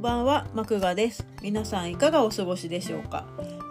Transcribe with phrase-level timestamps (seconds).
[0.00, 1.26] んばんは、マクガです。
[1.42, 3.26] 皆さんいかがお過ごしでしょうか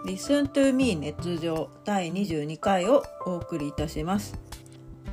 [0.05, 4.39] ？Listen to me ネット上第22回をお送りいたします。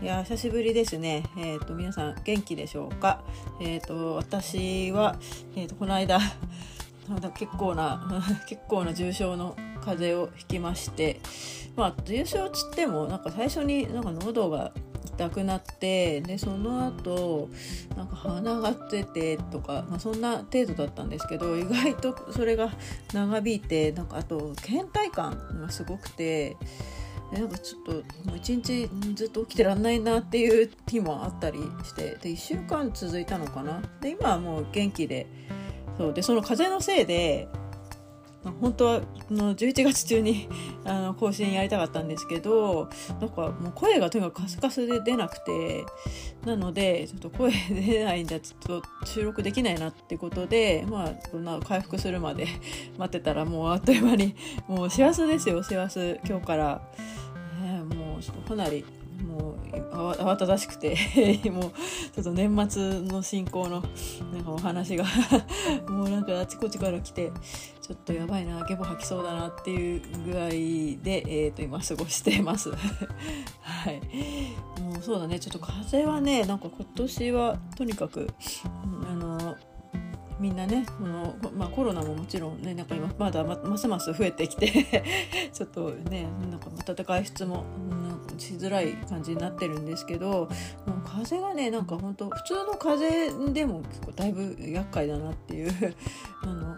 [0.03, 1.25] いや久しぶりですね。
[1.39, 3.25] えっ、と皆さん元気でしょうか？
[3.63, 5.17] えっ、と私は
[5.57, 6.19] えっ、とこの間
[7.09, 11.23] なんだ結構な 結構な重症の風邪をひきまして、
[11.77, 14.71] まあ重症つってもなんか最初になんか喉が
[15.17, 17.49] 痛くなってでその後
[17.97, 22.71] なんか鼻が出てとか、まあ、そんな程度だったんですけど意外とそれが
[23.13, 26.57] 長引いてなんかあと倦怠感がすごくて。
[27.33, 27.93] なんかちょっと
[28.29, 35.27] もう一日ずっと起きてらんないなっていう日もあったりしてで1週間続いたのかなで今はもう元気で
[35.99, 37.49] そうでその風のせいで
[38.53, 39.01] 本当は
[39.31, 40.49] の11月中に
[40.85, 42.89] あの更新やりたかったんですけど
[43.21, 45.85] なんかもう声がとにかくカスカスで出なくて
[46.45, 52.47] なのでちょっと声出ないんだちょっと収録できないなってことでまあそんな回復するまで
[52.99, 54.35] 待ってたらもうあっという間に
[54.69, 56.83] もう幸せですよ幸せ今日から、
[57.65, 58.85] えー、もうちょっとかなり
[59.25, 60.97] もう慌ただしくて
[61.51, 61.73] もう
[62.13, 63.83] ちょっと年末の進行の
[64.33, 65.05] なんかお話が
[65.89, 67.33] もうなんかあちこちから来て
[67.81, 70.49] ちょっとやばいなゲボ吐きそうだなっていう具合
[71.03, 72.71] で、えー、と今過ごしてます。
[73.63, 74.01] はい。
[74.83, 75.39] もうそうだね。
[75.39, 78.29] ちょっと風はねなんか今年はとにかく
[79.09, 79.57] あの
[80.39, 84.69] みんなねこの、まあ、コロナももちろんねなんか今まだますます増えてきて
[85.53, 87.65] ちょっとねなんか暖い質も、
[88.39, 90.49] しづらい感じになってるんですけどもう
[91.05, 95.73] 風がねなんか本当普通の風でも結構だいぶ厄介だなっていう
[96.43, 96.77] あの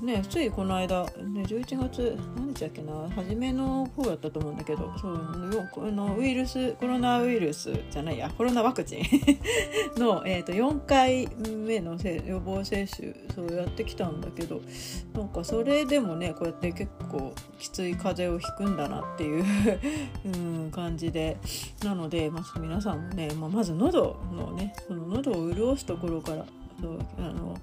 [0.00, 9.02] ねついこの間、ね、11月何日だっけな初めの方だったと思うんだけどそうこのウイルスコロナウイルスじゃないやコロナワクチン
[9.98, 14.60] の、えーと、4回目の予防接種そうやってきたんだけど
[15.14, 19.44] なんかそれでもねこうやって結構きつい風邪をひくんだなっていう
[20.24, 20.28] う
[20.66, 21.38] ん感じで。
[21.84, 26.44] なので、まあ、皆さんもね、まあ、まず喉のねその喉を潤すところから
[26.80, 27.56] そうあの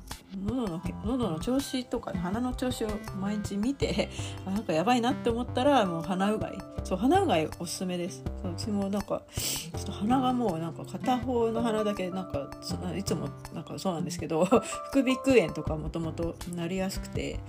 [0.46, 2.90] 喉の喉の調子とか鼻の調子を
[3.20, 4.10] 毎日見て
[4.46, 6.58] あ なんかやばいなって思ったらもう鼻うがい。
[6.84, 8.24] そう鼻うがいおすすめです。
[8.44, 12.48] そううちもなんかちょっと鼻がもうなんか片方の鼻だけなんか
[12.96, 14.46] いつもなんかそうなんですけど
[14.92, 17.40] 副鼻腔炎とかもともとなりやすくて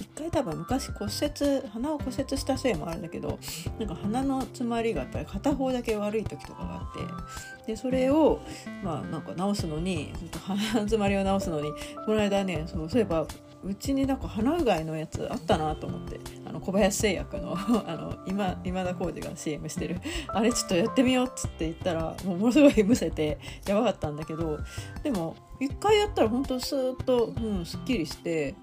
[0.00, 3.38] 一回多分昔骨折鼻を骨折したせいもあるんだけど
[3.78, 8.40] なんか鼻の詰まりがやっぱり片方だけ悪い時とかがあってでそれを
[8.82, 10.12] まあなんか治すのに
[10.46, 11.72] 鼻詰まりを治すのに
[12.06, 13.26] この間ねそうそういえば
[13.64, 17.54] うちになんか鼻うがいのやつあったなと思ってあの小林製薬の
[17.86, 24.58] あの今今田耕司が CM してるあれちょっとやってみようっつって言ったらもうものすごいむせてやばかったんだけど
[25.04, 28.56] でも一回やったら本当スーッと、うん、すっきりして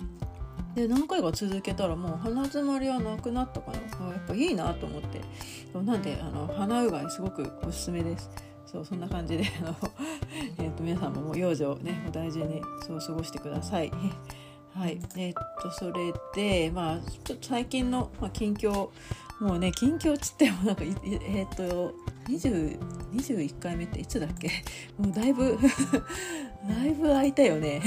[0.80, 3.78] で何回か続けたらもう鼻詰まりはなくなったかな。
[3.78, 5.22] やっぱいいなと思って。
[5.78, 8.30] なんであの鼻うがいすごくおすすめです。
[8.66, 9.76] そうそんな感じであの、
[10.60, 13.92] えーと、皆さんももう養生ねお大事にそう過ごしてください。
[14.74, 15.00] はい。
[15.18, 18.90] えー、っとそれでまあちょっと最近の、まあ、近況
[19.40, 21.94] もうね近況つってもなんかえー、っと
[22.30, 22.80] 20
[23.14, 24.50] 21回目っていつだっけ？
[24.98, 25.58] もうだいぶ
[26.70, 27.82] だいぶ空いたよね。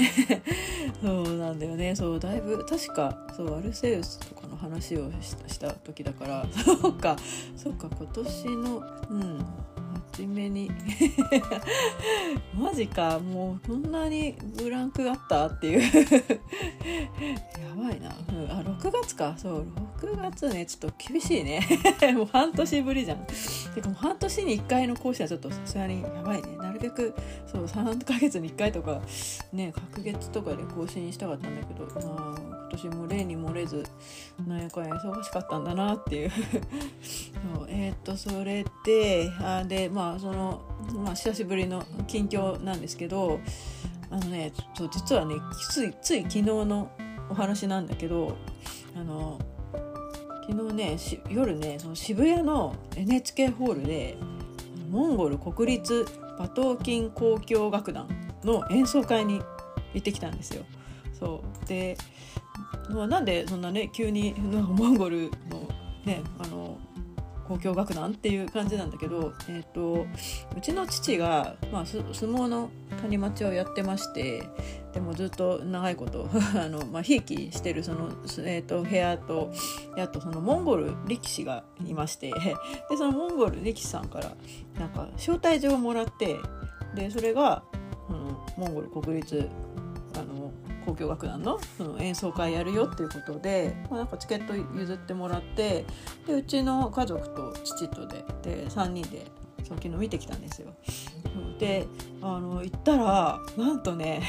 [1.01, 1.95] そうなんだよね。
[1.95, 5.09] そうだいぶ確かそうアルセウスとかの話を
[5.47, 6.45] した時だから。
[6.51, 7.15] そうか。
[7.55, 9.45] そうか今年のうん。
[10.13, 10.69] 初めに。
[12.55, 13.17] マジか。
[13.17, 15.81] もうこんなにブランクあったっていう。
[15.81, 15.89] や
[17.75, 19.33] ばいな、うん、あ6月か。
[19.37, 19.65] そう
[20.01, 20.67] 6月ね。
[20.67, 21.61] ちょっと厳しいね。
[22.15, 23.25] もう半年ぶりじゃん。
[23.73, 26.57] てかもう半年に1回の講師はちょっとさすがにやばいね。
[26.57, 27.15] なるべく
[27.51, 29.01] そう3ヶ月に1回とか
[29.51, 33.83] ね隔月とかで更新したかったんだけどまあ今年も例に漏れず
[34.47, 36.31] なんやかんや忙しかったんだなっていう。
[36.31, 40.61] そうえー、っとそれであでまあまあその、
[40.95, 43.39] まあ、久しぶりの近況なんですけど
[44.09, 45.35] あのねちょ実はね
[45.71, 46.91] ついつい昨日の
[47.29, 48.35] お話なんだけど
[48.97, 49.39] あの
[50.45, 50.97] 昨日ね
[51.29, 54.17] 夜ねその渋谷の NHK ホールで
[54.89, 56.05] モンゴル国立
[56.37, 58.09] 馬頭琴交響楽団
[58.43, 59.41] の演奏会に
[59.93, 60.65] 行ってきたんですよ。
[61.17, 61.95] そうで、
[62.89, 65.69] まあ、なんでそんなね急に モンゴルの
[66.03, 66.77] ねあの
[67.53, 70.05] 交響楽団っていう感じなんだけど、えーと、
[70.57, 72.69] うちの父が、まあ、相撲の
[73.01, 74.43] 谷町をやってまして
[74.93, 78.09] でもずっと長いこと あの、まあ、ひいきしてるその、
[78.45, 79.51] えーと、部屋と
[79.97, 82.31] あとそのモンゴル力士がいまして
[82.89, 84.31] でそのモンゴル力士さんから
[84.79, 86.37] なんか招待状をもらって
[86.95, 87.63] でそれが、
[88.09, 89.47] うん、モンゴル国立
[90.15, 90.51] あの
[90.87, 95.85] 交響楽団のその演奏会やるよっていうことで、まあ、なんかチケット譲ってもらって
[96.27, 99.25] でうちの家族と父とでで3人で
[99.63, 100.73] その昨日見てきたんですよ。
[101.57, 101.87] で
[102.21, 104.21] あの行ったらなんとね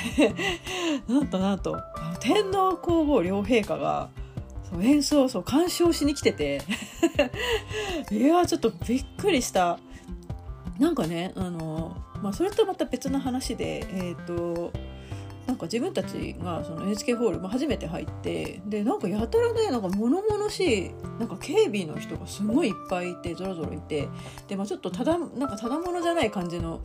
[1.08, 1.78] なんとなんと
[2.20, 4.08] 天皇皇后両陛下が
[4.70, 6.62] そう演奏そう鑑賞しに来てて
[8.10, 9.78] いやちょっとびっくりした
[10.78, 14.72] なんかねあの、まあ、それとまた別の話でえっ、ー、と
[15.46, 24.08] なんか自分たちがその NHK ホール、まあ、初めて入ってでなんかやたらねなんか物々しいなんか警備の人がすごいいっぱいいてぞろぞろいて
[24.48, 26.82] で、まあ、ちょっとただなんかただ者じゃない感じの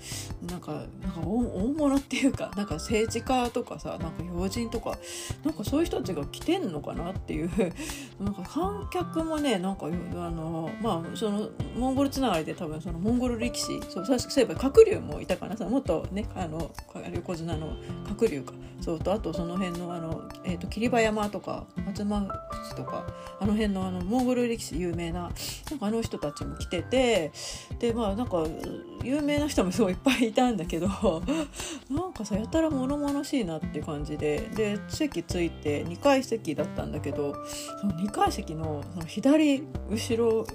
[0.50, 4.98] なんかなんか大物っていうかなんか政治家とかさなんか要人とか
[5.44, 7.50] なんかそういう人たちが来てんのかなっていう
[8.20, 9.90] なんか観客もねなんかあ
[10.30, 16.72] のまあそのモンゴルつながりで多分そのモンゴル力士そうそういえば鶴竜もいたかなもっとねあの
[17.14, 17.78] 横綱の
[18.18, 18.70] 鶴竜か。
[18.82, 22.28] そうとあとその辺のあの、えーと、霧馬山とか松間
[22.64, 23.06] 淵とか
[23.40, 25.32] あの辺のあのモンゴル歴史有名な
[25.70, 27.32] なんかあの人たちも来てて
[27.80, 28.46] でまあなんか
[29.04, 30.88] 有名な人もすごいいっぱいいたんだけど
[31.90, 37.36] なんかさやたら物々しいなって感じでで席ついて2階席だったんだけど
[37.82, 40.46] その2階席のその左後ろ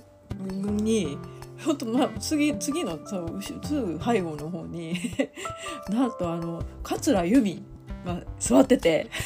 [0.50, 1.18] に
[1.64, 4.94] 本当まあ次次のそうすぐ背後の方に
[5.90, 7.62] なんとあの桂由美
[8.04, 9.10] が座ってて。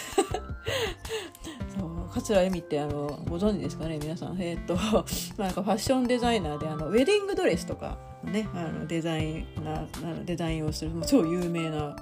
[1.79, 4.37] そう桂由美ってあのご存知ですかね皆さん。
[4.41, 5.05] えっ、ー、と、ま
[5.39, 11.97] あ、なんかファッションデザイナーであのウェディングドレスとかねあのデザインなあのデザインをする超有名な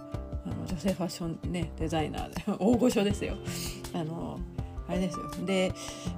[0.46, 3.34] あの女性ファッション、ね、デザイナーで 大御所ですよ。
[3.92, 4.38] あの
[4.88, 5.28] あれですよ。
[5.44, 5.72] で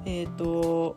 [0.05, 0.97] えっ、ー、と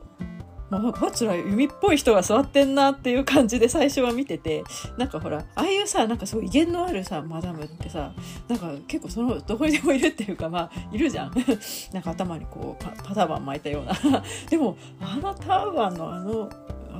[0.72, 4.64] まあ、つら弓っぽい人が座ってんなっていう感じで最初は見てて
[4.98, 8.14] なんかほらああいうさなんかすごい威厳のあるさマダムってさ
[8.48, 11.34] なんか結構そのどこにでもいるっていうかまあいるじゃん。
[11.92, 14.24] なんか頭にこうパターバン巻いたような。
[14.50, 16.50] でもあのターバンのあの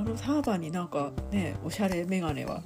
[0.02, 2.62] のターバンになんかねおしゃれ眼鏡は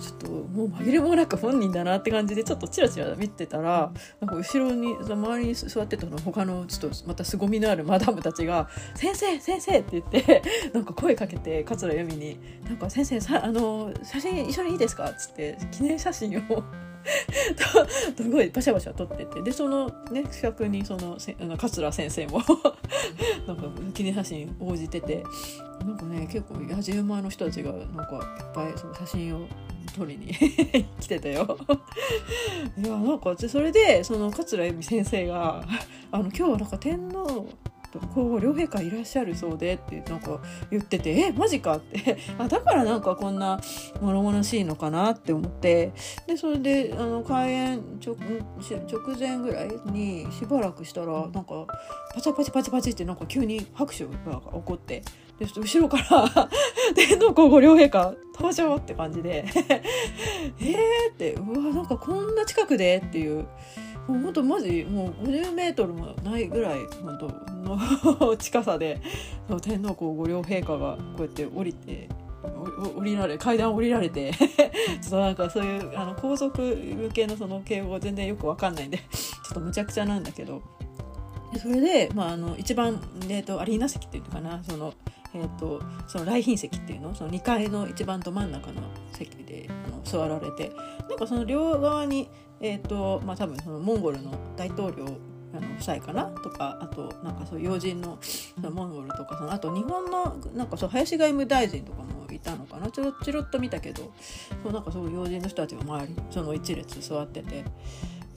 [0.00, 10.42] ちょっともう紛れもなく本人だなって感じでちょっとチラチラ見てたらなんか後ろに周りに座ってたの他のちょっとまた凄みのあるマダムたちが「先生先生!」って言って
[10.72, 16.62] なんか声かけて桂由美に「なんか先生さあの写真一緒にいいですか?」っつって記念写真を
[18.16, 19.42] すごいバシャバシャ撮ってて。
[19.42, 22.42] でそのね近くにそのせあの桂先生も。
[23.46, 23.62] なんか
[23.94, 25.24] 記念写真応じてて。
[25.84, 29.46] なんかね結構野じ馬の人たちがなんかいっぱいその写真を
[29.94, 30.32] 撮りに
[31.00, 31.58] 来てたよ。
[32.76, 35.64] いやなんかそれでその桂由美先生が
[36.10, 37.46] あの今日はなんか天皇
[38.14, 40.40] 皇后両陛下いらっしゃるそうでってなんか
[40.70, 41.76] 言っててえマジか？
[41.76, 43.60] って あだからなんかこんな
[44.00, 45.10] 物々しいのかな？
[45.10, 45.92] って思って。
[46.26, 51.66] でそれであの開演直直前ぐらいにしばらくしたらなんか
[52.14, 54.20] パチパチパチパチってなんか急に拍手が起
[54.64, 55.02] こって。
[55.38, 56.48] で後ろから
[56.94, 59.44] 天皇皇后両陛下登場って感じで。
[60.60, 63.46] えーってうわなんかこんな近くでっていう。
[64.08, 67.28] もうほんとマジもう50メートルもないぐらい本当
[68.20, 69.00] の近さで
[69.62, 72.08] 天皇皇后両陛下がこうやって降りて
[72.96, 74.46] 降りられ階段降りられてちょ
[75.06, 80.62] っとなんかそういうあの皇族向けのその敬語全然よく分かんないんでちょっとむちゃくちゃなんだけど
[81.58, 84.94] それで、まあ、あの一番、えーと、アリーナ席っていうのかなその、
[85.34, 90.70] えーと、その来賓席っていうのその2階の一番ど真ん中の席であの座られて
[91.08, 92.28] なんかその両側に
[92.60, 95.04] えーとまあ、多分そのモンゴルの大統領
[95.54, 96.24] あの夫妻かな？
[96.24, 102.90] とかあとなんかそう要人のそのモンゴルとかそのあと日本のなんかそう林外務大臣とかもいたのかな？
[102.90, 104.12] ちょろちょろっと見たけど
[104.62, 107.64] そうなんかそう要人の人たちが周りその一列座ってて。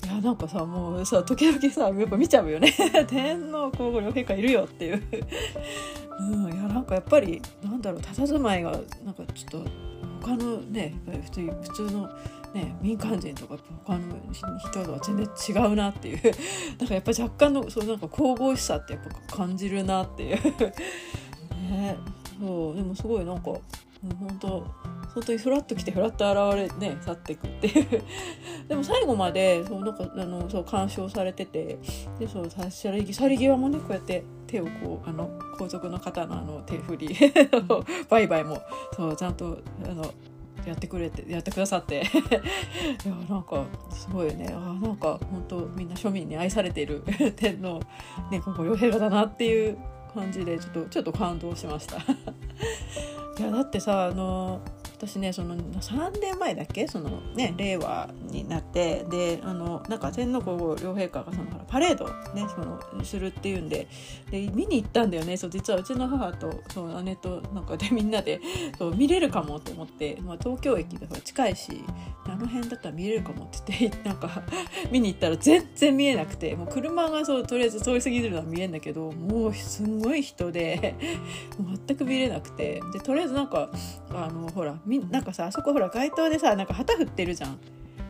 [0.02, 2.74] いやなんかさもうさ時々さやっぱ見ちゃうよね。
[3.08, 5.04] 天皇皇后両陛下いるよっていう。
[6.22, 8.72] うんいやなんかやっぱりなんだろう佇まいが
[9.04, 9.70] なんかちょっと
[10.22, 12.10] 他のね普通普通の
[12.54, 16.22] ね、民間人とか他の人とは全然違うなっていう。
[16.80, 20.38] なんかやっぱ若干のそうなんか神々しさってやっぱ感じるなっていう。
[21.72, 21.98] ね
[22.40, 23.52] そうでもすごいなんか
[24.20, 24.66] 本当
[25.14, 28.04] 本当にフラッと来てフラッと現れね去っていくっていう。
[28.68, 31.78] でも最後までそうなんかあのそう鑑賞されてて
[32.20, 37.16] でそう去り去り際もねこうやって手をこうあの皇族の方のあの手振り。
[38.10, 38.62] バイバイも
[38.96, 40.04] そうちゃんとあの
[40.66, 42.02] やってくれてやってくださって。
[43.06, 44.50] いやなんかすごいね。
[44.52, 47.04] あなんか本当みんな庶民に愛されている
[47.36, 47.80] 天皇
[48.32, 49.78] ねここ両陛下だなっていう
[50.14, 51.98] 感じでちょっとちょっと感動しました。
[53.40, 54.62] いやだってさあの
[55.00, 56.86] 私ねその3年前だっけ？
[56.88, 63.88] そのね令和になってであのなんか天皇皇后両陛下がそのパレードねそのするっていうんで
[64.30, 65.38] で見に行ったんだよね。
[65.38, 68.42] そう実はうちの母とそう姉となんかで みんなで
[68.78, 71.82] そう見れるかもと思って、まあ、東京駅で近いし
[72.26, 74.44] あの辺だったら見れるかもって言って なんか
[74.92, 80.96] 見に行ったら全然見えなくてもう車がそうとりあえず通り過ぎるのは見えんだけどもうすんごい人で
[81.88, 83.70] 全く見れなくてでとりあえずなんか
[84.14, 87.60] あのほらみなんかさあそこほら街頭でさなんか旗振ってるじゃん。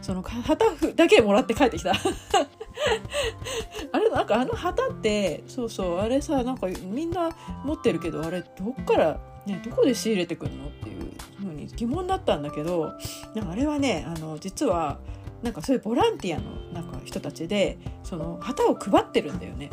[0.01, 1.91] その旗だけもらって帰ってきた
[3.91, 7.29] あれなんかあの旗ってそうそうあれさなんかみんな
[7.65, 8.47] 持ってるけどあれど
[8.81, 12.93] っからねどこで仕入れてくるのっていうふうに疑問だったんだけど
[13.35, 14.99] なんかあれはねあの実は
[15.43, 19.69] なんかそういうボランティアのなんか人たちでその旗を配ってるんだよね。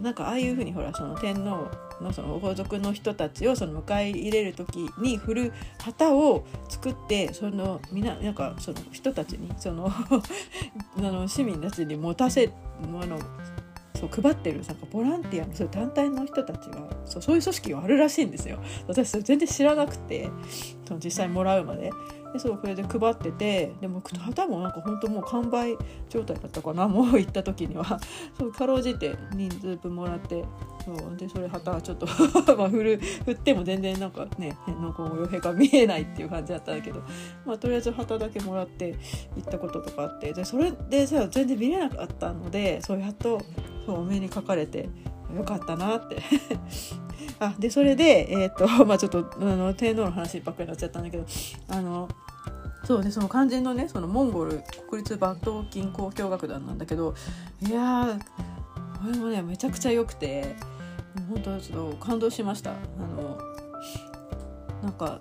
[0.00, 1.66] なんかああいうふうにほらその天皇
[2.00, 9.90] のその皇族の人たちをその迎え入れる時に振る旗を作ってそのみななんかその人たちにその
[10.98, 12.50] あの市民たちに持たせ
[12.82, 13.18] あの
[13.98, 18.58] そう配ってるなんかボランティアのそういう団体の人たちがそうそういう組織があるらしいんですよ。
[18.86, 20.30] 私全然知らなくて
[20.86, 21.90] その実際もらうまで。
[22.32, 25.76] でそうこれで配っててでも旗もなんか本当もう完売
[26.10, 27.98] 状態だったかなもう行った時には
[28.38, 30.44] そうかろうじて人数分もらって
[30.96, 32.06] そうでそれ旗はちょっと
[32.56, 37.02] まあ振る振っても全然なんかね変なこう傭兵が見えないっていう感じだったんだけど、
[37.44, 38.94] まあ、とりあえず旗だけもらって
[39.36, 43.40] 行ったこととかあってでそれでさ全然見れなかったのでそうやっと
[43.84, 44.88] そうお目にかかれて
[45.36, 46.22] よかったなって。
[47.40, 51.24] あでそれでえっ、ー、とまあちょっとあの天皇の話ばっかりになっちゃったんだけど
[51.68, 52.08] あの
[52.84, 57.14] そうでその肝心のねそのモンゴル国立抜刀筋交響楽団なんだけど
[57.60, 60.56] いやーこれもねめちゃくちゃ良くて
[61.28, 62.72] 本当ちょっと感動しました。
[62.72, 62.74] あ
[63.16, 63.38] の
[64.82, 65.20] なんか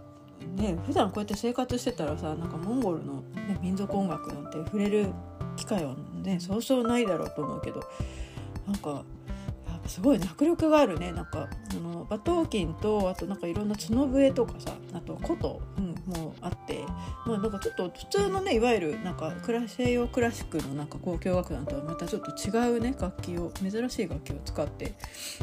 [0.55, 5.07] ね普段こうやって生活してたらさなんかモンゴルの、ね、民族音楽なんて触れる
[5.55, 7.81] 機会はねそうそうないだろうと思うけど
[8.67, 9.03] なんか
[9.87, 11.11] すごい迫力があるね。
[11.11, 16.83] なんかあの馬頭琴とあとなんかいろんな角笛とかさあと琴、うん、もあって。
[17.25, 19.33] まあなんかちょっと普通のねいわゆるなんか
[19.67, 24.93] 西洋クラシックのなんか交響楽団とはまたちょっと違うね楽器を珍しい楽器を使って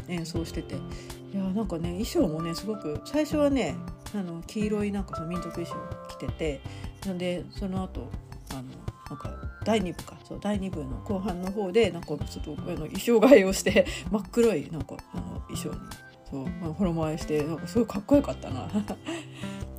[0.07, 0.75] 演奏してて。
[0.75, 3.75] いやなんかね衣装もねすごく最初はね
[4.13, 5.75] あの黄色いなんかその民族衣装
[6.07, 6.61] 着てて。
[7.05, 8.09] なんでその後
[8.51, 8.63] あの
[9.09, 9.29] なんか
[9.63, 10.15] 第2部か。
[10.27, 15.75] そう第2部の後半の方でなんかちょっとあの衣装替えをして 真っ黒いなんかあの衣装に
[16.29, 18.61] そう衣替えしてなんかすごいかっこよかったな。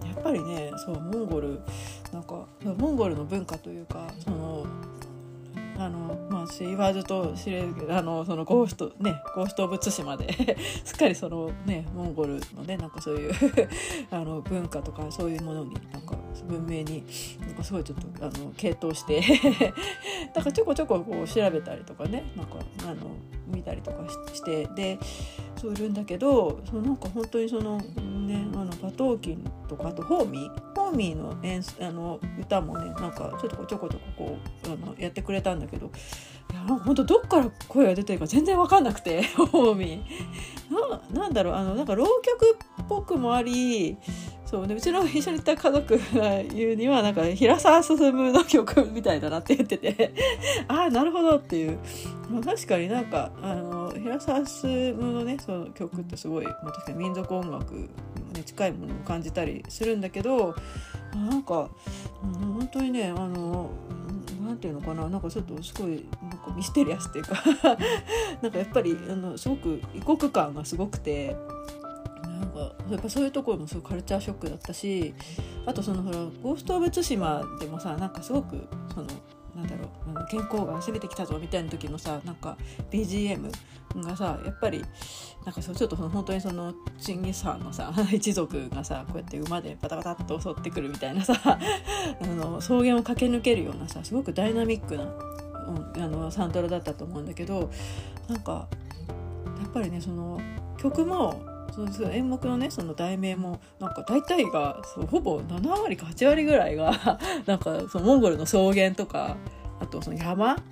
[0.07, 1.61] やっぱりねそうモンゴル
[2.13, 2.47] なんか
[2.79, 4.67] モンゴルの文化というかその
[5.79, 13.33] あのまあ言わずと知れるけどあのそのゴーストねゴースト・オブ・ツシまで すっかりそのねモンゴルのねなんかそういう
[14.11, 16.17] あの文化とかそういうものになんか
[16.49, 17.05] 文明に
[17.41, 19.21] なんかすごいちょっとあの傾倒して
[20.35, 23.11] だからちょこちょここう調べたりとかねなんかあの
[23.47, 23.99] 見たりとか
[24.33, 24.99] してで
[25.57, 29.37] そういるんだけどそのなんか本当にそのねあの馬頭琴
[29.69, 40.37] とかあとホーミーホーミーの演あの歌もねなんかちょっとちょこちょここうあのやってくれたんだけどいや本当どっから声が出てるか全然分かんなくて ホーミー。
[41.13, 43.97] ななんだろうあのなんか浪曲っぽくもあり
[44.47, 47.97] そうでうちの一緒に行った家族が言うにはなんか平沢進
[48.33, 50.15] の曲みたいだなって言ってて。
[50.69, 51.79] ああなるほどっていう、
[52.31, 57.89] まあ、確かになんかあの平沢進のねその曲ってすごい、まあ、確かに民族音楽に、
[58.45, 60.55] 近いものを感じたりするんだけど
[61.15, 61.69] なんか、
[62.23, 63.71] うん、本当にねあの
[64.47, 67.43] なんていうのかななんかちょっとすごいなんかミステリアスっていうか。
[68.43, 71.35] なんかやっぱりあのすごく異国感がすごくて。
[72.39, 75.15] なんかやっぱそういうところもすごいカルチャーショックだったし
[75.65, 79.07] あとそのほら「ゴースト・オブ・ツシマ」でもさなんかすごくその
[79.57, 82.59] なんだろう健康が攻めてきたぞみたいな時のさなんか
[82.91, 83.51] BGM
[84.03, 84.85] がさやっぱり
[85.45, 97.71] なんかそうちょっとその本当にそのチンギス・ハンのさ 一族がさこうやって馬でバタバタっと襲ってくるみたいなさ あの草原を駆け抜けるようなさすごくダイナミックな、うん、あのサントラだったと思うんだけど
[98.29, 98.69] なんか
[99.61, 100.39] やっぱりねその
[100.77, 109.37] 曲もそうそう演目のねその題名もなんか大体がそうほぼ7割か8割ぐらいが なんかそのモンゴルの草原とか
[109.79, 110.63] あとその山なんか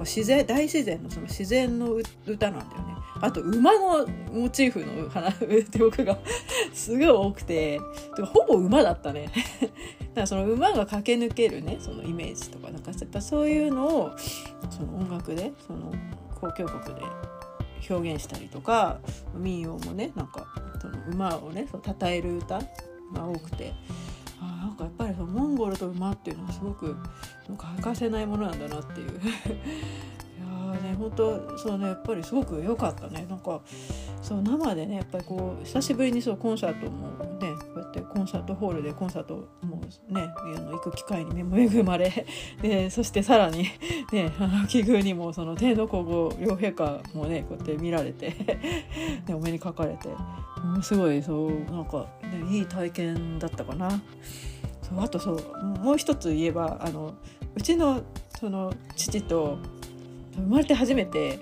[0.00, 2.94] 自然大自然のその自然の歌なんだよね。
[3.20, 6.18] あと馬のモチーフの花曲 が
[6.74, 7.78] すごい多くて
[8.32, 9.72] ほぼ馬だったねだか
[10.22, 14.10] らその馬が駆け抜けるねそのイメージとかなんかやっぱそういうのを
[14.68, 15.92] その音楽でその
[16.34, 17.02] 交響曲で
[17.88, 18.98] 表現したりとか
[19.34, 20.46] 民謡もねなんか
[20.80, 22.58] その馬をねその称える歌
[23.12, 23.72] が多くて
[24.40, 26.96] あなんなんかやっぱりそのモンゴルと馬っていうのはすごく
[27.48, 29.10] なんか欠かせないものなんだなっていう。
[29.20, 29.20] い
[30.74, 33.24] やね本当そうねやっぱりすごく良かったね。
[33.28, 33.60] なんか
[34.24, 37.08] そう生でねやっぱりこう久しぶりにそうコンサートも
[37.40, 40.22] ねこうやってコンサートホールでコンサートもね
[40.56, 42.26] あの行く機会に恵まれ
[42.62, 43.64] でそしてさらに
[44.12, 48.30] ねあの奇遇にもその天皇皇后両陛下もねこうやって見られて
[49.26, 53.90] で お目にかかれてものすごいそうなんか、ね、いい体験だったかな。
[54.80, 57.14] そうあとそうもう一つ言えばあの
[57.54, 58.02] うちの
[58.38, 59.58] その父と
[60.34, 61.38] 生まれて初めて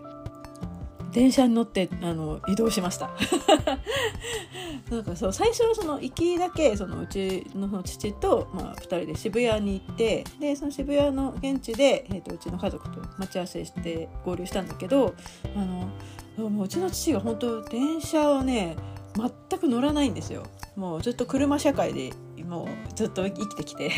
[1.12, 3.10] 電車に乗ってあの移動しました。
[4.90, 15.14] なんかそう最初はその行きだけそのうちのその父と、まあ、2人で渋谷に行ってでその渋谷の現地で、えーと、うちの家族と待ち合わせして合流したんだけど
[15.56, 18.76] あのもううちの父が本当電車をね
[19.14, 20.44] 全く乗らないんですよ。
[20.76, 22.12] もうずっと車社会で
[22.44, 23.90] もうずっと生きてきて。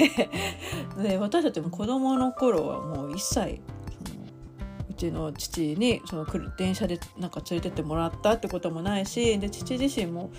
[1.01, 3.61] で私たちも子供の頃はもう一切
[4.95, 10.31] うちの父にその電車でなんか連れてってもらったってこともないしで父自身も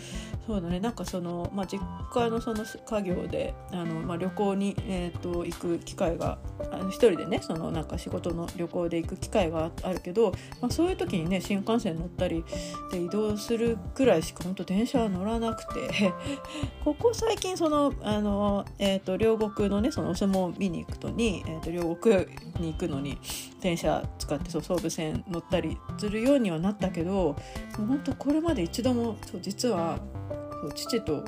[0.46, 0.80] そうだね。
[0.80, 1.84] なんかその、まあ、実
[2.14, 6.38] 家のその家業であの、まあ、旅行に、えーと、行く機会が
[6.72, 12.44] あの一人でねそのなんか仕事の旅行で行く機会があるけど、まあ、そういう時にね新幹線乗ったり
[12.92, 16.14] で移動するくらいしか本当電車は乗らなくて
[16.86, 22.26] ここ最近そのあの、えーと、両国のねそのお相撲を見に行くとに、えーと両国
[22.60, 23.18] に行くのに
[23.62, 27.36] 電車使ってそう総武線乗ったりするようにはなったけども
[27.80, 29.98] う本当これまで一度もそう実は
[30.66, 31.24] そう父と、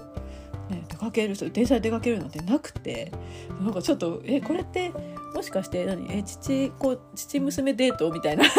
[0.70, 3.12] ね、出かける電車で出かけるなんてなくて
[3.62, 4.92] なんかちょっとえこれって
[5.36, 8.44] もしかして何え父子父娘デートみたいな？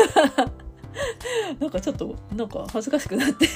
[1.61, 3.47] なんかちょっとなんか恥ずかしくなって。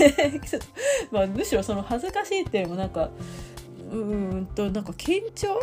[1.10, 3.10] まあ、むしろその恥ずかしいっていうのもなんか
[3.90, 5.54] うんとなんか緊張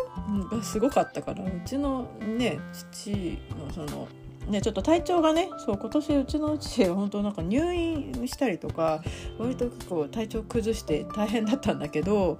[0.50, 4.08] がすごかったからうちのね父のその
[4.50, 9.02] ね、ちょっと体調がねそう今年うちのうち本当なんか入院したりとか
[9.38, 12.36] 割と結構体調崩して大変だったんだけど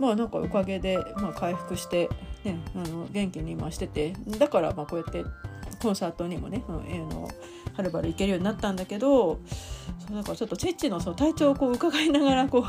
[0.00, 2.08] まあなんかおかげで、まあ、回復して、
[2.44, 5.24] ね、あの元気に今しててだからまあこうやって
[5.80, 7.28] コンサートにもねあの
[7.74, 9.40] はるばる行けるようになったんだけど
[10.06, 12.64] そうだからちょっとチッチのその体調をこう伺いながらこ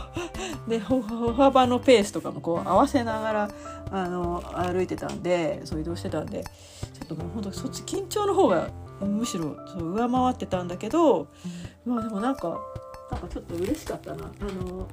[0.68, 3.50] う で歩幅のペースとかもこう合わせながら
[3.92, 6.44] あの歩いてたんでそう移動してたんで
[6.94, 8.70] ちょっともう本当そっち緊張の方が
[9.04, 11.28] むしろ上回ってたんだけど
[11.86, 12.60] まあでもなんか
[13.12, 14.26] なんかちょっと嬉しかったな。
[14.26, 14.88] あの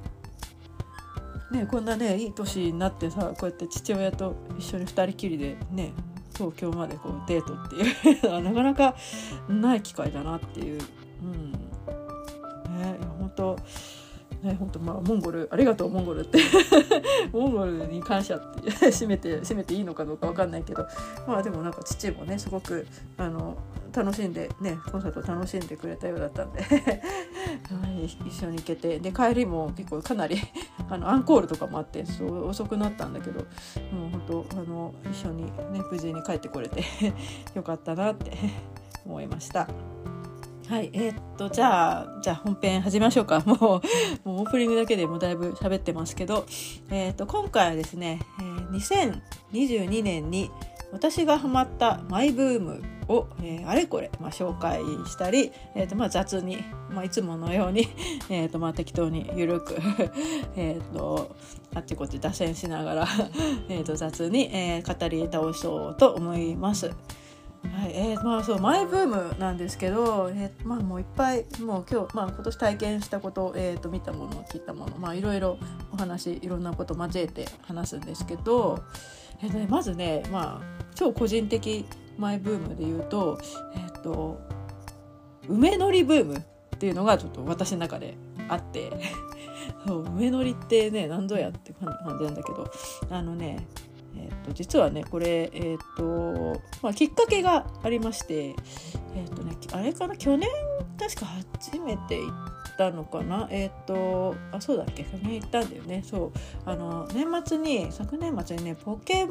[1.51, 5.91] ね、こんなねいい年になってさこうやって父親と一緒に2人きりでね
[6.33, 8.95] 東京までこうデートっていう なかなか
[9.49, 10.81] ない機会だなっていう。
[11.21, 13.57] うんね、本当
[14.43, 16.39] ね、本当まあモンゴルありがとうモンゴルって
[17.31, 20.87] モンゴルに感謝って締めて締めていいのかどうか分かんないけど
[21.27, 23.55] まあでもなんか父もねすごくあの
[23.93, 26.63] 楽しんでねコンサート楽しんでくれたようだったんで
[28.25, 30.37] 一緒に行けてで帰りも結構かなり
[30.89, 36.83] あのアンコールとかもあってそう遅くなったんだけどもう本当あの一緒にね無事に帰ってこれて
[37.53, 38.31] よかったなって
[39.05, 39.67] 思いました。
[40.71, 43.43] はい、えー、っと、じゃあ、じゃあ本編始めましょうか。
[43.45, 46.45] もう、もうオープニングだけでもだいぶ喋ってますけど、
[46.89, 48.69] えー、っと、今回はですね、えー、
[49.51, 50.49] 2022年に
[50.91, 57.87] 私がハマったマイブームを、えー、あれこれ、まあ、紹介したり、えーとまあ、雑に、まあ、いつものように
[58.29, 59.77] えと、まあ、適当にゆるく
[60.55, 61.35] えと
[61.73, 63.07] あっちこっち脱線しながら
[63.69, 66.91] えと雑に、えー、語り倒そうと思います。
[67.63, 75.59] はいえー、まあそうマイブームなんですけど、えー、まあもういっぱいもう今日、まあ、今年体験したこと、えー、と見たもの聞いたものまあいろいろ
[75.93, 78.79] お話いろんなこと交えて話すんですけど、
[79.43, 81.85] えーね、まずね、まあ、超個人的
[82.17, 83.39] マイブームで言うと,、
[83.75, 84.39] えーと、
[85.47, 86.41] 梅のりブームっ
[86.79, 88.15] ていうのがちょっと私の中で
[88.47, 88.91] あって
[89.85, 92.69] そう梅のりってね何ぞやって感じなんだけど
[93.09, 93.67] あのね
[94.15, 98.49] えーと、実はねこれ、えーとまあ、きっかけがありまして、
[99.15, 100.49] えーとね、あれかな去年
[100.99, 103.47] 確か初めて行ったのかな？
[103.51, 105.03] えっ、ー、とあそうだっけ？
[105.03, 106.03] 去年行ったんだよね。
[106.03, 106.31] そう。
[106.65, 109.27] あの年末に昨年末にねポケ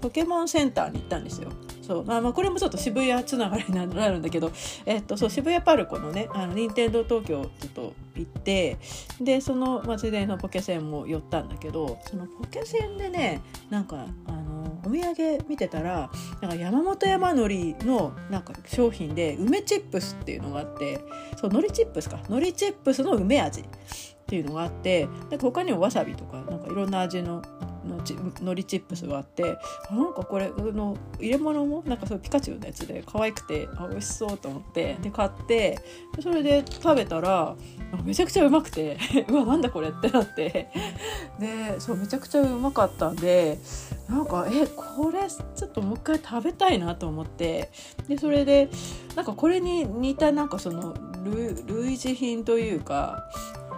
[0.00, 1.50] ポケモンセンターに行ったんですよ。
[1.82, 2.04] そう。
[2.04, 4.50] まあ、まあこれもちょっと渋谷つながりになるんだけど、
[4.84, 8.78] えっと、そう渋谷パルコのねあの任天堂東京ちょっと行って
[9.20, 21.00] でその、まあ、ついでのポケセンも寄ったんだけどそのポケセンでねなんかあのお土産見てたらなんか山本山のりのなんか商品で梅チップスっていうのがあって
[21.36, 22.18] そうのりチップスか。
[22.28, 23.64] のりチップスの梅味。
[24.26, 27.42] っていうのがあってで他にもわさびとかなんかいろんな味の
[27.86, 29.56] のち海苔チップスがあって
[29.90, 35.78] なんかこれの入れ物もなんかそピカチュウのやつで可愛くてあ美味しそうと思ってで買って
[36.20, 37.54] それで食べたら
[38.04, 38.98] めちゃくちゃうまくて
[39.30, 40.68] うわなんだこれってなって。
[41.38, 43.58] でそうめちゃくちゃうまかったんで
[44.08, 47.70] なんかえこれちょっともう一回食べたいなと思って。
[48.08, 48.70] でそれで
[49.14, 50.94] なんかこれに似たなんかその
[51.66, 53.28] 類似品というか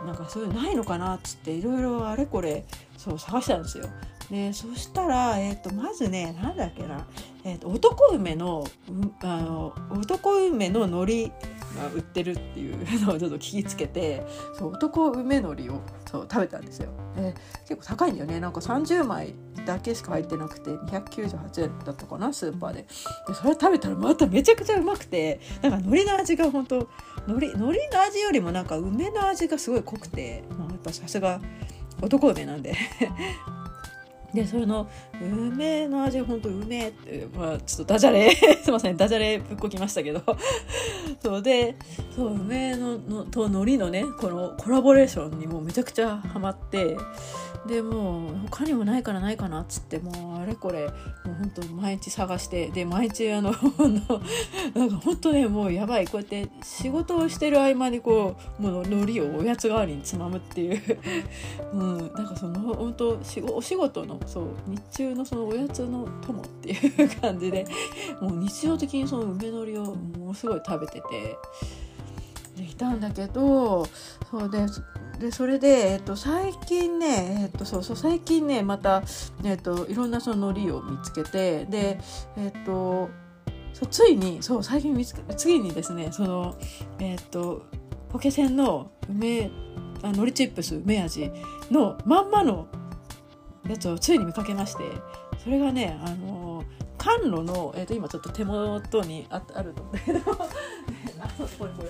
[0.09, 2.65] なんかそういうのないのかなっつっていろいろあれこれ
[2.97, 3.85] そう探したんですよ。
[4.31, 7.07] でそしたら、えーと、まずねなんだっけな、
[7.45, 8.65] えーと、男梅の
[9.23, 11.33] あの男梅の海苔
[11.79, 14.25] が売ってるっていうのをちょっと聞きつけて
[14.59, 16.91] そう男梅海苔をそう食べたんですよ。
[17.17, 17.35] で
[17.69, 18.41] 結構高いんだよね。
[18.41, 22.83] なんか30枚だけしか入ってなくて298円だったかなスーパーで。
[22.83, 26.89] でそれ食べたらまためちゃくちゃうまくてなんか海苔の味が本当
[27.27, 31.41] 海苔海苔の味よりもなんか梅の味がすごい濃くて、まあ、やっぱさすが
[32.01, 32.75] 男梅なんで。
[34.33, 34.89] でそれの
[35.21, 38.31] 梅の味本当梅って、まあ、ちょっとダジャレ
[38.63, 40.23] すいませんダジャレぶっこきましたけど。
[41.21, 41.77] そうで
[42.15, 46.97] そう梅ののと海苔のねこのコラボレーションにもめちゃくちゃハマって。
[47.67, 50.87] でもう他にもないからないかなっつってもうあれこれ
[51.25, 53.53] もう本当毎日探してで毎日あの
[54.75, 60.81] なんか本当ねもうやばいこうやって仕事をしてる合間にこうもう海苔をおやつ代わりにつまむっていう
[61.73, 63.19] うんなんかその本当
[63.53, 67.67] お仕事のそう日中のそのおやつの友っていう感じで
[68.21, 71.37] もう日常的にその梅のりをものすごい食べてて。
[72.63, 73.87] いたんだけど
[74.31, 74.67] そうで
[75.19, 79.03] でそれで、えっと、最近ね、えっと、そうそう最近ねまた、
[79.45, 81.99] えっと、いろんなその海苔を見つけてで
[82.37, 83.11] えっと
[83.73, 86.57] そうついにそう最近見つけ次にですねその
[86.99, 87.67] えっと
[88.09, 89.51] ポケセンの梅
[90.03, 91.31] あ海苔チップス梅味
[91.71, 92.69] のまんまの
[93.69, 94.85] やつをついに見かけまして
[95.43, 96.65] それがねあの
[96.99, 100.21] 甘露の、えー、と今ちょっと手元にああると思うんだけど。
[101.59, 101.89] これこれ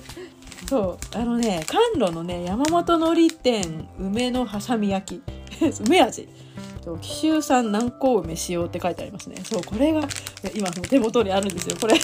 [0.68, 5.22] そうあのね甘露のね山本のり店梅のはさみ焼き。
[5.86, 6.28] 梅味。
[7.02, 9.36] 紀州産南高梅使用って書いてありますね。
[9.44, 10.00] そうこれが
[10.54, 11.76] 今もう手元にあるんですよ。
[11.78, 11.94] これ。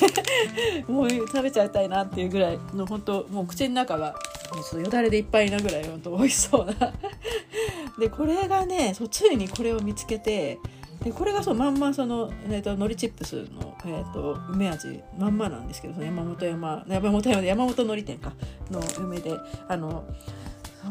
[0.88, 4.14] もう食べちゃいたいなっていうぐらいの本当もう口の中が
[4.52, 6.74] ちょっとよだれでいっぱいなぐらい本当美味しそうな。
[7.98, 10.58] でこれがねそうついにこれを見つけて
[11.04, 18.32] でこれがそうまんまその、えーと、のりチップスの、えーと、梅味まんまなんですけど山本山山本山山本のり店か
[18.70, 19.38] の梅で
[19.68, 20.04] あの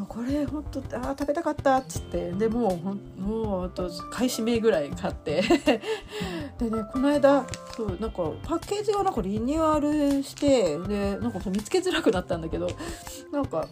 [0.08, 2.80] これ本当あ食べたかったっつってでも
[3.20, 5.42] うもうと買い占めぐらい買って
[6.58, 7.46] でねこの間
[7.76, 12.68] そうなんかパッケージがなんかリニューアルしてでなんかそう見つけづらくなったんだけど
[13.32, 13.68] なんか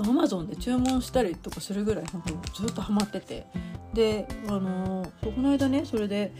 [0.00, 3.46] アマゾンで注文したりとかするぐらいなんかずっとハマってて。
[3.92, 6.32] であのこの間ねそれで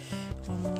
[0.49, 0.75] あの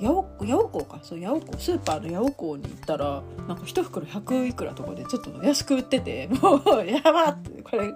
[0.00, 0.98] 八百八百か。
[1.02, 7.62] そう八百スーパーの八百港に行ったらなんか一袋100いくらとかでちょっと安く売ってて もうやばって。
[7.62, 7.92] これ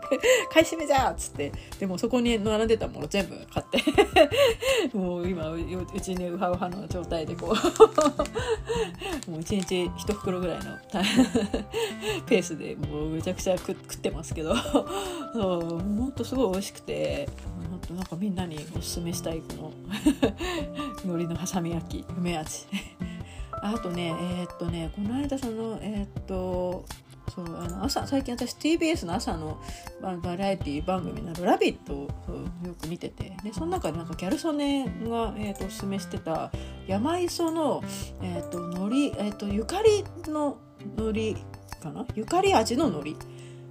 [0.50, 1.52] 買い占めじゃっつって。
[1.78, 3.82] でもそこに並んでたもの全部買って。
[4.96, 5.58] もう今う
[6.00, 7.54] ちにウハウハの状態でこう。
[9.30, 10.64] もう1日1袋ぐらいの
[12.26, 14.54] ペースでもうめちゃくちゃ食ってますけど。
[14.56, 17.28] そうほんとすごい美味しくて。
[17.70, 19.72] ほんとなんかみんなにおすすめしたいこの
[21.04, 21.91] 海苔のはさみ焼き。
[22.16, 22.66] 梅味。
[23.62, 26.85] あとねえー、っとねこの間そのえー、っと
[27.35, 29.62] そうあの朝最近私 TBS の朝の
[30.00, 32.09] バラエティ番組の「ラビット!」を
[32.66, 33.37] よく見てて。
[33.42, 36.52] でその中でなんかギャル曽根が、えーと、おすすめしてた
[36.87, 37.83] 山磯の、
[38.20, 40.59] えーと、海苔、えーと、ゆかりの
[40.96, 41.37] 海苔
[41.81, 42.07] かな？
[42.14, 43.26] ゆかり味の海苔。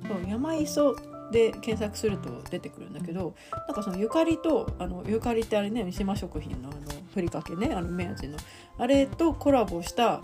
[0.07, 0.95] そう山磯
[1.31, 3.33] で検索すると出てくるんだけど
[3.67, 6.79] なんかそのゆかりとあのゆかりってあれね三島食品のあの
[7.13, 8.37] ふりかけねあの梅味の
[8.77, 10.19] あれとコラボしたあ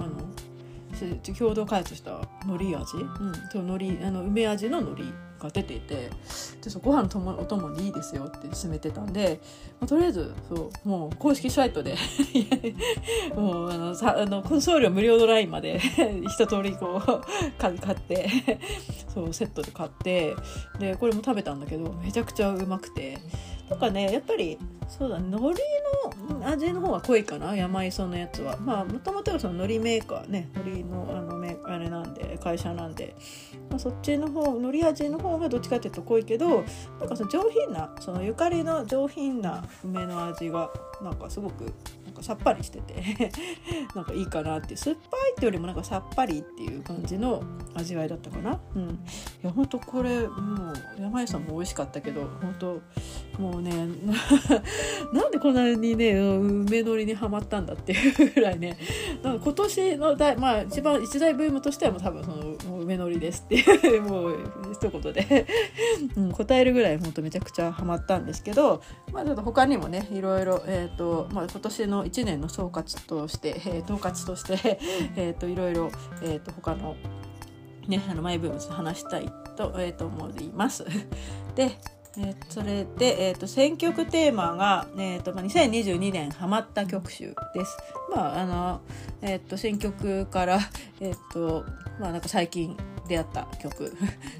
[0.00, 5.33] の共同開発した海苔味、うん、そう海苔あの梅味の海苔。
[5.44, 6.10] が出ていて
[6.62, 9.40] でそうご飯ともお供にいいですよって勧めてたんで、
[9.80, 11.96] まあ、とりあえずそうもう公式サイトで
[13.36, 15.80] もうあのさあの送料無料のラインまで
[16.28, 17.22] 一通りこう
[17.58, 18.28] 買って
[19.12, 20.34] そうセットで買って
[20.78, 23.18] でこれも食べたんだけどめちゃくちゃうまくて。
[23.68, 25.54] とかねやっぱりそうだ海苔
[26.28, 28.56] の味の方が濃いかな山磯のやつは。
[28.58, 33.14] まあもともとはその海苔メーカーね海苔のあのメあれなんで会社なんで、
[33.70, 36.64] まあ、そっちの方海苔味の方がどっちかっていうと濃いけど
[37.00, 40.70] なんかその上品なそのゆかりの上品な梅の味が
[41.02, 41.72] なんかすごく
[42.24, 42.94] さっぱりしてて
[43.94, 47.42] なんかいいかなって酸っぱいってよりもなんかさっぱりっていう感じの
[47.74, 48.58] 味わいだったかな。
[48.74, 48.96] うん、い
[49.42, 52.80] や本当これもう山井さんも美味しかったけど本当
[53.38, 53.72] もうね
[55.12, 58.78] なんでこんなにね梅のりにはまったんだっていうぐらいね
[59.22, 62.36] なんか今年の大まあ一番一大ブームとしてはもう多分その
[62.70, 64.38] もう梅のりですっていうもう
[64.72, 65.46] 一言で、
[66.16, 68.82] うん、答えるぐらい本当めちゃくちゃハマったんですけど、
[69.12, 74.78] まあ、ちょっと他にもねいろいろ、えーとまあ、今年の1年の総括として、 えー、統括として
[75.16, 75.90] えといろいろ、
[76.22, 76.94] えーと、他の
[77.88, 80.84] ねあのマイブームス話したいと,、えー、と思います。
[81.56, 81.78] で
[82.16, 87.76] えー、それで、えーと、選曲テーマが、えーとまあ、2022年ハマった曲集です。
[88.08, 88.80] まああの
[89.20, 90.60] えーと、選曲から、
[91.00, 91.64] えーと
[91.98, 92.76] まあ、なんか最近
[93.08, 93.96] 出会った曲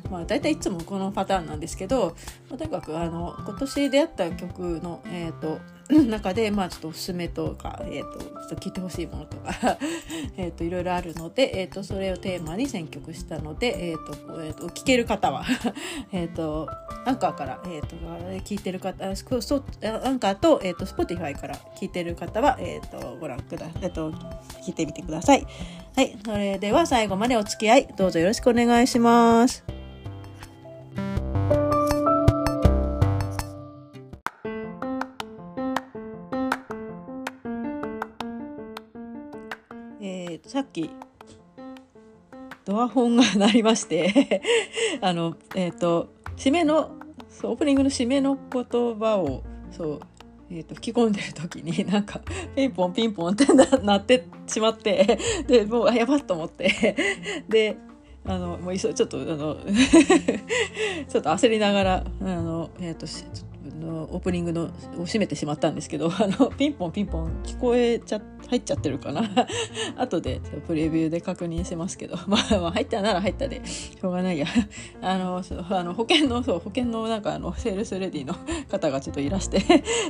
[0.09, 2.15] まあ大体いつもこのパターンなんですけど、
[2.49, 5.59] まあ、とにかくあの今年出会った曲の、えーと
[5.89, 9.79] 中で、まあ、ちょっとおすすめとか、えーと、ちょっと聞いてほしいものとか
[10.37, 15.45] えといろいろあるので、えーと、それをテーマに選曲したので、えーとえーと、聞ける方は
[16.13, 16.69] えと
[17.05, 17.97] アンカーから、えー、と
[18.45, 24.11] 聞いてる方アンカーと,、えー、と Spotify から聞いてる方は、えー、とご覧くだ、えー、と
[24.65, 25.47] 聞いてみてください。
[25.97, 29.84] はい、それでは最後までお付き合いどうぞよろしくお願いします。
[40.55, 40.89] さっき
[42.65, 44.41] ドアホンが鳴りまして
[45.03, 46.93] あのえっ、ー、と締めの
[47.29, 48.63] そうオープニングの締めの言
[48.95, 50.01] 葉をそう
[50.53, 52.21] えーと、吹き込んでる時に なんか
[52.55, 53.47] ピンポンピンポンって
[53.83, 56.95] なってしまってでもうやばっと思って。
[57.49, 57.77] で
[58.25, 59.57] あのもうちょっとあの
[61.09, 63.07] ちょっと焦りながらあの、えーと、
[63.85, 64.65] のオープニングの
[64.99, 69.23] を閉めてしまったんですけど あのピンポンピンポン聞こえちゃ入っちゃってるかな。
[69.97, 74.47] 後でプレビューで確認しますけど、 まあ、まあ入ったなら入ったでしょうがないや。
[75.01, 78.35] あのあの保険のそう保険のなんかあのセールスレディの
[78.69, 79.61] 方がちょっといらして。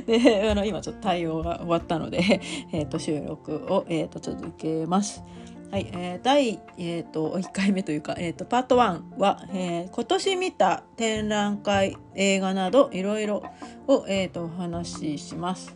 [0.05, 5.23] であの今ちょっと対応が終わったので、えーと、収録を、えーと続けます。
[5.71, 13.43] はい、えー、第、えーと、1回目というか、えーと、パート1は、えー、今年見た展覧会映画などいろいろ
[13.87, 15.75] を、えーと、お話しします。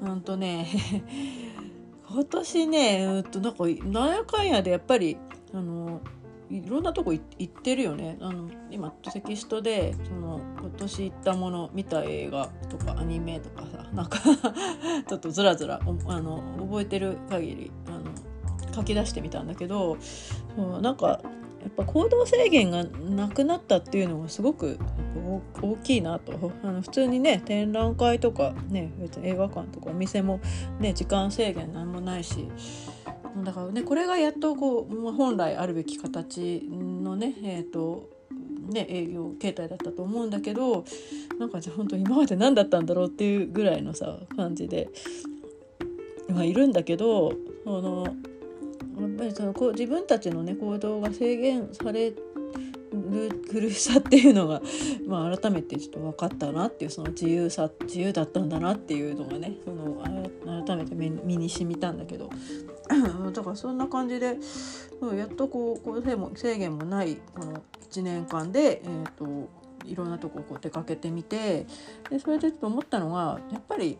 [0.00, 0.66] うんとね
[2.10, 5.16] 今年ねうんとなんかなんやかんやでやっぱり
[5.52, 6.00] あの
[6.50, 14.18] いろんなとこ行ってるよねあの今テキストでその今年行ったもの見た映画とかアニメとかさなんか
[15.06, 17.97] ちょっとずらずらあの覚えてる限りあ
[18.74, 19.96] 書き出してみたんだけど
[20.56, 21.20] そうなんか
[21.60, 24.78] やっぱ行動制限がなくなったっていうのがすごく
[25.60, 26.52] 大きいなと。
[26.62, 30.40] あの普通にね展覧会とかね別に映画館とかお店も
[30.78, 32.48] ね時間制限なんもないし
[33.44, 38.08] だからねこれがやっとこう本来あるべき形のねえっ、ー、と
[38.68, 40.84] ね、営業形態だったと思うんだけど
[41.38, 44.90] なんかじゃあ本当今まで何だったんだろうっていうぐらいのさ感じで、
[46.28, 47.32] まあ、いるんだけど
[47.64, 48.14] その
[49.06, 52.16] っぱりそのこう自分たちのね行動が制限される
[53.50, 54.62] 苦しさっていうのが、
[55.06, 60.02] まあ、改めてちょっと分かったなっていうその自由さ自由だったんだなっていうのがねその
[60.64, 62.30] 改めて身に染みたんだけど。
[62.88, 64.38] だからそんな感じで
[65.14, 69.48] やっとこうこう制限もないこの1年間で、えーと、
[69.84, 71.66] いろんなとここう出かけてみて
[72.08, 73.98] でそれでちょっと思ったのがやっぱり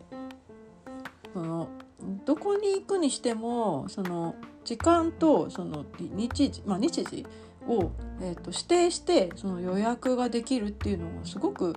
[1.35, 1.69] その
[2.25, 7.27] どこに行くにしてもその時間とその日時、まあ、日時
[7.69, 11.77] を、えーと、指定してその予約ができるっていうのがすごく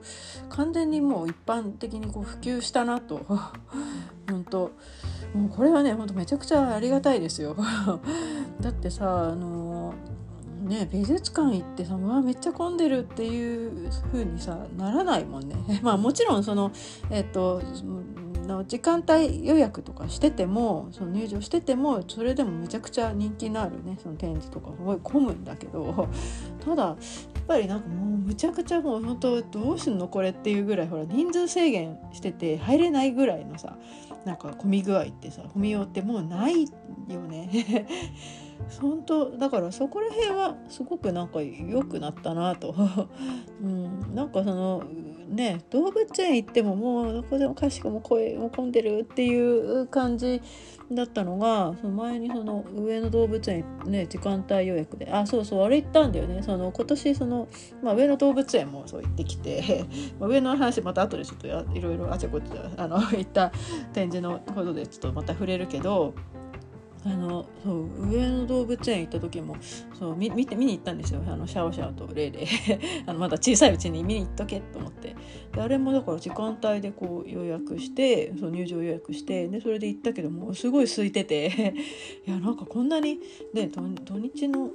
[0.49, 3.21] 完全にもう一般的にこう普及したなと。
[4.29, 4.71] 本当。
[5.33, 7.55] もうこれはね本当めちゃくちゃありがたいですよ。
[8.59, 9.93] だってさあの
[10.63, 15.55] ね美術館行ってさうわめっちゃ混んでるっていう風にさならないもんね。
[15.81, 16.71] まあもちろんその
[17.09, 17.61] えっ、ー、と
[18.51, 26.07] の時間帯予約とかしててもその入場しててもそれでもめちゃくちゃ人気のあるねその展示とかすごい混むんだけど
[26.63, 26.95] ただやっ
[27.47, 33.77] ぱりなんかもうむちゃくちゃもう本当どうすんのこれっていうぐらいほら人数制限してて入れないぐらいのさ
[34.25, 37.87] なんか混み具合ってさ混みようってもうないよね。
[38.79, 42.75] 本当だからそこら辺はすごくなんか良くなったなと、
[43.61, 44.83] うん、なんかその
[45.31, 50.41] ね動物園行ってももうどこでもかしこも声も混んでるっていう感じ
[50.91, 55.09] だったのがその前にその上野動物園ね時間帯予約で。
[55.11, 56.41] あそうそうあれ行ったんだよね。
[56.43, 57.47] その今年その、
[57.81, 59.85] まあ、上野動物園もそう行ってきて、
[60.19, 63.51] 上野の話また後でちょっといろいろあちゃこちゃあの行った
[63.93, 66.13] 展示のことでちょっとまた触れるけど
[67.03, 69.55] あのそう上野動物園行った時も
[69.97, 71.21] そう見見て見に行ったんですよ。
[71.27, 72.45] あのシャオシャオとレイレイ。
[73.07, 75.15] あのまだ小さいうちに見に行っとけと思って。
[75.51, 81.73] であれもだから時間帯でこう予約してそう入場予約してでそれで行ったけどもすごい空いてて。
[82.27, 83.19] いやなんかこんなに
[83.53, 83.81] ね土
[84.19, 84.69] 日の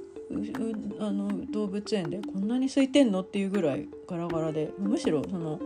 [0.99, 3.21] あの動物園でこんなに空いてんの？
[3.21, 5.59] っていうぐらいガラガラでむしろその、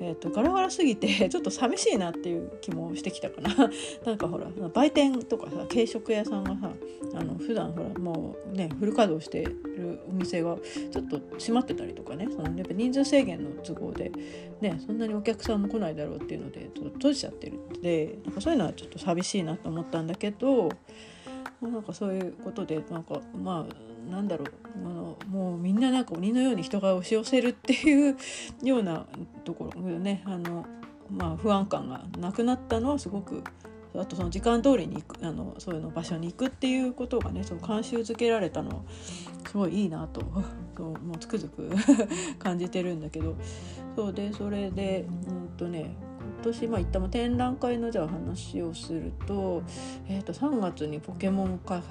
[0.00, 3.54] えーと、ガラガラすぎて ちょっと寂しいなっていう気もしてきたかな。
[4.04, 6.72] なんかほら売店とかさ軽食屋さんがさ
[7.14, 10.58] あの普段ほらもうねフル稼働してるお店が
[10.90, 12.28] ちょっと閉まってたりとかね。
[12.30, 14.10] そのやっぱ人数制限の都合で、
[14.60, 17.58] ね、そんなにお客さんも来ないだろうっていうのでちょっと閉じちゃってる。
[17.58, 20.68] んでなんかそういうのはちょっと寂しいなと思ったんだけど
[21.60, 28.16] なんかそういうことでなんかまあなんだろうあのもうみんななんか鬼のように人が押し寄せるっていう
[28.62, 29.06] ような
[29.44, 30.22] ところね。
[30.26, 30.66] あの、
[31.10, 33.42] まあ、不安感がなくなったのはすごく
[33.94, 38.84] あとその時間通りに行くあのそういうの場所に行くっていうことがねその慣習づけられたの
[39.50, 40.20] すごいいいなと
[40.76, 41.70] そうもうつくづく
[42.38, 43.36] 感じてるんだけど。
[43.98, 45.96] そうでそれでうんとね
[46.42, 49.62] 年、まあ、行ったも展覧会のじゃあ話をすると,、
[50.08, 51.82] えー、と3月にポケモン化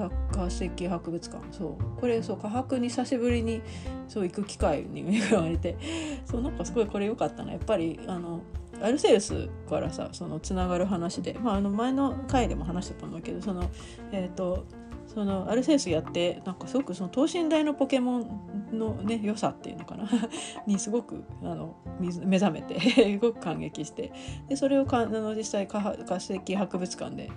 [0.48, 3.62] 石博物館そうこれそう科博に久しぶりに
[4.08, 5.78] そう行く機会に恵まれて
[6.26, 7.52] そうなんかすごいこれ良かったな。
[7.52, 8.42] やっぱりあの
[8.82, 13.64] アルセウスからさそのつながる話で、まあ、あの前の回でも話してたと思うけどその
[14.12, 14.66] えっ、ー、と
[15.08, 20.08] そのアルセウスやってなんかすごくその等身大のポケモンのね良さっていうのかな？
[20.68, 24.12] にすごくあの目覚めて すごく感激して。
[24.48, 27.30] でそれをかあの実際化石博物館で、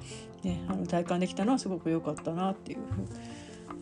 [0.43, 3.09] ね、あの体感できたのはすごく良かったなっていうふうに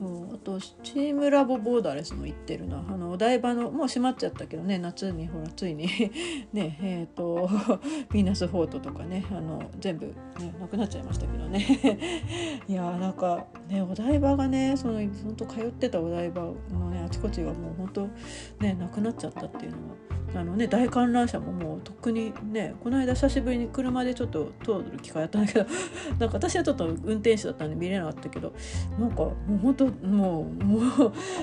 [0.00, 2.78] あとチームラボボーダレスも行ってるな。
[2.88, 4.78] あのお台場のもう閉まっちゃったけどね。
[4.78, 5.88] 夏にほらついに。
[6.52, 9.24] ねえっ、ー、とヴィーナスフォートとかね。
[9.30, 10.14] あの全部、ね、
[10.61, 11.58] なくなっちゃいましたけどね。
[12.68, 18.08] いやーなんかねお台場がねその本当通ってたお台場のねあちこちがもう本当
[18.64, 20.08] ねなくなっちゃったっていうのは。
[20.34, 25.66] あのね大観覧車ももうとっくにねこの間久しぶりに車でちょっと通る機会あったんだけど。
[26.18, 28.52] なんか私はちょっと運転手だったんで見れなかったけど。
[28.98, 30.79] なんかもう本当もうも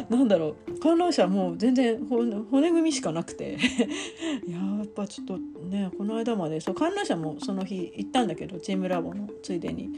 [0.10, 0.80] うなんだろう。
[0.80, 3.58] 観覧車もう全然骨組みしかなくて。
[4.48, 9.90] やっぱちょっとねこの間までそう観覧車もその日行ったんだけどチームラボのついでに。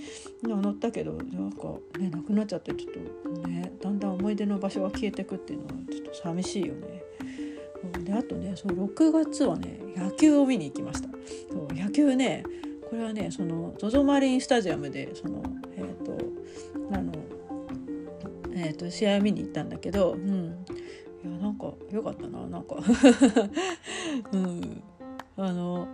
[0.43, 7.03] 乗ったけどなんかねなくなっちゃってちょっとねだんだん思い出の場所が消えてくっていうのはちょっと寂しいよね。
[8.03, 11.09] であとねその6月はね野球を見に行きました。
[11.51, 12.43] そう野球ね
[12.89, 15.43] これはねその ZOZO マリンスタジアムでその
[15.75, 16.17] えっ、ー、と
[16.93, 17.11] あの
[18.57, 20.65] えーと、試合見に行ったんだけど、うん、
[21.23, 22.75] いやなんか良かったななんか。
[24.33, 24.83] うん。
[25.37, 25.87] あの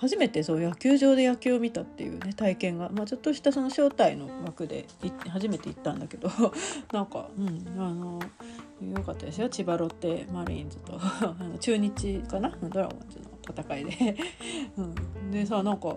[0.00, 4.86] 初めてそう野球場で野球を見たっていうね体験が、まあ、ちょっとしたその招待の枠で
[5.28, 6.30] 初めて行ったんだけど。
[6.92, 8.20] なんか、うん、あの
[8.82, 9.48] 良かったですよ。
[9.48, 10.94] 千葉ロッテマリーンズと。
[11.00, 12.50] あの中日かな？
[12.62, 14.16] ドラゴンズの戦いで。
[14.76, 15.96] うん、でさなんか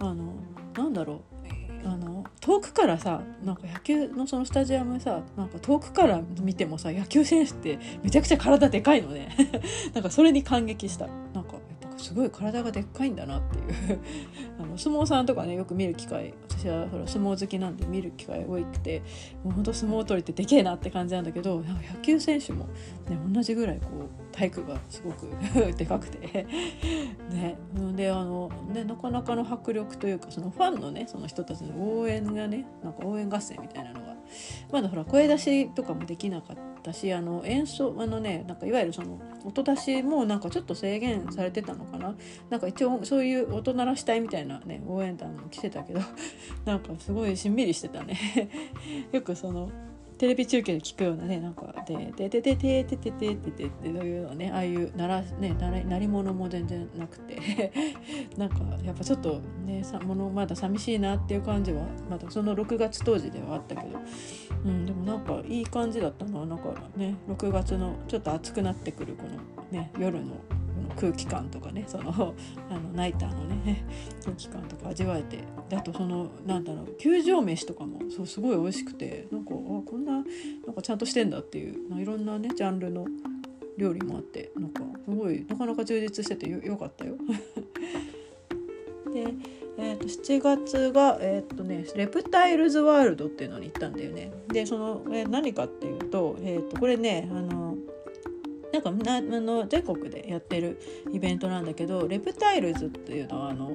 [0.00, 0.34] あの
[0.76, 1.37] なんだろう。
[1.84, 9.34] あの遠くからさなんか野球のそのスタジアムさなんか遠くから見てもさ野球選手ってめちゃくちゃ体でかいのね。
[9.94, 11.06] なんかそれに感激した。
[11.34, 13.62] なんかやっぱすごい体がでっかいんだなってい
[13.94, 13.98] う。
[14.60, 19.02] あの相撲さんとかねよく見る機会私はほら相撲好きなんで見る機会多くて
[19.44, 22.64] もうほんと相撲取りってでけえなって感じなんだけど野球選手も、
[23.08, 25.26] ね、同じぐらいこう体育がすごく
[25.76, 26.46] でかくて。
[27.30, 27.58] ね。
[27.96, 34.14] であのねなかなかの迫力というかそのファンのねその人たちの応援がねなんか応援合戦みたいなのが
[34.70, 42.14] まだほら声出しとかもできなかったしあの演奏あのねなんかいわゆるその音出しもなんかちょっと制限されてたのかな。
[42.50, 46.00] なんか一応そういう音鳴らしたいみたいなね応援団も来てたけど
[46.64, 48.16] なんかすごいしんみりしてたね。
[49.10, 49.70] よくその
[50.18, 55.54] テレビ中継で聞くようなねなんか「でででででででででで」っていうのねああいう鳴らね
[55.88, 57.72] 鳴り物も全然なくて
[58.36, 63.98] なんかやっぱちょっとねさものまだ寂しいなっていう感じはまだその6月当時ではあったけど、
[64.64, 70.34] うん、でもなんかいい感じだったななんかね6月のちょっと暑くなってくるこのね夜の
[70.96, 72.10] 空気感とかねその
[72.70, 73.84] あのナイターのね
[74.24, 80.24] 空気感とか味わえてであとそのなんだろう球場飯とかもそうすごい美味しくてなんかあこんななん
[80.74, 83.06] かちゃんとしてんだっていういろんなねジャンルの
[83.76, 87.16] 料理もあってなんかすごいなかなか充実しててよかったよ。
[89.12, 89.34] で
[89.80, 94.32] えー、と7月が、えーとね、レプタイルズワールドっていうのに行ったんだよね。
[94.48, 97.76] でその、えー、何かっていうと,、えー、とこれねあの
[98.72, 100.80] なんかなあの全国でやってる
[101.12, 103.72] イベントなんだけどレプタイルズっていうのはあの、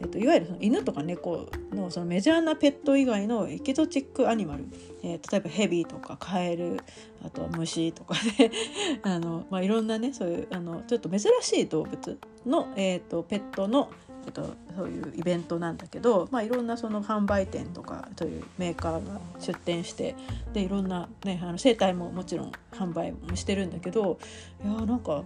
[0.00, 4.64] えっと、いわゆるその犬とか猫のそのメジャーなペット以外のエキゾチックアニマル、
[5.02, 6.78] えー、例えばヘビとかカエル
[7.24, 8.50] あとは虫とかで
[9.02, 13.90] あの、まあ、いろんなねそういうあのちょっと珍しい動物の、えーと、ペットの
[14.26, 20.16] えっと、そういうイベントなんだけど、まあ、いろんなその販売店とかそういうメーカーが出店して
[20.52, 24.18] でいろんな、ね、あの生態ももちろん販売もしてるんだけど
[24.64, 25.24] いやなんかもう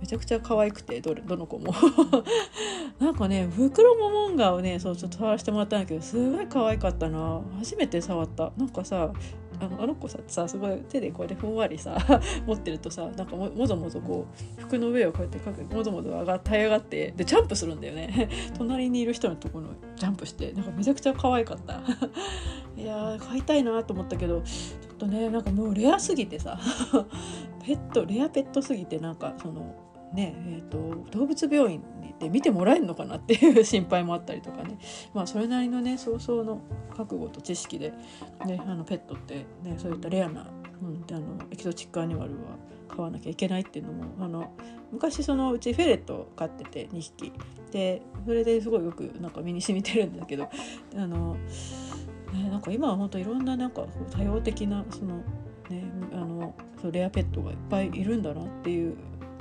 [0.00, 1.72] めちゃくちゃ可愛くてどどの子も。
[2.98, 7.40] なんかね袋もモンガをねそうちょっと触らせてもらったんだけどすごい可愛かったな。
[7.58, 8.52] 初めて触った。
[8.56, 9.12] なんかさ
[9.62, 11.96] あのあの子ささすごい手でこうやってふんわりさ
[12.46, 14.26] 持ってるとさなんかももぞもぞこ
[14.58, 18.28] う服の上をこうやってかけもぞもぞ上がって上がってでジャンプするんだよね。
[18.58, 21.80] 隣にいる人のところにジャンプしてなんかめちゃくちゃ可愛かった。
[22.76, 26.58] いや買いたいなと思ったけどちょっとねなんかもうレアすぎてさ
[27.64, 29.74] ペットレアペットすぎてなんかその
[30.14, 31.82] ねえーと、動物病院
[32.18, 34.78] で見てもらえるのかなっていう心配もあったりとかね、
[35.12, 36.60] まあ、それなりのね早々の
[36.96, 37.92] 覚悟と知識で、
[38.46, 40.46] ね、あのペットって、ね、そういったレアな、
[40.82, 42.56] うん、あのエキゾチックアニマルは
[42.88, 44.52] 飼わなきゃいけないっていうのもあの
[44.92, 47.32] 昔そのうちフェレットを飼ってて2匹。
[47.72, 50.50] でそれですごいよくなんか身に染みてるんだけど
[50.94, 51.38] あの、
[52.34, 55.16] ね、なんか今は本当いろんななんか多様的なその、
[55.70, 55.82] ね、
[56.12, 56.54] あの
[56.90, 58.94] レアペットがいっぱいいるんだなっていう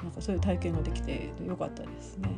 [0.04, 2.30] なんかそういう体験ができてよかったですね。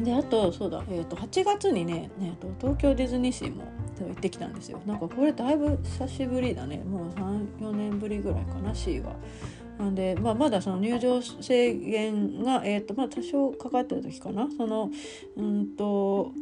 [0.00, 3.62] であとそうだ、えーと、8月にねね東京ディズニーシーも
[4.00, 7.08] 行ってきたんですよなんかこれだいぶ久しぶりだねもう
[7.60, 9.14] 34年ぶりぐらいかな C は。
[9.78, 14.88] なんで、まあ、まだその入場制限が、えーとまあ、多少かかってる時かなその
[15.36, 16.32] うんと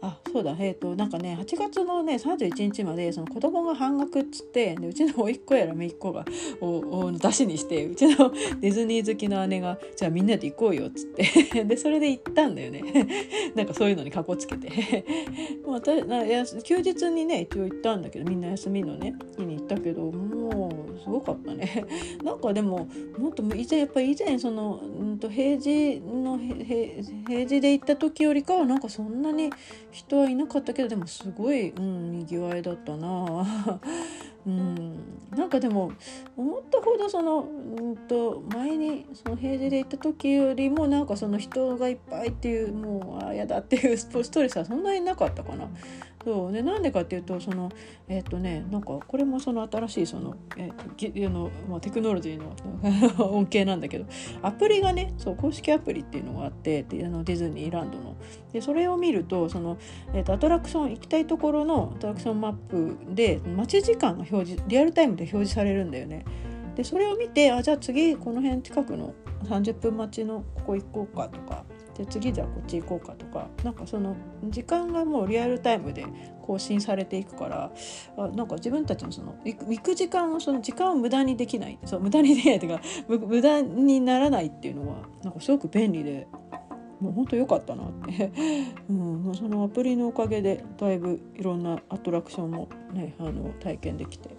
[0.00, 0.56] あそうだ。
[0.58, 6.24] えっ、ー、となんかね8月のね31日までその子供が半額っつってでうちの甥っ子やら姪っ子が
[6.60, 8.30] を出しにしてうちの
[8.60, 11.64] ディズニー好きの姉がじゃあみんなで行こうよっつって。
[11.64, 12.82] でそれで行ったんだよね。
[13.54, 15.04] なんかそういうのにかこつけて。
[15.66, 21.84] まあ、休日にね一応行ったんだけどみんな休みのね日に行ったけどもうすごかったね。
[22.22, 22.88] なんかでも
[23.18, 29.50] もっと以前やっぱり以前その、うんと平時の平時で行った時よりかはなんかそんなに
[29.94, 33.46] 人はいなかったけどでもすごい、うん、にぎわいだったな
[34.44, 34.98] うん、
[35.30, 35.92] なんかでも
[36.36, 37.42] 思ったほどその、
[37.78, 45.68] うんと、前にその平時で行った時よりもなんかその人がいっぱいっていうもうあやだっていうストレスはそんなになかったかな。
[46.24, 47.70] そうね、なんでかっていうとその
[48.08, 52.54] えっ、とねなんかこれもその新しいその,、えー、のまあ、テクノロジーの
[53.30, 54.06] 恩恵なんだけど
[54.40, 58.16] アプリがねそう公式アプリっていうのがあってであのディズニーランドの
[58.52, 59.76] でそれを見るとその、
[60.14, 66.24] えーと、アトラクション行きたいところのアトラクションマップで待ち時間が表示リアルタイムで表示されるんだよね。
[66.74, 69.14] でそれを見てあじゃあ次この辺近くの
[69.44, 71.64] 30分待ちのここ行こうかとか
[71.96, 76.04] で次じゃあこっち行こうかとかなんかその時間がもうリアルタイムで
[76.42, 77.72] 更新されていくから
[78.16, 86.26] あなんか自分たちのその行く時間をその時間を無駄にできないそう無駄にできない というか無駄にならないっていうのはなんかすごく便利で。
[87.00, 88.30] もう本当良かったなって、
[88.88, 94.30] うん、そのアプリのおかげでだいぶいろんなアトラクションもねあの体験できて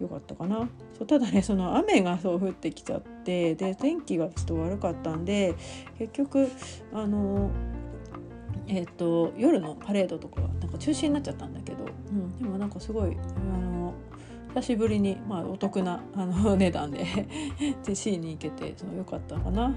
[0.00, 0.68] よかったかな
[0.98, 5.54] そうただねその雨がそう降ってきちゃってで天気がちょっと悪かったんで
[5.98, 6.48] 結局
[6.92, 7.50] あの
[8.66, 13.92] えーと、夜のパレードとかはなんか中止になっちゃったんだけど、うん、でもなんかすごいあの
[14.54, 17.04] 久しぶりに、まあ、お得なあの値段で
[17.84, 19.66] で C に行けてそのよかったかな。
[19.66, 19.74] うん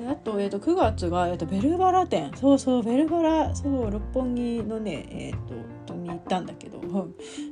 [0.00, 2.32] であと,、えーと、9月が、えーと、ベルバラ店。
[2.34, 6.80] そうそうベルバラそう六本木のねえっ、ー、と見に行ったんだけど。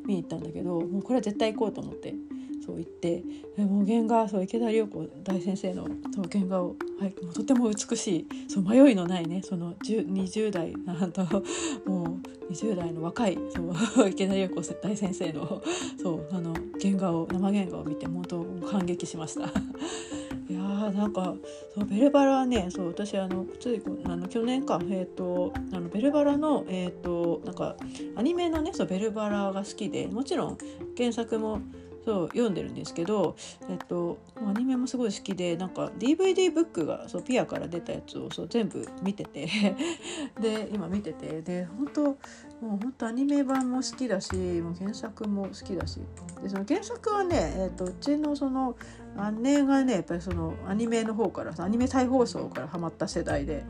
[0.07, 2.15] 見に行ったんだけどもうこれは絶対行こうと思って。
[2.69, 3.25] そう言って
[3.57, 11.23] もう原画そう池田涼子大先生のそう原画を、はい、もうとても美しいそう迷いのないねその20代なんと
[11.87, 13.39] もう20代の若い
[13.97, 15.63] そう 池田涼子大先生の
[16.01, 19.51] そうあの原画を生原画を見て本当感激しました。
[20.51, 21.35] いやーなんか
[21.75, 27.77] そうベルバラはねそう私あのついあの去年かえっ、ー、とあのベルバラのえっ、ー、となんか
[28.17, 30.59] アニメのねそうベルバラが好きでもちろん
[30.97, 31.61] 原作も
[32.05, 33.37] そう読んでるんですけど、
[33.69, 39.47] えっと、アニメもすごい好きでなんか DVD ブックがそうピアから出たやつをそう全部見てて
[40.41, 42.17] で今見ててで本当もう
[42.83, 46.01] 本当アニメ版も好きだしもう原作も好きだし
[46.43, 48.75] でその原作はね、えっと、うちのその
[49.41, 53.65] 姉がねやっぱりそのアニメの方からアニメ再放送からハマった世代で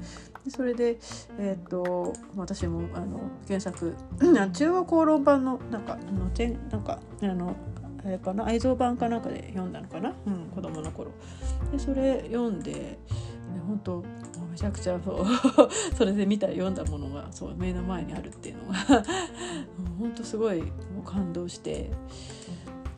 [0.49, 0.99] それで、
[1.39, 3.95] えっと私もあの原作
[4.53, 6.31] 中和公論版のなんかあの
[6.71, 7.57] なんかあの
[8.05, 8.51] あれかな？
[8.53, 11.11] 映像版かなんかで読んだのかな、うん、子供の頃。
[11.73, 12.99] でそれ読んで、ね、
[13.67, 14.05] 本当
[14.51, 15.27] めちゃくちゃそう
[15.97, 18.75] それで見た読んだものがそう目の前にあるっていうのが
[19.99, 20.69] 本当すごいも
[21.01, 21.91] う感動して。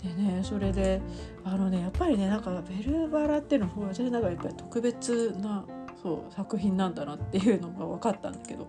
[0.02, 1.02] でねそれで
[1.44, 5.64] あのねやっぱりねなんかベルバラっていうのは私なんかやっぱり特別な
[6.02, 8.66] そう作品なんだなっていうのが分かったんだけど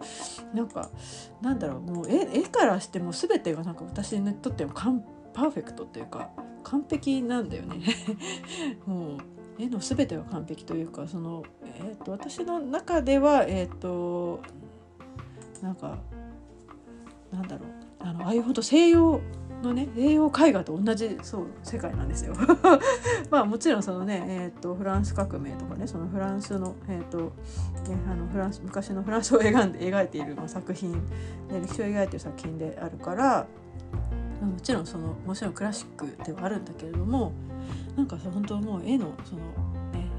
[0.54, 0.90] なんか
[1.42, 4.74] なんだろうもう絵絵からしても全てがなんか私にとっても
[5.34, 6.30] パーフェクトっていうか
[6.64, 7.80] 完璧なんだよね
[8.86, 9.18] もう
[9.60, 14.42] 絵の全てが完璧というかその、えーと、私の中ではえっ、ー、と
[15.62, 15.98] なんか
[17.32, 17.70] なんだろう
[18.00, 19.22] あのああいうほんと西洋
[19.62, 22.34] のね栄養絵画と同じそう世界なんですよ。
[23.30, 27.32] まあもちろんそのね、えーと、フランス革命とかねそのフランスの,、えーとね、
[28.10, 31.00] あのフランス昔のフランスを描んで描いている、まあ、作品、ね、
[31.62, 33.48] 歴史を描いている作品であるから、
[34.46, 37.34] もちろんそのもちろんクラシックではあるんだけれども
[37.96, 39.42] なんか本当もう絵のその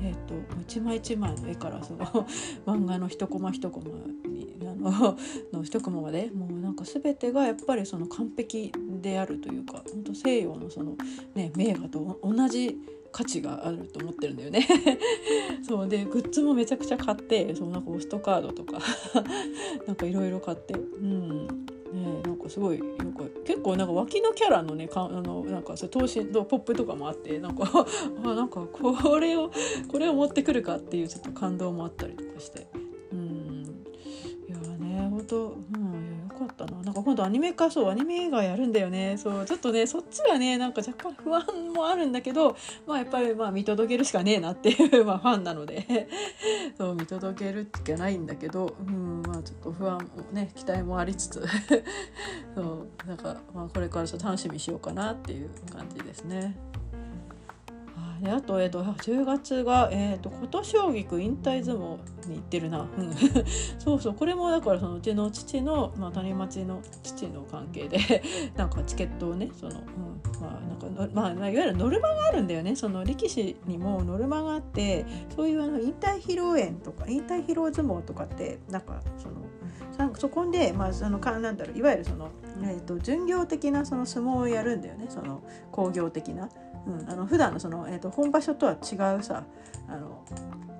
[0.04, 2.04] えーと、一枚一枚の絵からその
[2.66, 3.86] 漫画の一コマ一コマ
[4.28, 5.16] にあの
[5.52, 10.96] の一コマまでもうなんか全てがやっぱりその完璧であるというか本当西洋のその、
[11.36, 12.76] ね、名画と同じ
[13.12, 14.66] 価値があると思ってるんだよね。
[15.62, 18.80] そうでグッズもめちゃくちゃ買ってそうなんかポストカードとか
[19.86, 21.66] なんかいろいろ買ってうん。
[21.92, 27.64] ねなんかすごいなんか結構なんか脇のキャラのねかあのなんかそ等身のポップとかもあってなんか
[28.24, 29.50] あなんかこれを
[29.88, 32.66] これを持ってくるかっていうちょっと感動もあったりとかして。
[33.12, 33.84] うん。
[34.48, 36.11] いやね本当うん
[36.46, 36.82] かったな。
[36.82, 39.16] なんか今度アニメ化そうアニメ映画やるんだよね。
[39.18, 46.08] そうちょっとねそっちはねなんか若干不安もあるんだけどまあやっぱりまあ見届けるしかねえなっていう まあファンなので。
[46.76, 51.42] そう見届けるっきゃないんだけどうんまあちょっと不安もね期待もありつつ。
[52.54, 56.56] そうなんかまあこれからちょっと楽しみにしようかなっていう感じですね。
[58.22, 61.98] であと,、えーと、10月が、えーと、琴将棋引退相撲
[62.28, 63.12] に行ってるな、うん、
[63.80, 64.14] そうそう。
[64.14, 67.98] これもだからそのうちの父の、まあ、谷町の父の関係で
[68.56, 69.82] なんかチケットをねその、うん。
[70.40, 72.76] まあなんかまあ、いわゆるノルマがあるんだよね。
[72.76, 75.04] その力士にもノルマがあって
[75.34, 79.34] そういうあの引退披露宴とか引退披露相撲とかってなんかその
[80.14, 81.78] そこで、まあ、そのかなんだろう。
[81.78, 82.28] いわゆるその、
[82.62, 85.06] えーと、巡業的なその相撲をやるんだよね。
[85.08, 85.42] その
[85.72, 86.48] 工業的な。
[86.86, 89.44] うん、あの普段のその、えーと、本場所とは違うさ
[89.88, 90.24] あの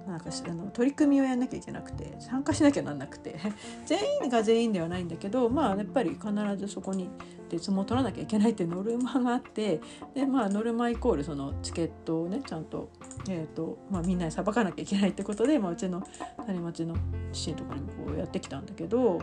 [0.07, 3.37] なんかあの取り組みをやんなきゃいけなくて参加しなきゃなんなくて
[3.87, 7.09] 全員が全員ではないんだけどまあやっぱり必ずそこに
[7.49, 9.81] で相撲を取らなきゃいけないってノルマがあって
[10.15, 12.89] でまあノルマイコールそのチケットをねちゃんと,、
[13.29, 16.03] えーとまあ、みんなにさばかなきゃいけないってことで、まあ、うちの
[16.47, 16.95] 谷町の
[17.33, 19.21] 父のとこにもこうやってきたんだけど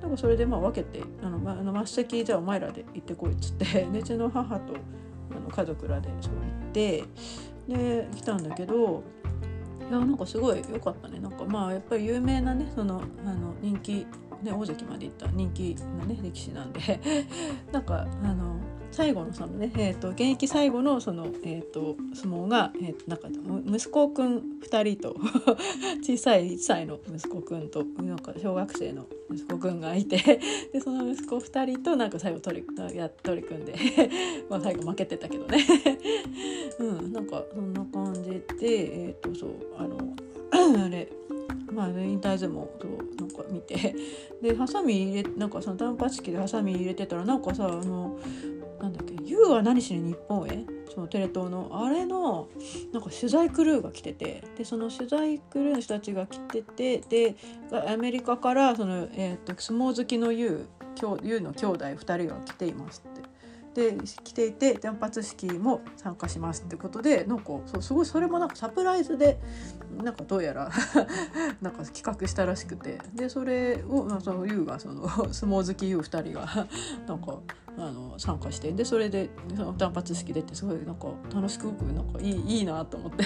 [0.00, 4.74] なんかそれでまあ分けてあの、まあ、末席じゃあお前らで行ってこいっつってでうちの母と
[5.36, 7.04] あの家族らでそう行って
[7.68, 9.02] で来たんだけど
[9.88, 11.20] いやなんかすごい良かったね。
[11.20, 14.06] なんかまあやっぱり有名なねそのあの人気、
[14.42, 17.00] ね、大関まで行った人気のね歴史なんで。
[17.72, 18.56] なんかあの
[18.92, 23.28] 最後のそのね、えーと、現役最後のその、えーと、相撲が、えー、なんか
[23.66, 25.16] 息子くん2人と
[26.04, 30.40] 小さい1歳の息子くんとなんか小学生の息子くんがいて
[30.72, 33.74] でその息子2人となんか最後取りや取り組んで
[34.50, 35.64] まあ最後負けてたけどね。
[36.78, 39.96] うんなんかそんな感じでえっ、ー、とそうあの
[40.84, 41.08] あれ
[41.72, 42.78] まあ、引退相撲を
[43.18, 43.94] なんか見て。
[44.42, 48.18] でハサミ入れなんかその単発式でハサミ入れてたらなんかさあの
[48.80, 52.48] なんだっけ「YOU は何しに日本へ」そのテレ東のあれの
[52.92, 54.42] なんか取材クルーが来てて。
[54.58, 57.36] でその取材クルーの人たちが来ててで
[57.88, 60.66] アメリカからその、えーと、相撲好きの YOU,
[60.96, 63.31] YOU の兄弟2人が来ていますって。
[63.74, 69.40] で来ていて断髪式も参加しますってことでなんかそうすごいそれもなんかサプライズで
[70.02, 70.70] なんかどうやら
[71.60, 72.98] なんか企画したらしくて。
[73.14, 76.66] でそれを、まあ、その YOU がその 相撲好き y o 2人が
[77.06, 77.38] なんか
[77.78, 83.24] あの参加してでそれでその断髪式出てすごいなんか楽しくなんかいいいいなと思って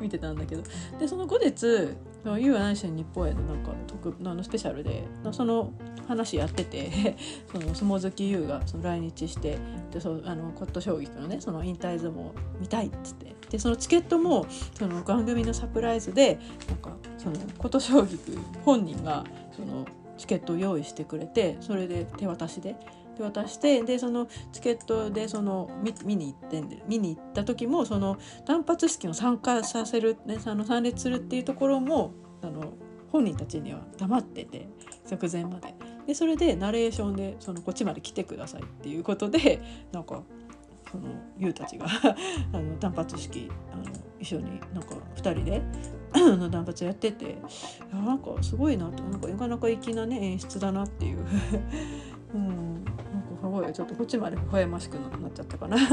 [0.00, 0.62] 見てたんだけど。
[0.98, 1.96] でその後日
[2.38, 5.72] 「ゆうは何しに日本への」なんか特あのスペシャルでその
[6.06, 7.16] 話やってて
[7.50, 9.58] その相撲好き優がその来日して
[9.90, 13.34] でそあのコット将棋のねその引退相撲見たいっつって。
[13.50, 14.46] でそのチケットも
[14.76, 18.18] その番組のサプライズでなんかそのコット将棋
[18.64, 19.84] 本人がその
[20.16, 22.74] チケットを用意してくれてそれで手渡しで
[23.16, 32.12] で渡してでそのチケットでその見見に行ってんで見に行った時もその断髪式の参加させる、ね、あの参列するっていうところも
[32.42, 32.72] あの
[33.12, 34.68] 本人たちには黙ってて
[35.10, 35.74] 直前まで。
[36.06, 40.22] でそれでナレーションでそのこっちまで来てくださいっていうことでなんか
[40.90, 41.08] その
[41.38, 41.86] 優たちが
[42.52, 43.84] あの断髪式あの
[44.20, 45.62] 一緒になんか2人で
[46.14, 47.28] の断髪やっててい
[47.90, 51.24] やなんかすごいなとなんかなかなか粋なね演出だなっていう。
[52.34, 52.84] うん。
[53.44, 53.72] すごい。
[53.72, 55.76] ちょっとこっちまで微笑ましくなっちゃったかな。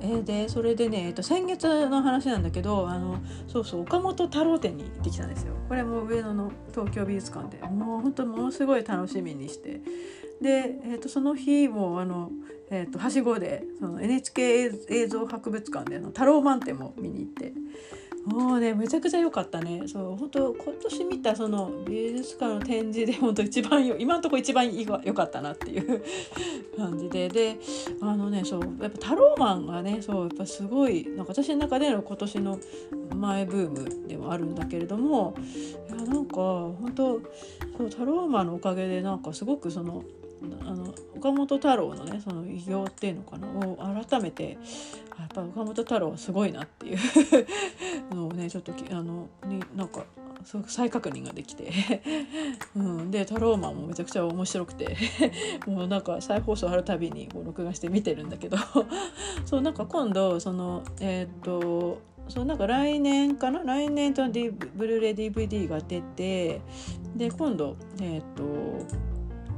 [0.00, 3.16] えー、でそれでね、えっと、先月の話なんだけどあの
[3.48, 5.54] そうそう岡本太郎展に行ってきたんですよ。
[5.68, 7.62] これも上野の東京美術館で。
[7.66, 9.82] もう本当ものすごい楽しみにして。
[10.40, 12.30] で、えー、とその日もあの、
[12.70, 17.52] えー、とはしごでその NHK 映像博物館での太郎満点も見に行って。
[18.24, 19.82] もうねめちゃくちゃ良かったね。
[19.86, 26.02] そう本当今年見たその美術館の展示で本当一番今のところ一番良かったなっていう
[26.76, 27.28] 感じで。
[27.28, 27.58] で
[28.00, 32.58] あのねそうやっぱタローマンがねそうやっぱすごいなんか私の中での今年の
[33.14, 35.34] 前ブームでもあるんだけれども
[35.88, 37.20] いやなんか本当
[37.76, 40.02] そうタローマンのおかげでなんかすごくその
[40.66, 43.76] あの岡本太郎のねその偉業っていうのかなを
[44.08, 44.58] 改めて
[45.18, 46.98] やっぱ岡本太郎はすごいなっていう
[48.14, 50.04] のをねちょっとあのになんか
[50.44, 51.72] すごく再確認ができて
[52.76, 54.96] うん、で太郎マンもめちゃくちゃ面白くて
[55.66, 58.58] もうなんか再放送あるたびにこう録画して見てるんだけど
[59.46, 66.60] そうなんか今度そのえー、っとそうなんか来年かな来年と、D、ブルーレイ DVD が出て
[67.14, 69.13] で今度えー、っと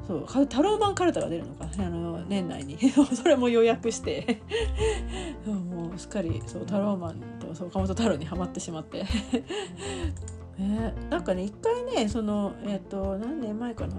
[0.07, 1.69] そう太郎版カルタが出るのか？
[1.79, 2.79] あの年内に。
[3.15, 4.41] それも予約して。
[5.47, 9.05] もうすっかりそう太郎マンと岡本太郎にはまってしまって。
[10.59, 13.95] えー、なんかね一回ねそのえっ、ー、と何年前かな？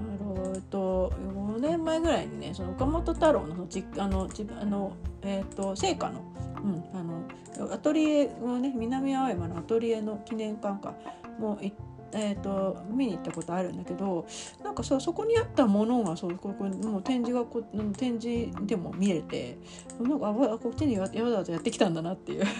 [0.55, 3.53] えっと5年前ぐらいにねその岡本太郎の
[3.97, 6.21] あの自分あのえっ、ー、と聖火の,、
[6.63, 10.95] うん、あのアトリエをね南青山のアトリエの記念館か
[11.39, 11.86] も行って。
[12.13, 14.25] えーと、見に行ったことあるんだけど
[14.63, 17.61] なんかそそこにあったものがそうここもう展示がこ
[17.97, 19.57] 展示でも見れて
[19.99, 22.45] なんかあこっちにわざわざやってきたんだなっていう。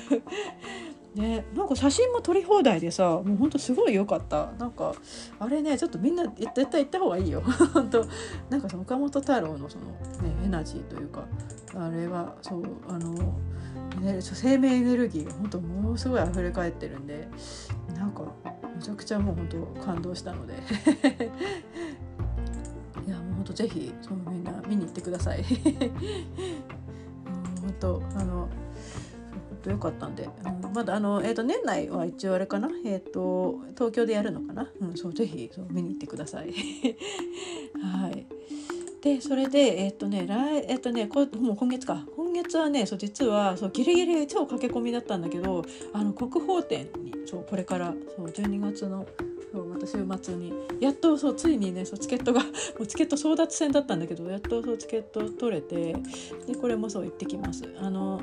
[1.16, 4.52] ね、なんか写真も撮り放題でさもうほんとすごい良かった。
[4.60, 4.94] なんか
[5.40, 7.42] あれねちょっとみんな絶対行った方がいいよ。
[7.74, 8.06] 本当
[8.52, 11.26] なんかその岡本太郎のその、ね、エナジーというか
[11.76, 13.16] あれはそうあの、
[14.20, 17.28] 生命エネルギーが本当ものすごい溢れ返ってるんで
[17.96, 18.22] なんか
[18.78, 20.54] めちゃくちゃもう本当感動したので。
[23.06, 25.44] いやもう本当ぜひそのみんな見に行ってください。
[27.62, 28.48] 本当あの
[29.68, 36.54] と良かったんで、うん、まだあの、えーと、年内は一応あれかな、えーと、東京でやるのかな、うん、そうぜひそう見に行ってください。
[37.82, 38.26] はい。
[39.08, 42.06] でそれでえっ、とね来えっ、とねこもう今月か。
[42.16, 49.08] 今月はねそう実はそうギリギリ超駆け込みだったんだけどあの国宝展にそうこれからそう12月の
[49.52, 50.54] そうまた週末に。
[50.80, 55.96] やっとそうついにねそうチケットがもうチケット争奪戦だったんだけど やっとそうチケット取れて
[56.46, 57.64] でこれもそう行ってきます。
[57.80, 58.22] あの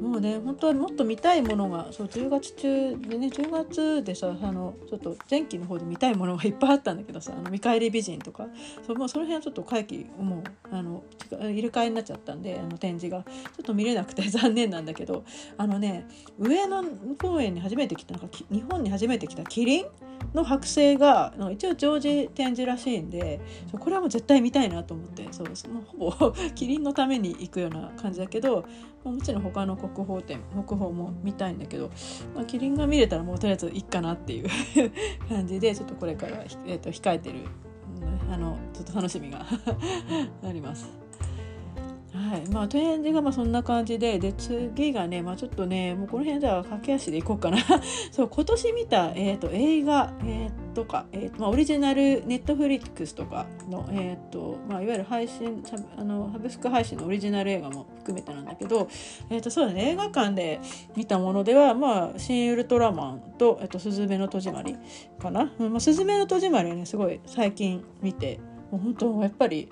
[0.00, 8.46] もうね本当はもっと見たいものがそう10月中でね10月でさあのちょっと前期の方で見たいものがいっぱいあったんだけどさ「あの見返り美人」とか
[8.86, 13.24] そもうその辺はちょっと会期もうあの入れ替えになっちゃったんであの展示が。
[13.58, 15.24] ちょっと見れなくて 残念なんだけど。
[15.56, 16.06] あのね
[16.38, 16.84] 上野
[17.20, 19.86] 公園に初めて来たなんか日本に初めて来たキリン
[20.34, 23.40] の剥製が一応常時展示らしいんで
[23.72, 28.64] これはもう絶対見たいなと思ってそうもうほぼ キリンのために行くような感じだけど
[29.04, 31.90] もちろん他の国宝展国宝も見たいんだけど、
[32.34, 34.48] まあ、キリンが見れたらもうとりあえずいいかなっていう
[35.28, 37.38] 感じでちょっとこれから、えー、と控えてる、
[38.30, 39.46] あのちょっと楽しみが
[40.44, 40.97] あります。
[42.18, 47.58] はいまあ、展示がまあそんな感じでで次がね、まあ、ちょっとねもうこの辺では駆け足でいこうかな
[48.10, 55.62] そう今年見た、えーと、映画、えー、とか、えーとまあ、オリジナルネットフリックスとかの、えーとまあ、いわゆる配信
[55.96, 58.88] あのハブスク配信のオリジナル映画も含めてなんだけど、
[59.30, 60.60] えー、とそうだね映画館で
[60.96, 64.76] 見たものでは「まあ、新ウルトラマンと」えーと「すずめの戸締まり」
[65.18, 65.52] かな。
[65.58, 68.40] まあ、すずめの戸締まりはねすごい最近見て
[68.70, 69.68] もう本当やっぱり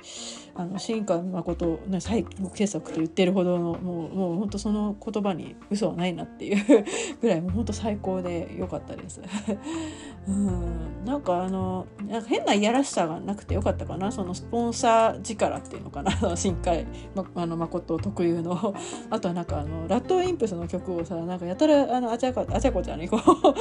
[0.58, 6.84] あの新海誠の最傑作と言ってるほどのもうもう本当その言葉に嘘はないなっていう
[7.20, 9.20] ぐらいもう本当最高で良かったです。
[10.28, 16.84] うんなんかあのなんか変ないやらしさがなくてよかったかなそのスポンサー力っていうのかな 新海、
[17.14, 18.74] ま、あの誠特有の
[19.10, 23.20] あとはなんかあのラッドインプスの曲をさなんかやたらあのあちゃこあちゃこちゃんにこう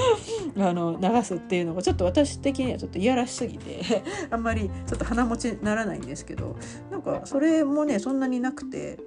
[0.63, 3.81] あの流すっていうのがちょっと私的にはちょっといやらしすぎて
[4.31, 6.55] あんまりちょっと鼻持ちならないんですけど
[6.91, 8.99] なんかそれもねそんなになくて。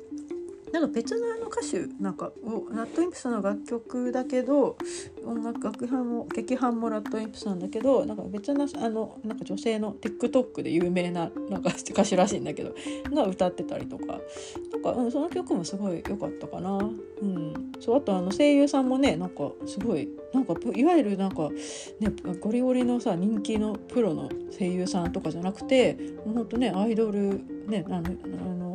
[0.73, 2.33] なんか別のあの歌手なんか
[2.71, 4.77] ラットインプスの楽曲だけど
[5.25, 12.75] 音楽楽版も劇版もラットインプスなんだけどなんか別のあのなんか女性の TikTok で有名ななんか歌手らしいんだけど
[13.13, 14.21] が歌ってたりとか
[14.73, 16.79] なんか、うん、その曲もすごい良かったかな。
[17.21, 21.49] うん、そうあとあの声優さんもねなんかすごいなんかいわゆるなんか
[21.99, 25.95] ねゴリゴリのさ人気のプロの声優さんとかじゃなくて
[26.25, 28.68] もうほんとねアイドルねあのあの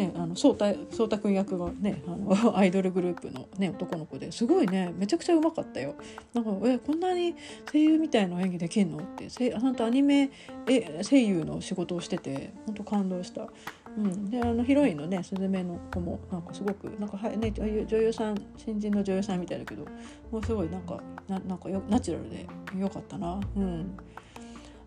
[0.00, 5.94] ね、あの颯太颯太君役がねあの アイドルグループの、ね、男の子ですごいねめちゃくちゃうまかったよ。
[6.32, 7.34] なんかえこんなに
[7.70, 10.30] 声優みたいな演技できんのってせ本当アニメ
[10.66, 13.48] え声優の仕事をしてて本当感動した。
[13.96, 19.84] うん、であのヒロインのねスズメの子もなんかすごくなんかは、ね、女優さん新人の女優さんみたいだけど
[20.30, 22.46] もうすごいなんかななんかよナチュラルで
[22.78, 23.40] よかったな。
[23.56, 23.96] うん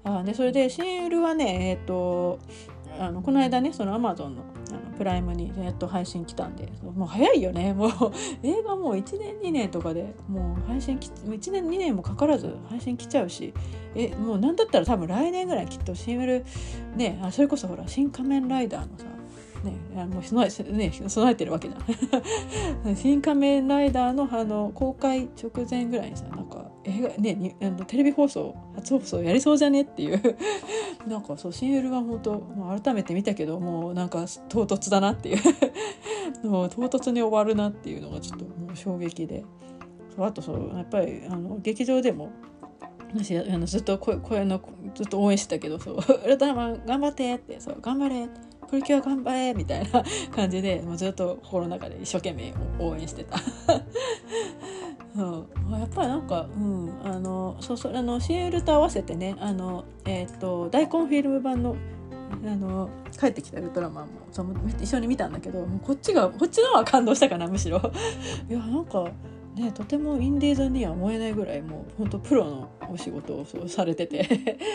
[0.06, 2.40] あでそれで新ウルはねえっ、ー、と
[3.00, 7.74] あのこの間ねそのアマゾンのあのプライムにやっと配信来たんでもう早いよね。
[7.74, 7.92] もう
[8.44, 13.54] 映画もう1年2年とかでもう配信き1年2年もかからず配信来ちゃうし
[13.96, 16.46] えもう何だったら多分来年ぐらいきっとシングル
[16.96, 19.06] ねあそれこそほら「新仮面ライダー」のさ
[19.64, 22.96] ね、あの備えね備えてるわけじゃん。
[22.96, 30.22] 新仮面ライダーのあの公開直前ぐらいにさなんか映画ねにあのテレビ放送初放送やりそうじゃねっていう。
[31.08, 35.38] なんかそうシン・ウルは本当、まあ、改めて見たけどもうなんか唐突だなっていう。
[36.48, 39.46] もう唐突に終わるなっていうのがちょっともう衝撃で。
[40.14, 42.30] そうあとそうやっぱりあの劇場でも
[43.14, 44.62] 私あのずっと声声の
[44.94, 48.53] ずっと応援してたけど「そうウルトラマン頑張って」って「そう頑張れ」って。
[48.74, 50.04] プリキュア頑張れみたいな
[50.36, 53.38] 感じでもうずっと心の中で一生懸命応援してた。
[55.16, 55.80] そう。
[55.80, 61.76] やっぱりなんか、うん、あのそうそうあのシエルと合わせてねあの、えーと、大根フィルム版の
[62.32, 67.78] あの帰ってきたウルトラマンもその一緒に見たんだけどもうこっちがこっちの方が感動したかなむしろ。
[68.50, 69.08] いやなんか
[69.54, 74.58] ねとてもインディーズには思えないぐらいもう本当プロのお仕事をそうされてて。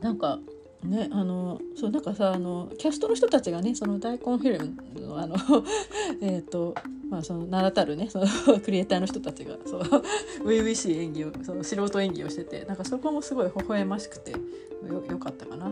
[0.00, 0.40] なんか
[0.84, 4.64] ねあのそうなんかさあのキャストの人たちがねその大根フィル
[4.94, 5.36] ムのあの
[6.22, 6.74] えっと
[7.08, 8.26] まあその名だたるねその
[8.64, 14.38] クリエイターの人たちがそう初々しい演技をその素人演技をしててなんかそこもすごい微笑ましくてよ
[15.08, 15.70] よかったかな。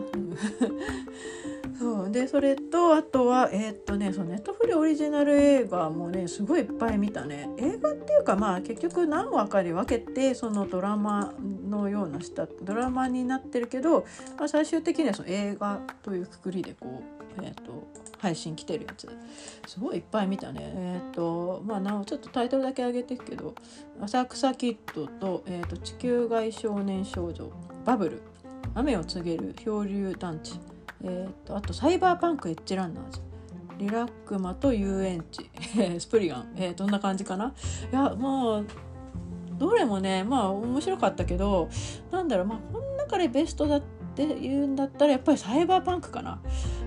[1.81, 2.11] そう。
[2.11, 7.49] でそれとあとはえー、っとねそのネットフリオリジナル映画もねすごいいっぱい見たね。
[7.57, 11.33] 映画っていうかまあ結局何話かに分けてそのドラマ
[11.67, 14.05] のようなしたドラマになってるけど、
[14.37, 17.01] まあ、最終的にはその映画というくくりでこ
[17.39, 17.87] うえー、っと
[18.19, 19.09] 配信来てるやつ。
[19.65, 20.61] すごいいっぱい見たね。
[20.75, 23.55] えっ、とまあなおちょっとタイトルだけ上げてるけど
[23.99, 27.51] 「浅草キッドと」えーと「地球外少年少女」
[27.85, 28.21] 「バブル」
[28.75, 30.59] 「雨を告げる漂流団地」
[31.03, 33.21] えーと、あと「サイバーパンクエッジランナーズ」
[33.79, 35.49] リラックマと遊園地。
[35.99, 37.53] スプリガン、えー、どんな感じかな？
[37.91, 38.65] いやもう
[39.57, 41.69] どれもねまあ面白かったけど
[42.11, 43.85] なんだろうまあこの中でベストだった
[44.25, 46.41] って言うんだったらやっぱりサイバーパンクかな。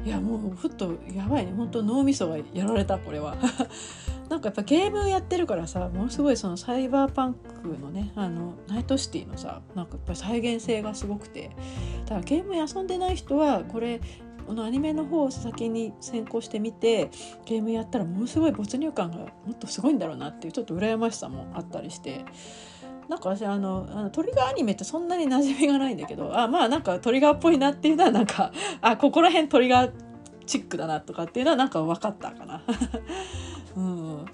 [0.04, 1.52] いやもうふっとやばいね。
[1.56, 3.36] 本当脳みそがやられたこれは。
[4.28, 11.50] なんかやっぱゲームやってるからさものすごいそのサイバーパンクのねあのナイトシティのさなんかやっぱり再現性がすごくて。
[12.04, 14.00] だからゲーム遊んでない人はこれ
[14.46, 17.10] このアニメの方を先に先行してみて
[17.46, 22.24] ゲームやったらものすごい没入感がもっとすごいんだろうなっていうちょっと羨ましさもあったりして。
[23.08, 29.92] なんか私あのあのトリガーアニメってそんなに馴染みがないんだけどあまあなんかトリガーっぽいなっていうのはなんかあここら辺トリガー
[30.46, 32.62] チックだなとかっていうのはなんか分かったかな。
[33.76, 34.26] うん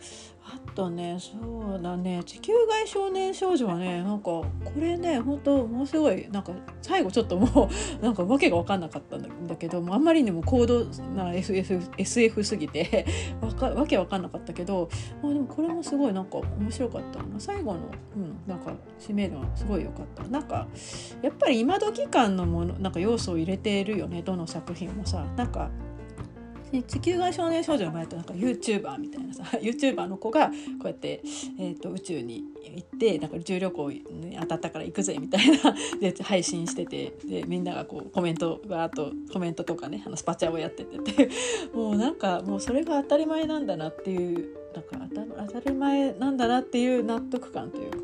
[0.53, 1.17] あとね。
[1.21, 2.23] そうだね。
[2.25, 6.29] 地球外少年少女はねなんかこれね本当ものすごい。
[6.31, 7.69] なんか最後ちょっとも
[8.01, 10.85] う なんか訳が分かんなかったんだけどあんまりにも高度
[11.15, 13.07] な SF, SF すぎて
[13.41, 14.89] わかわけ分かんなかったけど、
[15.23, 17.21] まあ、でもこれもすごいなんか面白かった。
[17.39, 17.81] 最後の、
[18.17, 20.25] うん、なんか締めがすごい良かった。
[20.25, 20.67] なんか
[21.23, 24.23] やっぱり今時感のものなんか要素を入れているよね。
[24.23, 25.25] どの作品もさ。
[25.37, 25.71] なんか
[26.73, 30.55] 地球外少年少女の前となんか YouTuber みたいなさ YouTuber の子がこ
[30.85, 31.23] うやって、
[31.59, 32.45] えーと、宇宙に
[32.75, 41.31] 行ってなんか宇宙旅行に当たったから行くぜみたいな で配信しててでみんながこうコメントがあとコメントとかねあのスパチャをやっててて。
[41.75, 47.97] もうなんかもうそれが当たり前なんだなっていうなんか当たり前なんだなっていう納得感というか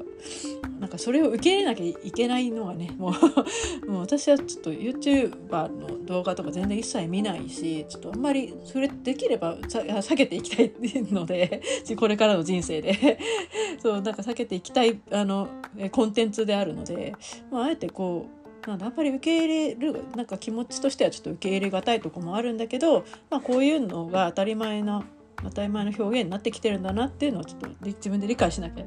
[0.81, 3.13] なんかそれを受け入れなきゃいけないのはねもう
[3.91, 10.73] もう私はちょっと YouTuber の動画とか全然一切見ないしちょっとあんまりそれできれば避けていきたい
[11.13, 11.63] ので
[11.97, 13.19] これからの人生で。
[13.79, 15.49] そうなんか避けていきたいあの
[15.93, 17.15] コンテンツであるので、
[17.51, 18.27] まあ、あえてこ
[18.65, 25.05] うなんだあんまり受け入れるなんか気持ちとしてはちょっと受け入れがたいとこもあるんだけど、まあ、こういうのが当たり前な
[25.43, 28.85] 当たり前の表現になってきてるんだなっていうのをちょっと自分で理解しなきゃ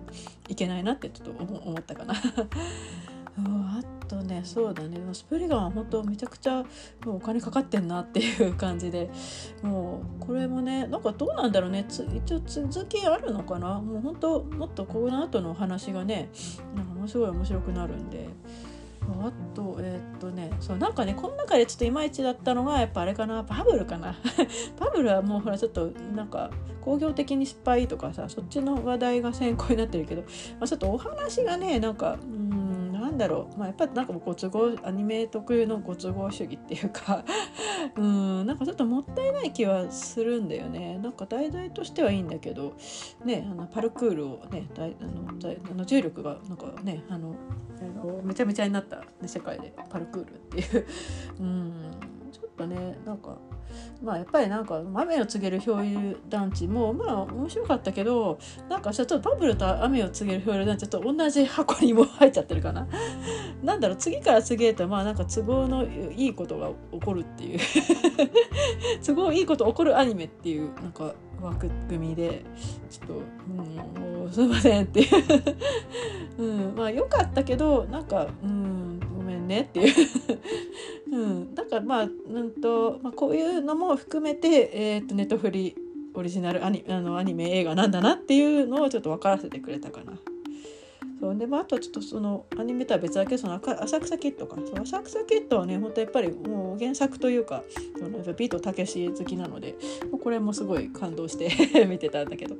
[0.47, 2.14] いけないなってちょっと思ったかな。
[3.41, 6.64] あとねそうだねスプリガンは本当めちゃくちゃ
[7.06, 9.10] もうお金かかってんなっていう感じで
[9.62, 16.30] もうこれもねなんかどうなんだろうね一応続きあるのかなもう本当もっとこの後のお話がね
[16.76, 18.28] なんかものすごい面白くなるんで。
[19.14, 24.16] あとえー、っとねそうなんかねこの中でちょっといまいちだったのがやっぱあれかなバブルかな。
[24.80, 26.49] バブルはもうほらちょっとなんか
[26.82, 30.28] 工業的に失敗とかさそっちの話題が先行になってるけど、ま
[30.62, 32.59] あ、ちょっとお話がねなんかうん
[33.10, 37.26] なんだろう、まあ、やっぱりなんかご都合アニメ特有のご都合主義っていうか。
[37.97, 38.45] うん。
[38.45, 40.99] なんかちょっともったいない気はするんだよね。
[41.01, 42.76] なんか題材としてはいいんだけど。
[43.26, 47.34] ねあのパルクールをねだいあのだいあの重力がなんかねあの
[48.24, 49.74] めちゃめちゃになった、ね、世界で。
[49.89, 50.86] パルクールっていう。
[51.39, 51.74] うん。
[52.32, 53.38] ちょっとねなんか
[54.02, 58.40] まあやっぱりなんか雨を告げる漂流団地もまあ面白かったけど
[58.70, 62.88] なんかちょっとバブルと雨を告げる漂流団地と同じ箱にも入っちゃってるかな。
[63.64, 67.60] なんだろう次から次へとまあなんか都合のいいことが起こるっていう
[69.06, 72.44] 都合いいこと起こるアニメっていうなんか枠組みで
[72.90, 75.08] ちょっと、うん、もうすいませんっていう
[76.40, 78.99] うんまあ良かったけどなんかうん
[79.30, 79.96] めんねっていう
[81.12, 82.08] うん、だからまあ,、う
[82.44, 85.76] んとまあ、こういうのも含めて、えーと、ネットフリ
[86.14, 90.14] オリジナルアニあのアニメ映画なんだなっていうのをちょっと分からせてくれたかな。
[91.20, 94.56] そうで、まあ、とちょっとそのアニメとは別だけその浅草キッドか。
[94.66, 97.64] そう浅草キッドはね本当やっぱりもう原作というか
[98.38, 99.76] ビートたけし好きなので
[100.24, 101.50] これもすごい感動して
[101.88, 102.56] 見てたんだけど。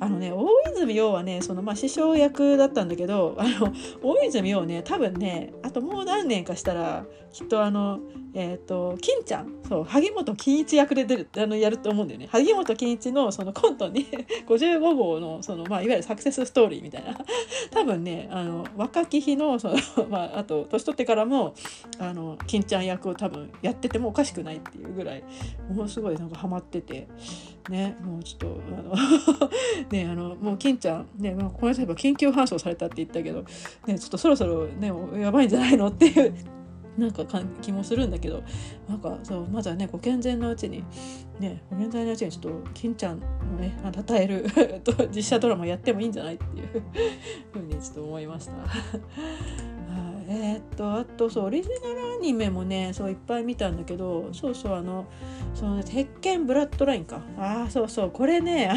[0.00, 8.00] あのね大泉洋はねそのまあ師匠役だったんだけどあの大泉洋ね多分ねあともう何年かしたらきっとあの
[8.34, 9.58] えっ、ー、と金ちゃん。
[9.68, 12.28] そう萩本欽一役で出るあのやると思うんだよね。
[12.30, 14.06] 萩本欽一のそのコントに
[14.48, 17.18] 55号のその、まあ、いわゆるサクセスストーリーみたいな。
[17.70, 19.76] 多分ねあの若き日のその、
[20.08, 21.54] まあ、あと年取ってからも
[21.98, 25.24] あの金ちゃん役を多分やっててもおかしくないっていうぐらい
[25.70, 27.06] ものすごいなんかハマってて
[27.68, 28.94] ねもうちょっとあの
[29.90, 33.44] ねあのもう金ちゃんね、まあ、この間緊急搬送されたって言ったけど、
[33.86, 36.34] ね、ちょっとそろそろねやばいんじゃないのっていう
[36.98, 37.24] なんか
[37.62, 38.42] 気もするんだけど
[38.88, 40.84] なんかそうまずはねご健全なうちに
[41.38, 43.18] ねご健全なうちにちょっと金ちゃんを
[43.58, 44.46] ね称える
[45.14, 46.82] 実写ドラマやってもいいんじゃないっていう
[47.52, 48.52] ふうにちょっと思いました。
[50.30, 55.06] えー、っとあとそうオリジナルアニメもねそういっぱい見たんだけどそうそうあの
[55.54, 58.70] その、ね、鉄拳ブラッドラインかああそうそうこれね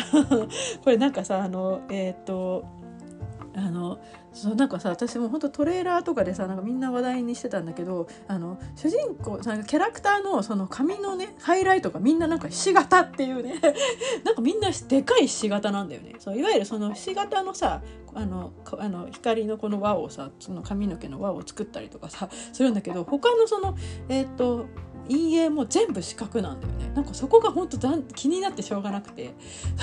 [0.81, 2.63] これなんかさあのえー、っと
[3.53, 3.99] あの
[4.33, 13.59] そうなんかさ私も本当トレーラーとかでさなんかみんな話題にしてたんだけどあの主人公なんかキャラクターのその髪のねハイライトがみんななんかひし形っていうね
[14.23, 16.15] なんかみんなでかいひし形なんだよね。
[16.19, 17.81] そういわゆるそのひし形のさ
[18.13, 23.75] あのあの光のこの輪をさその髪の毛の輪を作ったりとかさするんだけど他のその
[24.09, 24.65] えっ、ー、と
[25.09, 26.91] 陰影も全部四角なんだよね。
[26.95, 29.33] なんかそこが本当だ気になってしょうがなくて。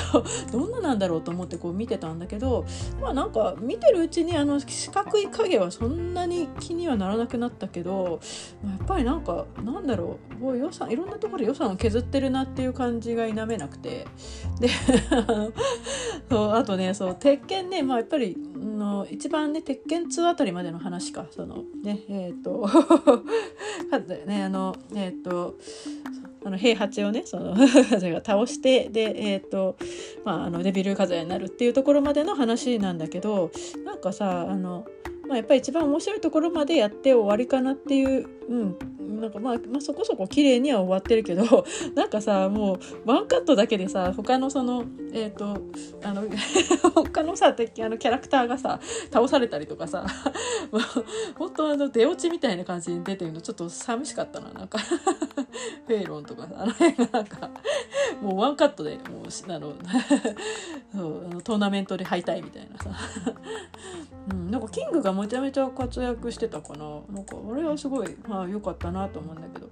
[0.52, 2.64] どんななんだろうと思ってこう見てたんだけど
[3.00, 8.20] まあなんか見てるうちにあの四角い影はそんなに気にはならなくなったけど、
[8.62, 10.28] まあ、やっぱりなんかなんだろう。
[10.38, 14.06] もう予算いろんなところで予算を削ってるなっていう感じが否めなくて。
[14.60, 14.68] で
[16.30, 17.82] そうあとねそう鉄拳ね。
[17.82, 21.26] まあやっぱりの一番ね鉄拳2あたりまでの話か。
[21.30, 22.68] そのねえっ、 ー、と
[24.26, 25.56] ねあのねえっ、ー、と
[26.44, 29.76] あの平八をねその が倒してでえ、ー、と
[30.24, 33.50] まああのデビル風邪になるっていうところまでの話なんだけど
[33.84, 34.86] なんかさあの
[35.26, 38.78] まあ、やっぱり一番面白いところまでやって終わりかなっていう、うん、
[39.08, 41.64] なんかまあ、まあ、そこそこ綺麗には終わってるけど
[41.96, 45.60] なんかさもうワンカットだけでさ他のそのえっ、ー、と
[46.02, 46.24] あの
[46.94, 47.66] 他のさあの
[47.98, 48.80] キャラクターがさ
[49.10, 50.06] 倒されたりとかさ
[51.36, 54.78] 本当あの出落ちみたいな感じに出てるのちょっと寂しかったななんか。
[55.86, 57.50] フェイロンとかさあの辺がなんか
[58.20, 59.72] もうワンカットでもうあの
[60.94, 62.90] そうトーナメントで敗退みたいなさ、
[64.30, 69.66] うん、なんかキングがめちゃめちゃ活躍してたかななんか俺はすごいまあ良かったなと思うんだけど、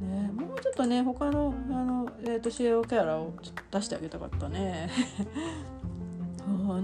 [0.00, 4.90] ね、もうちょっとね他のあの、えーと、CAO キャラをちょっと出してあげたかったね。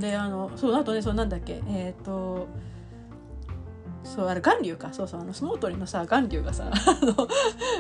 [0.01, 2.47] であのそうあとねそうなんだっけえっ、ー、と
[4.07, 4.93] そうあれ巌流か。
[4.93, 7.29] そうそうあの相撲取りのさ巌流がさ あの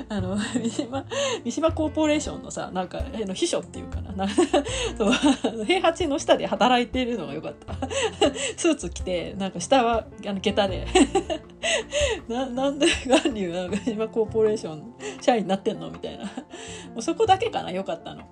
[0.08, 1.04] あの三島
[1.44, 4.12] 三島コーポレーションのさなんかの秘書っていうかな。
[4.12, 4.28] な
[4.98, 7.74] そう平八の下で働いてるのがよかった。
[8.56, 10.86] スーツ着てなんか下はあの下駄で。
[12.28, 15.90] ななんで巌流が三島コーポレーション社員になってんの？
[15.90, 16.24] みたいな。
[16.24, 16.30] も
[16.96, 18.22] うそこだけかなよかったの。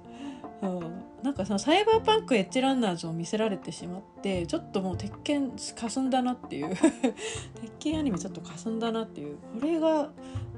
[0.63, 0.94] うん。
[1.25, 10.11] なんかそのサイバーパンクエッジランナーズを見せられてしまってちょっともう鉄拳かすんだなっていう 鉄拳アニメちょっとかすんだなっていうこれが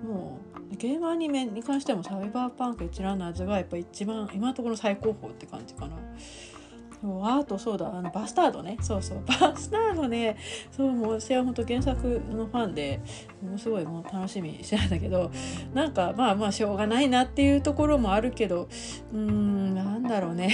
[0.05, 0.41] も
[0.73, 5.97] うゲームアニメに関してもサイバーパンクエッジランナーズがやっぱ一番今のところ最高峰って感じかな。
[7.03, 7.87] あとそうだ。
[7.97, 8.77] あのバスタードね。
[8.81, 9.25] そうそう。
[9.27, 10.37] バスタードね。
[10.71, 13.01] そうもう私は本当原作のファンで
[13.43, 15.31] ものすごいもう楽しみにしてたんだけど
[15.75, 18.69] なんかまあまあしょうがないなっていうところもあるけど
[19.13, 20.51] うーんなんだろうね。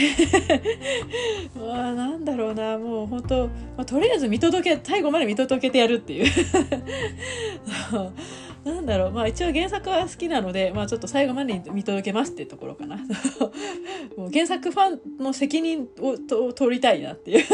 [1.57, 2.78] まあなんだろうな。
[2.78, 6.30] もう本当、まあ、とりあえず見届け最後まで見届けてやるっていう。
[8.64, 9.10] なんだろう。
[9.10, 12.96] まあ一応原作は好きなので、まあ、ちょっと最後まで見届けますっていうところかな。
[14.16, 17.44] もう原作ファンの責任をと取りたいなっていう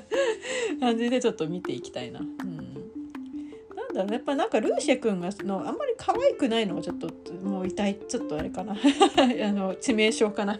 [0.80, 2.20] 感じでちょっと見ていきたいな。
[2.20, 2.56] うん。
[3.74, 7.08] なんだろうやっぱなんかルーシェ君がのあんまり可愛くないのがちょっと
[7.42, 7.96] もう痛い。
[8.06, 8.72] ちょっとあれかな。
[8.76, 8.76] あ
[9.52, 10.58] の致命傷かな。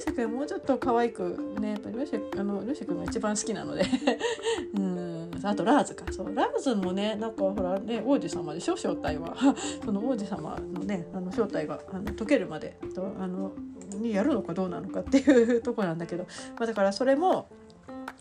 [0.00, 3.84] ーシェ君もうちょっと可愛くねやっぱルシェあのルーシェ君が一番好きなので。
[4.76, 5.30] うん。
[5.42, 6.04] あとラーズか。
[6.12, 9.34] そうラーズもねなんかほらね王子様でしょ正体は。
[9.84, 13.52] その王子様のねあの正体があの解けるまでとあの
[13.98, 16.24] にやるのかどうなのかっていうとこなんだけど、
[16.58, 17.48] まあ、だからそれも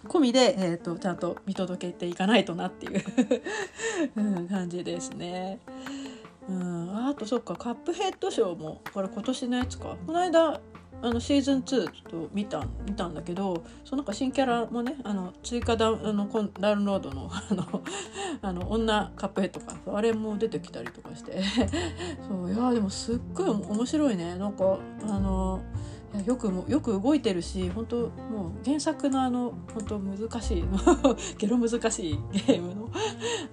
[0.07, 3.03] 込みで、えーと、ちゃんと見届けていかないとなっていう。
[4.15, 5.59] うん、感じですね。
[6.47, 9.97] うん、あとそっかカップヘッドショーもこれ今年のやつか。
[10.05, 10.59] この間
[11.01, 16.27] あのシーズン2ちょっと見た見たんだけどそのなんか新キャラもねあの追加ダあの
[16.59, 17.81] ダウンロードの あの
[18.41, 21.41] あの女カップヘッドかあれも出てきたりとかして。
[22.27, 24.35] そういやでもすっごい面白いね。
[24.35, 25.61] なんかあの
[26.25, 30.63] よくもよく動いてるし本当もう原作のあの本当難しい
[31.37, 32.89] ゲロ難しいゲームの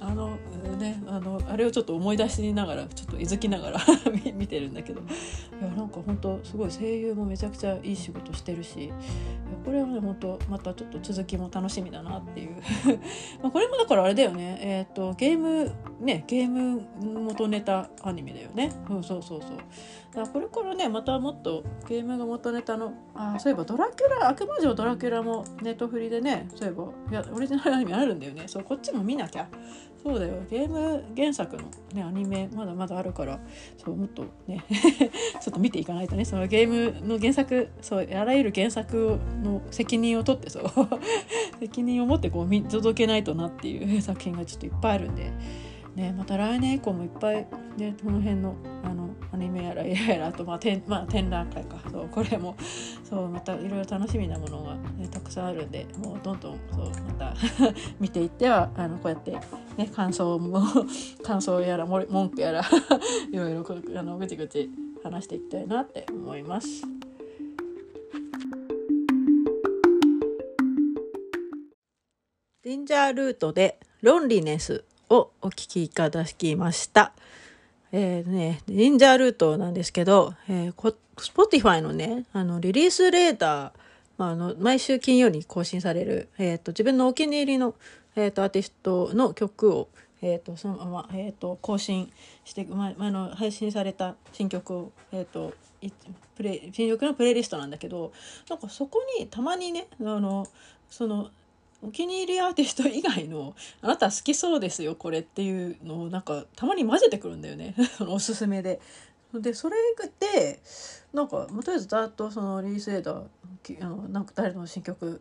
[0.00, 0.30] あの
[0.78, 3.80] ねあのあれをちょっと思い出しながらちょっといずきながら
[4.34, 5.00] 見てるんだけど。
[5.00, 8.92] いやなんか本当すごい声優もめちゃくちゃいい仕事してるし
[9.64, 12.56] これはね本当またちょっと続きも楽しみだなっていう。
[13.42, 14.58] まあこれもだからあれだよね。
[14.60, 18.70] えっ、ー、とゲームねゲーム元ネタアニメだよね。
[18.88, 19.50] そうそうそうそう。
[20.16, 28.44] だこれからねまたもっとゲームが元ネタのあそういえばドラキュラ悪魔城ドラキュラもネットフリでねそういえばいやオリジナルアニメあるんだよね。
[28.46, 29.46] そうこっちも見なきゃ。
[30.02, 30.34] そうだよ。
[30.48, 33.40] ゲーム原作の、ね、アニメまだまだあるから
[33.76, 34.64] そうもっとね
[35.42, 36.24] ちょっと見ていかないとね。
[36.24, 36.68] そのゲー
[37.00, 40.64] ムの原作そうあらゆる原作の責任を取ってそう。
[41.60, 45.30] 責任を持ってこう見届けないとなっていう作品がちょっといっぱいあるんで。
[45.96, 47.46] ね、また来年以降もいっぱい、
[47.78, 52.54] ね、この辺のあのアニメやらやらあと、まあ展まあ、展覧会かそうこれも
[53.02, 57.34] そうまたいろいろ楽しみなものが、ね、たくさんあるんでもうどんどんそうまた
[57.98, 59.32] 見ていってはあのこうやって、
[59.78, 60.62] ね、感想も
[61.24, 62.60] 感想やら文句やら
[63.32, 63.64] いろいろ
[63.98, 64.70] あのぐちぐち
[65.02, 66.82] 話していきたいなって思います。
[72.62, 77.12] デンジャールートでロンリネスをお聞きいただきました。
[77.92, 83.70] えー、ね、ニンジャールートなんですけど、えー、Spotify のね、あの、リリースレーター、
[84.18, 87.74] まあ、あの、毎週金曜に更新される、えっ、ー、と、自分のお気に入りの、
[88.16, 89.88] えっ、ー、と、アーティストの曲を、
[90.22, 92.10] えっ、ー、と、そのまま、えっ、と、更新
[92.44, 95.54] して、ま、あの、配信された新曲を、えっ、と、
[96.36, 98.12] プレイ、新曲のプレイリストなんだけど、
[98.48, 100.46] なんかそこにたまにね、あの、
[100.90, 101.30] その、
[101.82, 107.74] お気に入りアーティスト以外のあなた好きそうですよこれっていうのをなんかたまに混ぜてくるんだよね
[108.08, 108.80] おすすめで。
[109.34, 109.76] でそれ
[110.20, 110.60] で
[111.12, 115.20] なんかとりあえずざっとそのリースエーダーあのなんか誰の新曲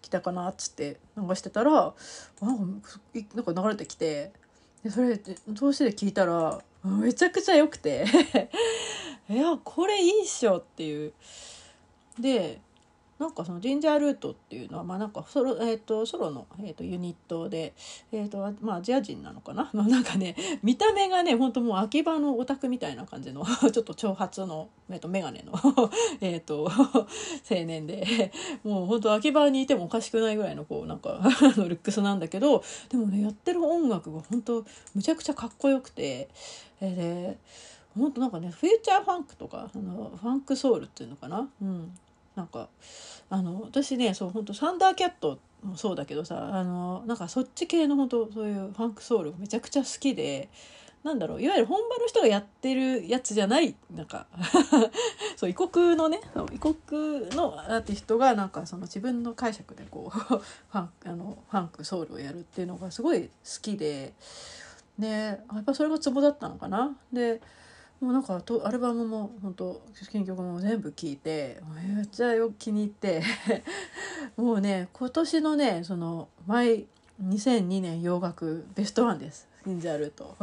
[0.00, 1.94] 来たかなっつって流してたら
[2.40, 3.00] なんか
[3.34, 4.32] なんか流れてきて
[4.82, 8.04] でそれ通しで聞いたらめちゃくちゃ良くて
[9.28, 11.12] いやこれいいっしょっていう。
[12.18, 12.60] で
[13.24, 17.72] なんかそのジンジャールートっていうのはまあなんかソロ,、えーと、ソロの、えーと、ユニットで、
[18.12, 19.70] えーとまあ、アジア人なのかな？
[19.72, 25.52] なんかね見た目がねほんともう秋葉のオタクみたいな感じのちょっと長髪の、えー、 と眼鏡の
[26.20, 26.70] えと
[27.50, 28.30] 青年で
[28.62, 31.18] もうほんと秋葉にいてもおかしくないぐらいのこうなんか
[31.56, 36.28] のルックスなんだけどでもねやってる音楽が本当むちゃくちゃかっこよくて、
[36.82, 37.38] えー、で
[37.98, 41.96] 本当なんかねフューチャーファンクとかあのファンクソウルっていうのかな、うん、
[42.36, 42.68] なんか
[43.30, 50.48] あの私ねそう本当サンダーキャットもそうだけどさあのなんかそっち系の本当そういうファンクソウルめちゃくちゃ好きで
[51.04, 54.26] なんだろういわゆる本場の人がやってるやつじゃないなんか
[55.36, 56.20] そう異国のね
[56.52, 56.74] 異国
[57.30, 63.30] のアーティストがなんかその自分の解釈でこう ファンあのファンクソウルをやるっていうのがすごい好
[63.60, 64.14] きで
[64.98, 66.96] でやっぱそれがツボだったのかな。
[67.12, 67.40] で
[68.00, 71.60] もうなんかとアルバムも本当新曲も全部聴いて
[71.96, 73.22] めっちゃよく気に入って
[74.36, 76.86] もうね今年のねその毎
[77.22, 80.36] 2002年洋楽ベストワンです「ジンジャールート」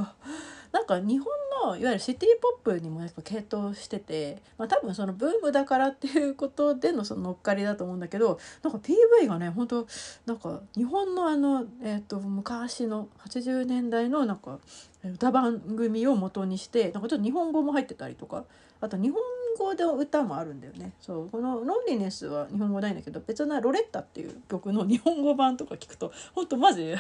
[0.72, 1.28] なんか日本
[1.66, 9.88] のいわゆるシティ・ポップにもやっぱ傾倒してて、まあ、多分そのブームだからっていうことでのその乗っかりだと思うんだけどなんか PV がね本当
[10.26, 14.60] なんか日本のあの、えー、と昔の80年代のなんか
[15.04, 18.46] 歌番組を元にしてなんかちょっと日本語も入ってたりとか
[18.80, 19.22] あと日本
[19.58, 20.94] 語で歌もあるんだよね。
[21.00, 26.94] そうこの「ロンリネス」は日本語ないんだけど別な「ロレッタ」っていう曲の日本語版とか聞くと本当マジ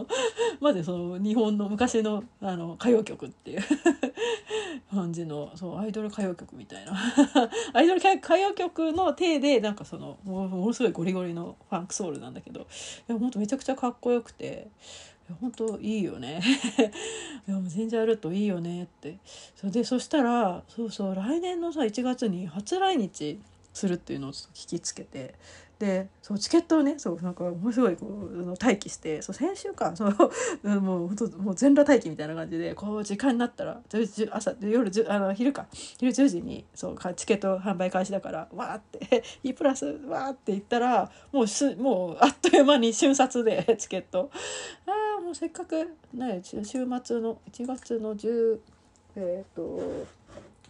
[0.60, 3.60] マジその日本の昔のあの歌謡曲っていう
[4.90, 6.92] 感じのそうアイドル歌謡曲みたいな。
[7.72, 12.64] アイドル歌謡曲の体でなんかそのものすごいゴリゴリのファンクソウルなんだけどい
[13.08, 14.68] や本当めちゃくちゃかっこよくて
[15.40, 16.40] 本当いいよね。
[17.48, 19.18] いやもう全然あるといいよねって。
[19.54, 23.38] そでそしたらそうそう来年のさ1月に初来日
[23.72, 25.34] するっていうのを聞きつけて。
[25.78, 30.10] でそうチケットをねそうなんかものすごいこう待機してそう先週かそう
[30.80, 33.82] もう本当もう全裸待機みたいな感じでこう時間になったら
[34.30, 35.66] 朝夜あの昼か
[35.98, 44.30] 昼10時にそうチケット販売開始だからわーって「E プラスわーって言ったらもうすもうあっという間に瞬殺で チケット。
[44.86, 48.60] ああもうせっかくね週末の1月の10
[49.16, 50.06] えっ、ー、と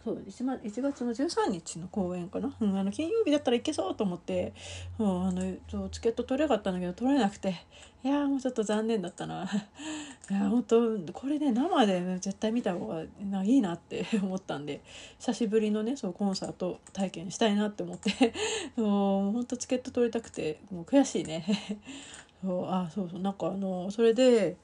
[0.07, 4.53] そう1月の13日の公演かな、うん、あの金曜日だったらいけそうと思って、
[4.99, 7.65] うん、あのそうチケット取れなかったんだけど取れなくて。
[8.03, 9.43] いやもうちょっと残念だったな。
[10.29, 13.03] いや本当これね生で、絶対見た方が
[13.43, 14.81] いいなって 思ったんで
[15.19, 18.33] 久しぶりのねそうコンサート体験したいなって思って。
[18.77, 21.43] もう本当チケット取りたくてもう悔しいね。
[22.41, 23.19] そうあそうそう。
[23.19, 24.55] なんかあのそれで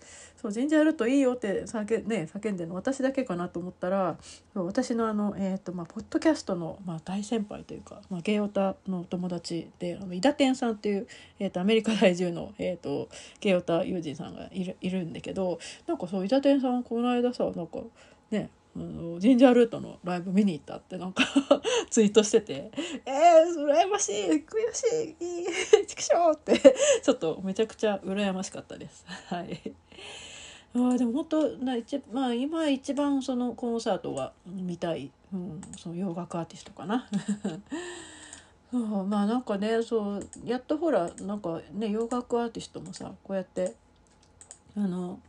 [0.43, 4.17] そう全然やるといいよって叫,、ね、叫んでるの私だけかなと思ったら
[4.53, 11.07] 私のあの、えーとまあ、ポッドキャストの、まあ、大先輩というか、まあ、ゲイオタの友達であの伊田天さんっていう、
[11.39, 13.07] えーと、アメリカ在住の、えーと、
[13.39, 17.79] ゲイオタ友人さんがいるいるんだけどなんかそう伊田天さんこの間さなんか
[18.29, 21.23] ねあのジンジャールートのライブ見に行ったってなんか
[21.89, 22.71] ツイートしてて
[23.05, 25.43] 「えー、羨ましい悔しいい
[25.83, 26.59] いちくしょう!」って
[27.01, 29.05] ちょっとめちゃくちゃ羨ましかったです。
[29.27, 29.73] はい
[30.75, 37.07] あでも本当な一、まあ、今一番そのコンサートが見たい、うん、その洋楽アーティストかな。
[38.71, 43.75] そうまあなんかねそうやっとほらなんかね洋楽アーティストもさこうやって
[44.75, 45.19] あの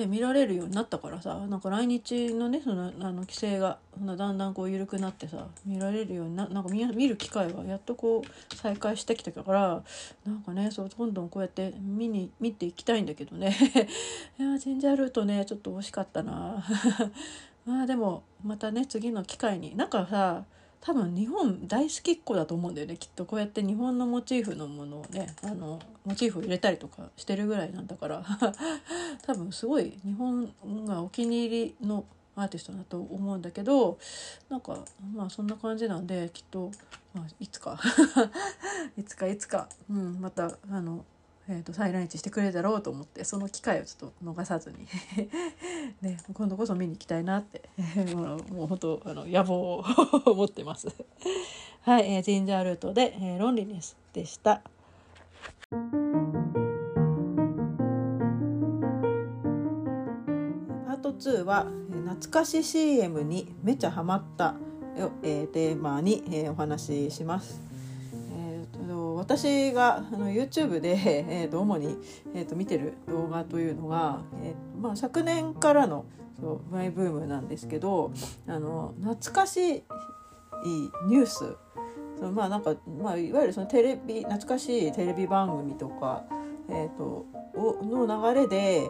[0.00, 9.82] ね、見られるようになったからさなんか来日のねそのあの規制がだんだんこう緩くなってさ見られるようにななんか見見る機会はやっとこう再開してきたから
[10.24, 13.56] なんかねそうどんどんこうやって見に見ていきたいんだけどね。
[14.38, 16.64] いやジンジャールートねちょっと惜しかったな。
[17.66, 20.44] まあでもまたね次の機会になんかさ
[20.80, 28.24] 多分日本大好きっ子だと思うんだよねきっとこうやって日本のモチーフのものをねあのモチーフを入れたりとかしてるぐらいなんだから
[29.26, 30.50] 多分すごい日本
[30.86, 32.04] がお気に入りの
[32.34, 33.98] アーティストだと思うんだけど
[34.48, 34.78] なんか
[35.14, 36.70] まあそんな感じなんできっと、
[37.12, 37.78] まあ、いつか
[38.96, 41.04] いつかいつか、うん、またあの
[41.50, 44.86] えーと、再来日してくれるだろうと思ってその機会をちょっと逃さずに
[46.00, 47.68] ね、今度こそ見に行きたいなって
[48.14, 49.84] もう本当あの野望を
[50.34, 50.86] 持ってます。
[51.82, 54.62] はい、えー、ジンジャールートで、えー、ロンリネスでした。
[55.70, 61.66] パート2は
[62.04, 64.54] 懐かし CM にめちゃハマった
[64.98, 67.69] を、えー、テーマに、えー、お話しします。
[69.20, 70.96] 私があの YouTube で、
[71.28, 71.98] えーと、主に、
[72.34, 76.06] えーと、見てる動画というのが、えーまあ、昨年からの
[76.40, 78.12] そうマイブームなんですけど
[78.46, 79.82] あの懐かしい
[81.08, 81.56] ニュース
[82.18, 86.24] そのまあなんか、まあ、いわゆるそのテレビ懐かしいテレビ番組とか、
[86.70, 88.88] えーと、との流れで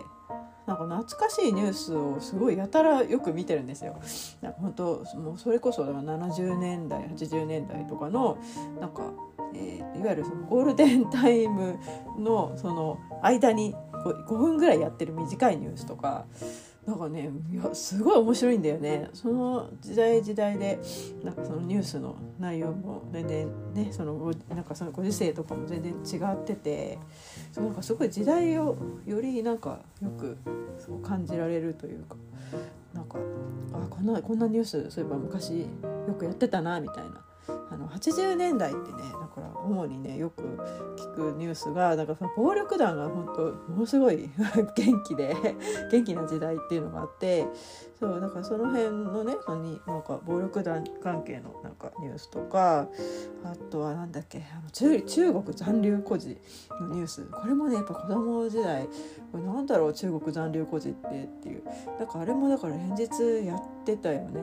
[0.66, 3.98] なんか懐かしいニュースをすごいやたらよく見てるんですよ。
[4.40, 8.38] なんか本当もうそれこそ70年代80年代とかの
[8.80, 9.02] なんか
[9.54, 11.78] えー、いわゆるそのゴールデンタイム
[12.18, 16.26] のその間に 5, 5分ぐらいやってる短いニュースとか
[16.86, 19.10] なんかねいやすごい面白いんだよね。
[19.12, 20.80] その時代時代で
[21.22, 26.98] なんかそのニュースの内容も全然ねそのなんかそのご時世とかも全然違ってて
[27.52, 30.38] そなんかすごい時代をよりなんかよく
[30.78, 32.16] そう感じられるというか
[32.94, 33.18] なんか
[33.74, 37.29] あこんなこんなニュースそういえば昔よくやってたなみたいな。
[37.70, 40.42] あの80年代ってねだから主にねよく
[40.96, 44.30] 聞くニュースがなんかその暴力団が本当ものすごい
[44.76, 45.36] 元気で
[45.90, 47.46] 元気な時代っていうのがあって
[48.00, 52.88] そうだからその辺のねそのになんか暴力団関係のなんかニュースとか
[53.44, 56.38] あとはなんだっけあの中中国残留孤児
[56.80, 57.26] のニュース。
[57.26, 58.88] これもねやっぱ子供時代
[59.30, 61.62] これなんだろう中国残留孤児ってっていう。
[61.98, 64.40] だかあれもだから連日やってたよね。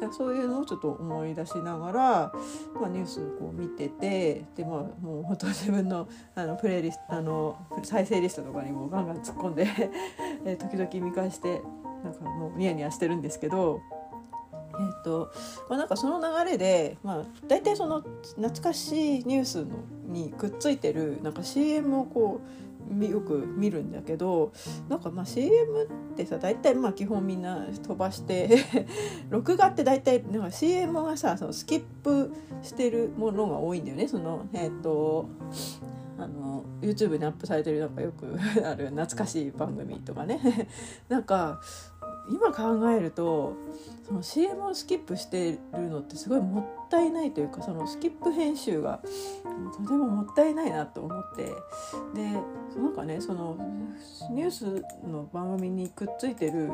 [0.00, 2.32] だそういうのをちょっと思い出しながら、
[2.80, 9.66] まあ、ニュースをこう見ててでまあもう本当自分のあのプレイリストあの再生リストとかにもガンガン突っ込んで
[10.56, 11.60] 時々見返して
[12.04, 13.80] なんかもうニヤニヤしてるんですけど。
[14.72, 15.30] えーと
[15.68, 19.66] まあ、なんかその流れで、まあ、大体その懐かしいニュースの
[20.06, 24.52] にくっついてるなんか CM をこうよく見るんだけど
[24.88, 28.58] なんかまあ CM ってさ大体まあ基本みんな飛ばして
[29.30, 32.32] 録画って大体なんか CM がさそのスキップ
[32.62, 35.28] してるものが多いんだよねそのえっ、ー、と
[36.18, 38.36] あの YouTube にアップされてるなんかよく
[38.66, 40.68] ある懐かしい番組とかね
[41.08, 41.60] なんか
[42.30, 43.56] 今考えると
[44.06, 49.00] その CM をスキップしてるのってすごいもったいないというかそのスキップ編集が
[49.76, 51.44] とてももったいないなと思って
[52.14, 52.30] で
[52.76, 53.56] なんかねその
[54.32, 56.70] ニュースの番組にくっついてる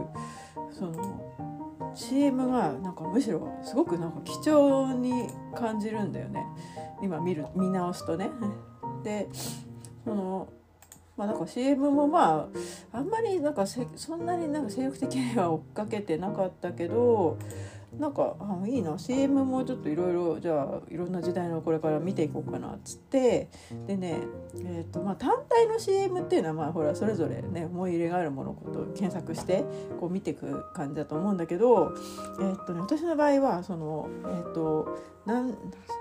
[0.71, 1.47] その
[1.95, 6.45] CM がなんかむしろすごくなんか貴重に感じるんだよね
[7.03, 8.31] 今見る見直すとね。
[9.03, 9.29] で
[10.05, 10.49] その
[11.17, 12.49] まあ、なんか CM もま
[12.93, 13.83] ああんまりなんかそ
[14.17, 17.39] んなになんか精力的には追っかけてなかったけど
[17.99, 23.49] なんかあいいな CM もちょっといろいろじゃあいろんな時代のこれから見ていこうかなっつって
[23.87, 24.21] でね、
[24.59, 29.65] えーとまあ、単体の CM っていうのはまあほらそれぞれね思い入れがあるものこと検索して
[29.99, 31.95] こう見ていく感じだと思うんだけど、
[32.41, 35.57] えーとね、私の場合はその、えーとなん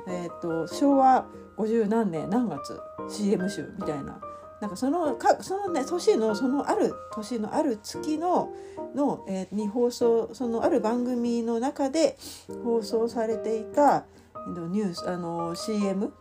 [0.08, 1.26] えーと昭和
[1.58, 2.78] 50何年何月
[3.10, 4.20] CM 集みたいな。
[4.66, 8.52] なんかそのかそのね年のそのある年のある月の
[8.96, 12.18] の、えー、に放送そのある番組の中で
[12.64, 14.06] 放送されていた
[14.48, 16.12] ニュースあの CM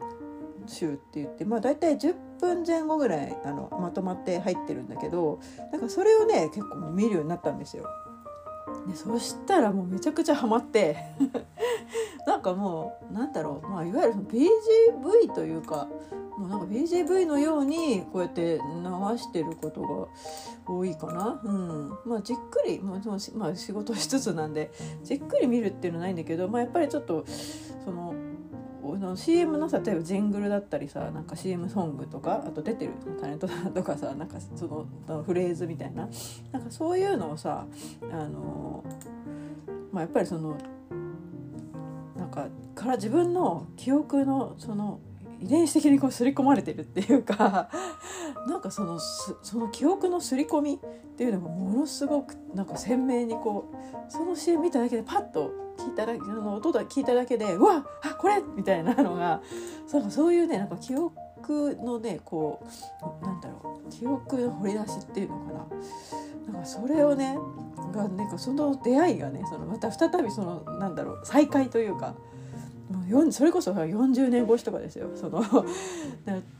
[0.66, 5.40] 集って言って、まあ、大体10分前後ぐらいあのまとまって入ってるんだけど
[5.72, 7.86] なんかそれをね結構見るようになったんですよ。
[8.88, 10.96] でそしたらもうめちゃくちゃハマって。
[12.26, 15.88] なんかもうなんだろう、まあ、いわゆる BGV というか
[16.38, 20.08] もうなんか BGV のようにこうやって流してることが
[20.66, 21.98] 多いかな、うん。
[22.04, 23.00] まあ、じっくり、まあ、
[23.36, 24.72] まあ、仕事しつつなんで
[25.04, 27.24] じっくり見るっていうのはないんだけど、まあ、やっぱりちょっと
[27.84, 28.14] その
[28.98, 36.08] の CM のさ例えばジングルだったりさなんか CM ソングとかあと出てるタレントさんとかさなんかそのフレーズみたいな
[36.52, 37.66] なんかそういうのをさ
[38.10, 38.84] あの、
[39.92, 40.56] まあ、やっぱりその
[42.16, 45.00] なんかから自分の記憶のその
[45.40, 47.68] 遺伝子的にこう刷り込まれてるっていうか
[48.48, 58.42] なんかそのその記憶の刷り込みっていうのがものすごくなんか鮮明にこうその CM 見ただけでパッと聞いただけの音だ聞いただけでうわあこれ？
[58.56, 59.40] みたいなのが
[59.86, 61.14] そうそういうねなんか記憶
[61.82, 62.60] のねこ
[63.22, 65.66] うなんだろう記憶の掘り出しっていうのかな。
[66.52, 67.38] なんかそれをね
[67.92, 72.14] がなんかその出会いがねそのまた再びそのなんだろう再会というか
[73.30, 75.10] それこそ40年越しとかですよ。
[75.14, 75.42] その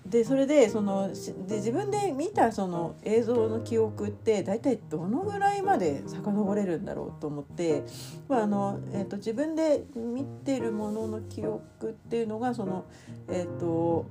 [0.07, 1.09] でそれでその
[1.47, 7.85] で自分で見たその映像の記憶って大体どのぐらいまで遡れるんだろうと思って、
[8.29, 12.87] まああのえーと、自分で見てるものの記憶っていうのがその
[13.29, 14.07] えっ、ー、と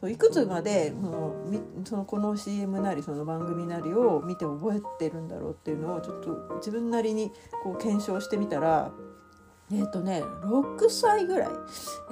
[0.00, 1.34] そういくつまでその
[1.84, 8.92] そのこの CM なりその番組なりを見て覚えてるんだろうっていうのをちょっと自分なりにこう検証してみたら
[9.72, 11.48] えっ、ー、とね6歳ぐらい、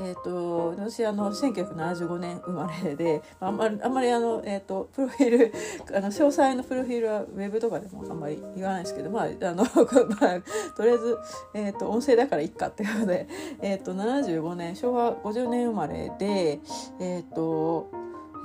[0.01, 5.53] えーと、私あの1975年生まれであんまりあんまりあの、えーと、プロフィール
[5.97, 11.19] あの詳細のプロフィールはウェブとかでもあんまり言わないですけど、まああの まあ、とりあえず、
[11.55, 13.29] えーと、音声だからいっかっていうことで、
[13.61, 16.61] えー、と75年昭和50年生まれで
[17.01, 17.91] えっ、と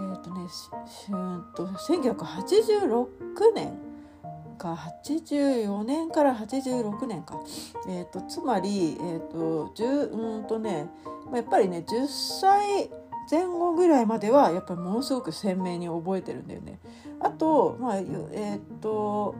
[0.01, 3.07] えっ、とねしゅんと1986
[3.53, 3.92] 年
[4.53, 7.39] か84年から86年か、
[7.87, 9.73] えーと、つまり、えーと、
[10.11, 10.87] うんとね
[11.33, 12.89] やっぱりね10歳
[13.29, 16.79] 前後ぐらいまではやっぱりものすごく鮮明に覚えてるんだよね。
[17.19, 19.35] あとまあえっ、ー、と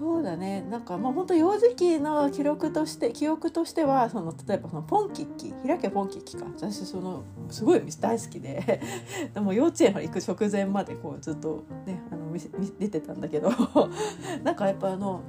[0.00, 0.62] そうだね。
[0.62, 6.46] なんかもう本当幼児期の記録として記憶としてはその例えばそのポンキッキ開けポンキッキか。
[6.46, 8.80] 私そのすごい大好きで
[9.34, 12.40] でも幼稚園行く直前までこうずっとねあの見
[12.78, 13.50] 出てたんだけど。
[14.42, 15.20] なんかやっぱあの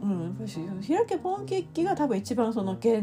[0.00, 3.02] うん開けポンキッキが多分一番その原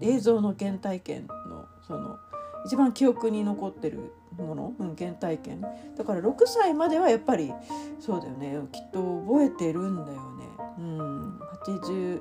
[0.00, 2.16] 映像の原体験のその
[2.64, 5.62] 一番記憶に残ってるもの、うん、原体験。
[5.96, 7.52] だから6歳まではやっぱり
[7.98, 8.56] そうだよね。
[8.70, 10.49] きっと覚えてるんだよね。
[10.78, 12.20] うん、80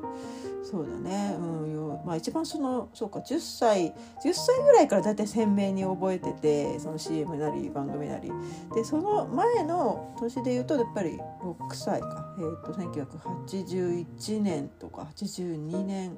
[0.63, 1.69] そうだね、うん
[2.05, 3.93] まあ、一番そのそうか10歳
[4.23, 8.31] 10歳ぐらいから大体鮮明に覚えててその CM なり番組なり。
[8.73, 16.17] でその前の年で言うとやっぱり6歳か、えーと、1981年とか82年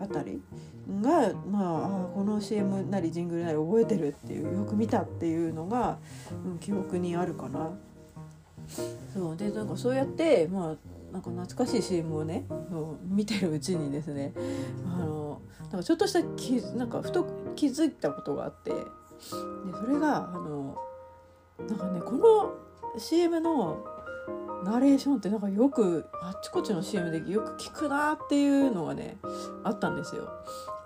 [0.00, 0.40] あたり
[1.00, 5.98] が、まあ、この CM なりジングルなり覚えてるっていうよく見たっていうのが、
[6.44, 7.70] うん、記憶にあるかな。
[9.12, 10.76] そうでなんかそうやってまあ
[11.12, 12.46] なんか懐かしい CM をね
[13.06, 14.32] 見てるうちにですね
[14.86, 18.76] あのなんかちょっとしたきなんかふと気づいたことがあってで
[19.20, 20.76] それがあの
[21.68, 23.84] なんかねこの CM の
[24.64, 29.16] ナレーションってなんかよくあっちこっちの CM でよく聞くなっていうのがね
[29.64, 30.30] あったんですよ。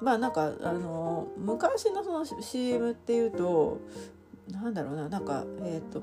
[0.00, 3.80] まあなんかあの昔のその CM っていうと
[4.50, 6.00] なんだろうななんかえっ、ー、と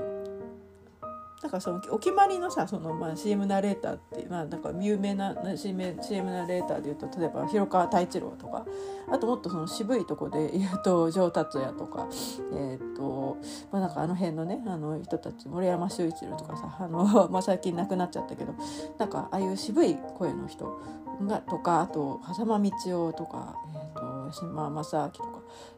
[1.44, 8.66] なんかそのお決まりのさその、まあ、CM ナレーターってまあなんか有名な CM, CM ナレーターでいうと例えば広川太一郎とか
[9.12, 12.08] あともっとその渋いとこで言うと城達也とか
[12.54, 13.38] えっ、と
[13.74, 18.54] まあなんかあの辺のねあの人たち森山修一郎とかさあの、 まあ、最近亡くなっちゃったけど
[18.98, 20.80] なんかああいう渋い声の人
[21.28, 22.72] がとかあと狭間道
[23.10, 25.30] 夫とか、えーと、島正明とか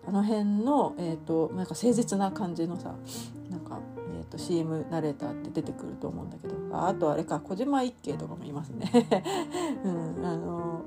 [0.08, 2.94] あの辺の、えーとなんか誠実な感じのさ
[3.50, 3.80] なんか
[4.26, 8.92] と CM ナレーターって出てくると思うんだけどああとあれか小島一慶とかもいますね。
[9.84, 9.90] う
[10.22, 10.82] ん、あの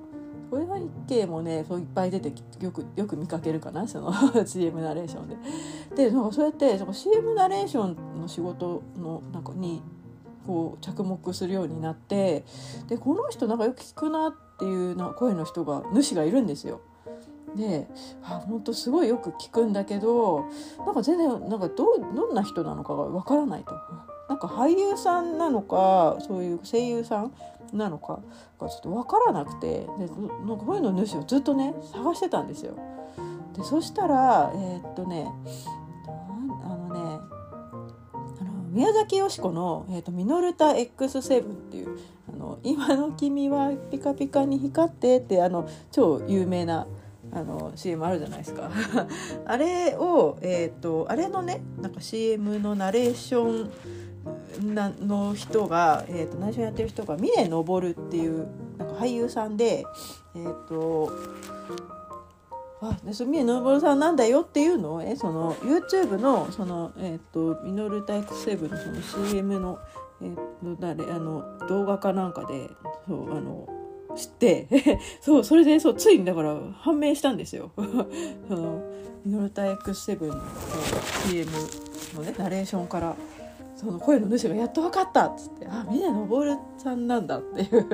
[0.50, 4.12] 小島一慶もねそういっぱい出てよくよく見かけるかなその
[4.46, 5.36] CM ナレーションで。
[5.96, 9.82] でなんかそうやってその CM ナレーションの仕事のなんかに
[10.46, 12.44] こう着目するようになって
[12.88, 16.80] でこの人なんかよく聞くなっていうな声の人が主がいるんですよ。
[17.56, 17.88] で
[18.22, 20.46] あ本当すごいよく聞くんだけど
[20.84, 23.74] なんか全然なんかどどんな人なのかがわからないと。
[24.28, 27.32] なんか俳優さんなのかそういう声優さん
[27.72, 28.20] なのか
[28.60, 29.86] がちょっと分からなくてで
[30.46, 32.74] なんか声の主をずっとね探してたんですよ。
[33.56, 35.30] でそしたらえー、っとね
[36.62, 37.20] あのね
[38.40, 41.98] あの宮崎美子の「えー、っとミノルタ X7」っていう
[42.32, 46.86] 「あの今の君はピカピカに光って」ってあの超有名な
[47.32, 48.70] あの CM あるじゃないですか。
[49.44, 53.66] あれを、えーと、あれのねなんか CM のナレーショ
[54.62, 58.48] ンなの人が、えーと、ナレーションやってる人が峰昇っていう
[58.78, 59.84] なんか俳優さんで
[60.34, 61.10] えっ、ー、と
[62.80, 69.80] あでそ峰昇さんなんだよっていうのを、えその YouTube のその、えーと、ミノルタイクセブンのその CM の,、
[70.22, 70.42] えー、と
[70.80, 72.70] 誰あの動画かなんかで
[73.08, 73.77] そうあの
[74.18, 74.66] 知って
[75.22, 77.70] そうそれでそうついにだから判明したんですよ。
[78.48, 78.82] その
[79.24, 80.34] ミノルタ X7 の
[81.26, 81.50] CM
[82.16, 83.14] のねナレーションから
[83.76, 87.86] その声の主がやっと分かったっつってあ峰昇さんなんだっていう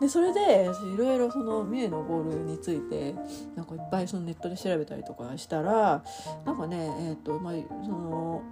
[0.00, 3.14] でそれでいろいろその峰昇について
[3.56, 6.04] なんかいっぱいそのネットで調べたりとかしたら
[6.44, 7.54] なんかねえっ、ー、とまあ
[7.84, 8.42] その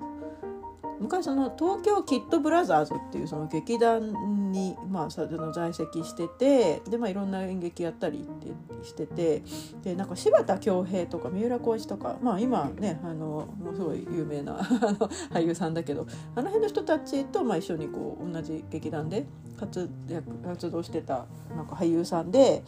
[1.01, 9.43] 昔その東京キッドブラザーズっていうその劇団に、まあ、その在籍しててで、まあ、いろんな演劇やったりってしてて
[9.83, 14.59] でなんか柴田恭平とか三浦浩一とか、まあ、今ねあのものすごい有名な
[15.33, 19.27] 俳優さんだけどあの辺の人たちとまあ一緒にこう同じ劇団で
[19.59, 22.63] 活躍活動してたなんか俳優さんで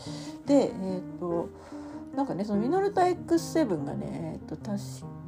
[0.47, 1.49] でえっ、ー、と
[2.15, 4.79] なんかねそのミノルタ X7 がね、えー、と確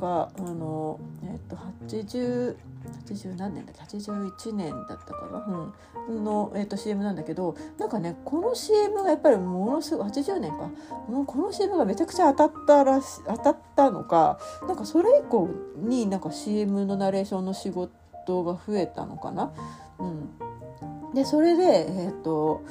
[0.01, 1.56] かあの、えー、と
[1.89, 2.56] 80
[2.90, 5.72] 80何年だっけ？81年だったかな、
[6.08, 10.70] うん、の、えーと、CM なんだけどなんかねこの CM がやっぱりものすごい80年か。
[11.08, 14.38] もうこの CM がめちゃくちゃ当たったらし当たったのか。
[14.66, 19.52] なんかそれ以降になんか CM のナレーションの仕事が増えたのかな？
[19.98, 22.62] うん、でそれでえっ、ー、と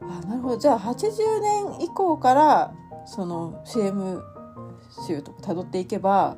[0.00, 0.56] あなるほど。
[0.58, 2.74] じゃあ80年以降から
[3.06, 4.22] その CM
[5.06, 6.36] 集とか辿っていけば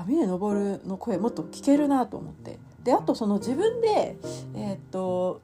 [0.00, 2.58] あ峰昇の声もっと聞けるなと思って。
[2.84, 4.16] であとその自分で
[4.54, 5.42] えー、っと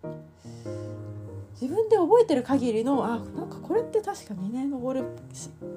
[1.60, 5.05] 自分で覚えてる限りのあなんかこれって確か峰昇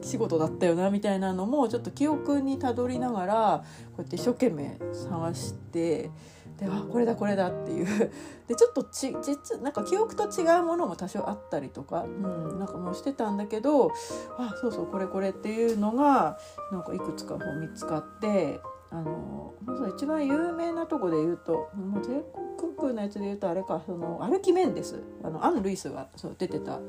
[0.01, 3.63] 仕事だったよなみたいなのもちょっと記憶にたどりながら
[3.95, 6.09] こうやって一生懸命探して
[6.57, 7.85] であこれだこれだっていう。
[8.47, 13.91] でちょっとち実なんか記憶と違うものも多少あったりとか、うん、なんかもうしてたんだけど
[14.37, 16.37] あそうそうこれこれっていうのが
[16.71, 18.61] なんかいくつかこう見つかって
[18.91, 19.53] あの
[19.95, 22.23] 一番有名なとこで言うともう全
[22.75, 26.75] 国のやつで言うとあれかそのアルキメンデスあのアン・ルイスがそう出てた。
[26.75, 26.79] あ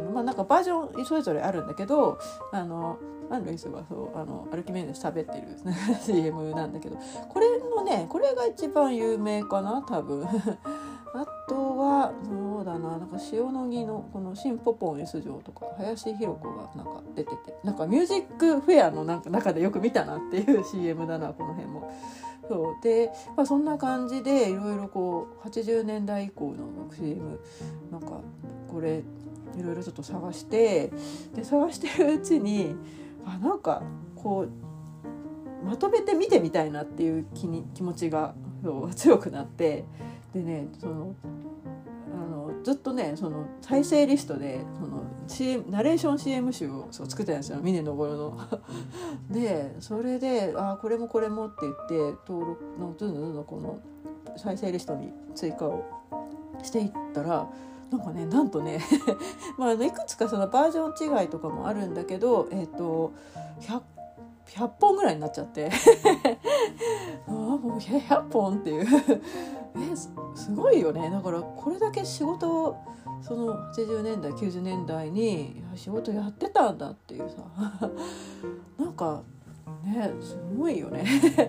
[0.00, 2.18] の、まあ、なんかバージョンそれぞれあるんだけど
[2.52, 2.98] あの
[3.30, 5.48] アン・ルイスがそうあのアルキメンデス喋ってる
[6.02, 6.96] CM なんだけど。
[7.28, 10.26] これのねこれが一番有名かな多分。
[11.14, 21.90] あとはそうだななんか塩野義のこの「シンポポン S 城」とか林弘子がなんか出ててなんかミュージックフェアのなんか中でよく見たなっていう CM だなこの辺も。
[22.48, 27.40] そうで、まあ、そんな感じでいろいろこう80年代以降の CM
[27.90, 28.20] なんか
[28.70, 29.02] これ
[29.56, 30.92] いろいろちょっと探して
[31.34, 32.76] で探してるうちに
[33.24, 33.82] あなんか
[34.14, 34.46] こ
[35.62, 38.34] うまとめて見てみたいなっていう気に気持ちが
[38.94, 39.84] 強くなって
[40.36, 41.14] でねその
[42.14, 47.58] あのずっとねその再生リストでその CM ナレーション CM 集をそう作ってたんですよ。
[47.62, 48.38] 峰昇の。
[49.30, 53.80] でそれであこれもこれもって言って登録のずんずんのこの
[54.36, 55.84] 再生リストに追加を
[56.62, 57.48] していったら
[57.90, 58.80] なんかねなんとね
[59.56, 63.12] まあいくつかそのバージョン違いとかもあるんだけどえっ、ー、と
[63.60, 63.80] 100,
[64.48, 65.70] 100本ぐらいになっちゃって。
[67.26, 68.86] あもう100本っていう
[69.78, 71.10] えすごいよね。
[71.10, 72.76] だからこれだけ仕事を
[73.20, 77.42] その80年代90年代に仕事やってたんだっていうさ。
[78.78, 79.22] なんか
[79.84, 81.04] ねすごいよね。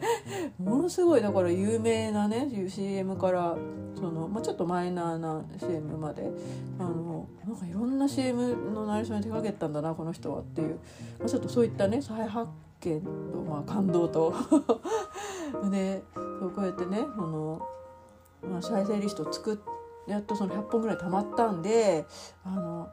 [0.59, 3.57] ものすごいだから有名なね CM から
[3.95, 6.31] その、まあ、ちょっとマイナーな CM まで
[6.79, 10.79] あのなんかいろんな CM のナレーションに手掛けたんだなこの人はっていう、
[11.19, 12.49] まあ、ちょっとそういったね再発
[12.81, 13.09] 見と、
[13.41, 14.33] まあ、感動と。
[15.71, 17.61] でそうこうやってねその、
[18.43, 19.77] まあ、再生リストを作って
[20.07, 22.05] やっとその100本ぐらいたまったんで
[22.45, 22.89] あの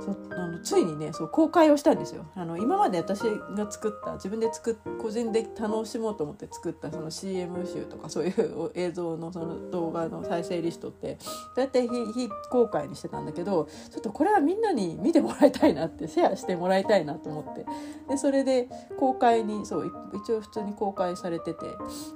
[0.00, 11.18] そあのついにねそう公開をしたんですよあの今まで私が作った自分で作っ個人で楽しもうと思って作ったその CM 集とかそういう映像のその動画の再生リストって
[11.56, 17.64] 大体非非公開にしてたんだけどちょっとこれはみんなに見てもらいたいなってシェアしてもらいたいなと思って
[18.08, 19.92] でそれで公開にそう
[20.22, 21.66] 一応普通に公開されてて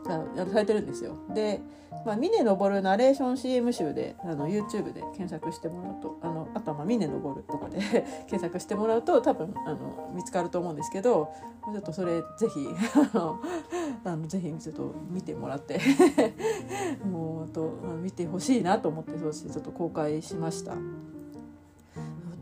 [0.07, 1.17] あされてるんですよ。
[1.35, 1.61] で
[2.05, 7.79] まあ、峰昇るナレーション CM 集であの YouTube で検索してもらうとあのあとはまあ峰昇とかで
[8.27, 11.33] 検索してもらうと多分あの見つかると思うんですけど
[11.73, 12.69] ちょっとそれぜひ
[14.05, 15.81] あのぜひちょっと見てもらって
[17.05, 17.71] もうと
[18.03, 20.75] 見てほしいなと思ってそうしてちょっと公開しました。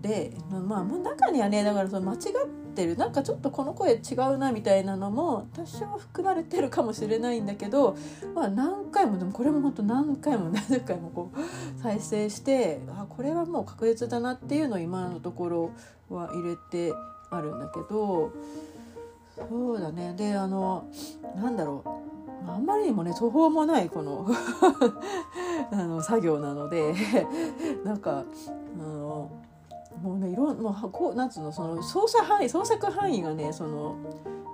[0.01, 7.97] でまあまあ中にはねだからその間違ってるなんかちょっとこの声違うなみたいなのも多少含まれてるかもしれないんだけど、
[8.35, 15.71] まあ、何回もでもこれも本当何回も何十回もこう再生してあこれはもう確実だなっていうのを今のところ
[16.09, 16.93] は入れて
[17.31, 18.33] あるんだけど
[19.37, 20.15] そうだね。
[20.17, 20.89] であの
[21.37, 22.11] なんだろう。
[22.49, 24.27] あんまりにもね途方もないこの
[25.71, 26.95] あの作業なので
[27.85, 28.25] なんか
[28.81, 29.31] あの
[30.03, 33.97] もうねいろんもうこうなんつうのその操作範囲創作範囲がねその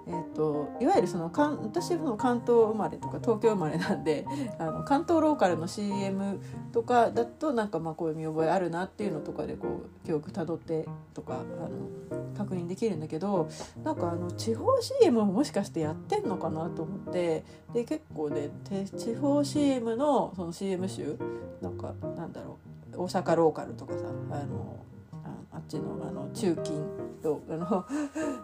[0.09, 4.25] えーと、いわゆるその私の関東生まれとか東京生まれなんで
[4.59, 6.39] あの関東ローカルの CM
[6.71, 13.49] とかだとなんかまあこういう見覚えあるなっていうのとかでこう記憶たどってとかあの確認できるんだけど
[13.83, 21.19] なんかあの地方 CM ももしかしてやってんのかなと思ってで結構ね地方 CM のその CM 集
[21.61, 22.59] なんかなんだろ
[22.95, 24.77] う大阪ローカルとかさあの
[25.67, 26.85] ちのあの中近
[27.23, 27.85] と あの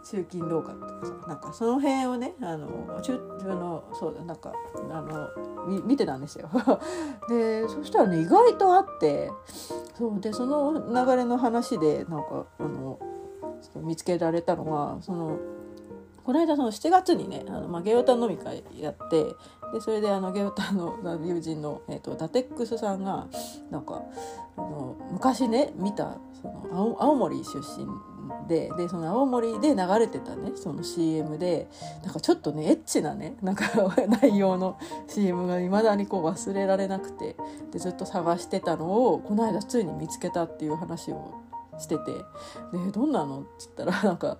[0.02, 2.68] 中近ローカルとかさなんかその辺をねあの
[3.02, 4.52] 中あのそうだなんか
[4.90, 5.28] あの
[5.84, 6.48] 見てたんですよ。
[7.28, 9.30] でそしたらね意外とあって
[9.94, 12.98] そうでその流れの話でなんかあの
[13.76, 15.38] 見つけられたのがその
[16.24, 19.26] この間その7月にねあの、まあ、ゲオタ飲み会やって
[19.72, 23.26] でそれであのゲオタの友人の、えーと、ダテックスさんが
[23.70, 24.02] なんか
[24.56, 27.86] あの昔ね見たその青青森出身
[28.48, 31.68] ででその青森で流れてたねその CM で
[32.04, 33.64] なんかちょっとねエッチなねなんか
[34.22, 34.78] 内容の
[35.08, 37.36] CM がいまだにこう忘れられなくて
[37.70, 41.32] でずっと探してたのをこの間ついに見つけたっていう話を
[41.78, 42.12] してて
[42.72, 44.36] 「でどんなの?」っつったらなんか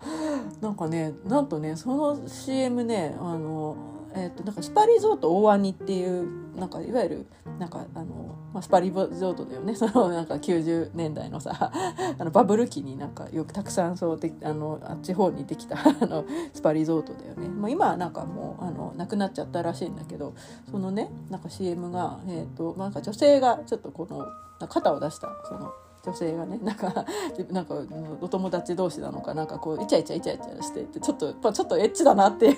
[0.60, 3.76] なんかねなんとねその CM ねあの
[4.14, 7.26] えーと、なんかスパリゾート大鰐っていうなんかいわゆる
[7.59, 9.74] なんかあの、まあ、スパリゾートだよね。
[9.76, 11.72] そのなんか90年代のさ
[12.18, 20.34] あのバブル期になんかよくたくさんそうであのあっち方にできた あのスパリゾートだよね、まあ、今はなんかもうあのなくなっちゃったらしいんだけど
[20.70, 24.26] そのねなんか CM が、えーとまあ、なんか女性がちょっとこの
[24.68, 25.72] 肩を出したその
[26.05, 27.05] 女性がねなんか
[27.51, 27.74] なんか
[28.20, 32.57] お友達同士なのかなんかこうイチャイチャイチャイチャしててちょっとちょっとエッチだなっていう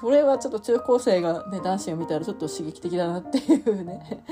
[0.00, 4.24] これはちょっと中高生がね男子を見たらちょっと刺激的だなっていうね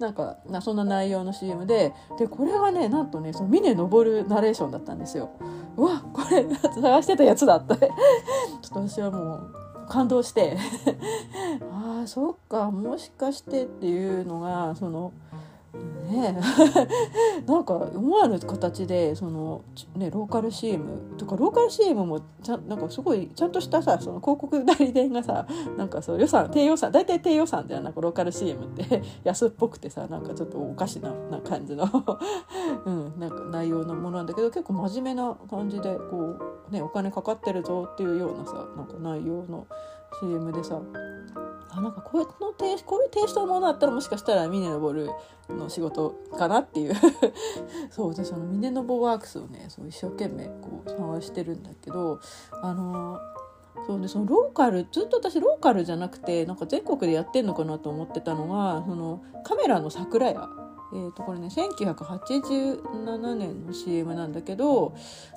[0.00, 5.30] なんかそんな内容の CM ででこれがねなんとねその峰昇ナレーションだったんですよ。
[5.76, 6.44] うわこれ
[6.80, 7.90] 探してたやつだってちょっ
[8.68, 10.56] と私はもう感動して
[11.72, 15.12] ああそっかもしかしてっていうのがその。
[15.74, 16.38] ね
[17.46, 19.62] なんか思わぬ形でその、
[19.96, 25.46] ね、ローカル CM とかローカル CM もちゃなんかすごいちゃんとしたさその広告代理店がさ
[25.76, 29.02] なんかそう予算低予算大体低予算じゃなんかローカル CM って。
[29.24, 31.84] 安っぽくてさなんかちょっとおかしなな感じの。
[32.84, 36.36] うん、なんか内容のものなんだけど結構真面目な感じでこ
[36.70, 39.66] う、ね、お金かかってるぞっていうようなさなんか内容の
[40.20, 40.80] CM でさ
[41.74, 45.10] あなんかこういうのテこういうテイストのものだったらもしかしたら峰登
[45.48, 46.94] の仕事かなっていう。
[47.90, 52.20] そうでその峰登ワークスをねそう一生懸命こう探してるんだけど
[52.62, 53.18] あの
[53.86, 60.48] そうねそのローカルずっと私ローカルじゃなくてなんか全国でやってんのかなと思ってたのがそのカメラの桜屋
[60.94, 64.94] えー、とこれね1987年の CM なんだけど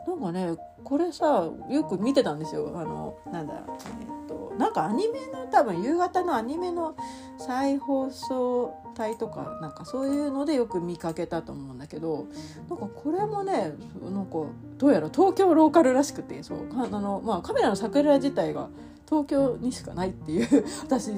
[0.07, 2.73] なんかねこれさよく見てたんですよ。
[2.75, 3.53] あのなんだ
[4.01, 6.95] えー、となんかアニメの多分夕方のアニメの
[7.37, 12.27] 再放送帯とかなんかそういうのでよく見かけたと思うんだけど
[12.69, 13.73] なんかこれもね
[14.03, 14.31] なんか
[14.77, 18.69] どうやら東京ローカルらしくてそうあの、まあ、カメラの桜自体が
[19.07, 21.11] 東京にしかないっていう 私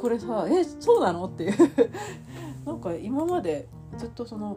[0.00, 1.54] これさえそうなのっていう。
[2.66, 3.68] なんか今まで
[3.98, 4.56] ずっとその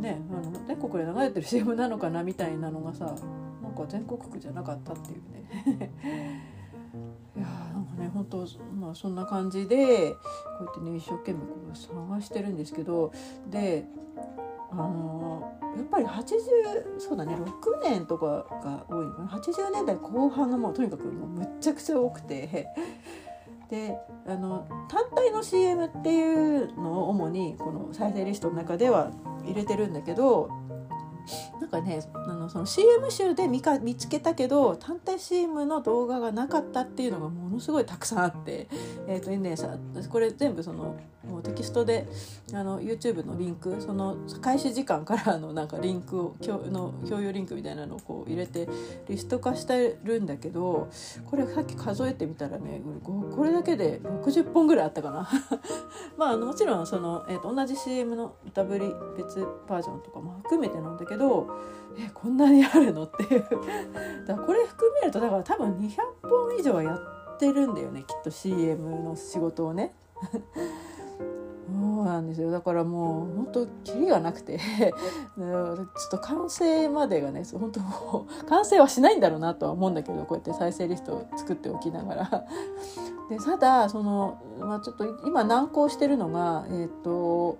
[0.00, 3.14] ねあの全国で流れてる CM なのかなみたいなのがさ
[3.62, 5.90] なんか全国区じゃなかったっていうね。
[7.36, 8.46] いやーなんかね本当
[8.78, 10.18] まあそんな感じでこ
[10.60, 13.12] うやってね一生懸命こう探してるんですけど
[13.50, 13.86] で
[14.70, 19.28] あの、やっぱり80そうだね6年とかが多いのかな。
[19.28, 22.68] 80年代後半がもうとにかくもうむっちゃくちゃ多くて。
[23.74, 23.98] で
[24.28, 29.10] あの単体の CM っていうのを主にこの再生リストの中では
[29.44, 30.48] 入れてるんだけど
[31.60, 38.68] なんかねあのその CM 集で見か見つけたけど単体 CM の動画がなかったっていうのがものすごいたくさんあって、
[39.06, 39.76] えーとね、さ
[40.08, 40.96] これ全部その
[41.26, 42.06] もうテキストで
[42.52, 46.36] あの YouTube のリンクその開始時間からのなんかリンクを
[46.70, 48.68] の共有リンクみたいなのをこう入れて
[49.08, 50.90] リスト化してるんだけど
[51.26, 55.28] これさっき数えてみたらねこれだけで60本ぐらいあったかな。
[56.16, 61.48] まああのもちろんその、えー、と同じ CM の歌ぶり別バージョンとかも含めてなんだけど
[61.98, 63.44] えこんなにあるのっていう。
[64.26, 69.94] だこれ含めるとだから多分200本以上はやってるんだよねきっと CM の仕事をね。
[71.66, 72.50] そうなんですよ。
[72.50, 74.58] だからもう本当キリがなくて。
[75.36, 82.44] ちょっと完成までがね本当もう完成はしないんだろうなとは思うんだけどこうやって再生リストを作っておきながら。
[83.30, 87.56] でただその、まあ、ちょっと今難航してるのがえっ、ー、と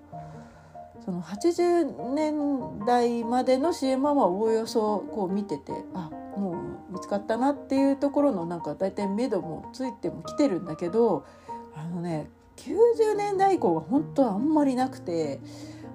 [1.05, 6.53] その80年代までの CM はおおよそこう見ててあも
[6.91, 11.25] う見つかったなっていうところのなんか大体目処もついてもきてるんだけど
[11.77, 15.41] あのね90年代以降は本当はあんまりなくて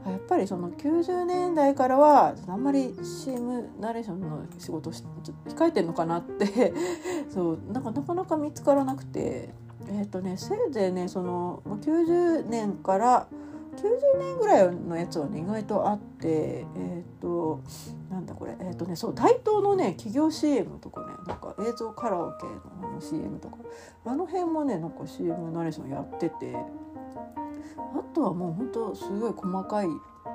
[0.05, 5.03] やっぱりその90年代からはあんまり CM ナレーションの仕事し
[5.47, 6.73] 控えてんのかなって
[7.29, 9.49] そうなんかなかなか見つからなくて
[9.87, 13.27] えっ、ー、とねせいぜいねその90年から
[13.75, 17.63] 90年ぐらいのやつはね意外とあってえっ、ー、と
[18.09, 23.57] なんだこれえっ、ー、とねそう大東のね企業 CM とかねなんか映像カラオケのあの CM とか
[24.05, 29.87] あの辺もねなんか CM ナレーションやっててあとはもうほんとすごい細かい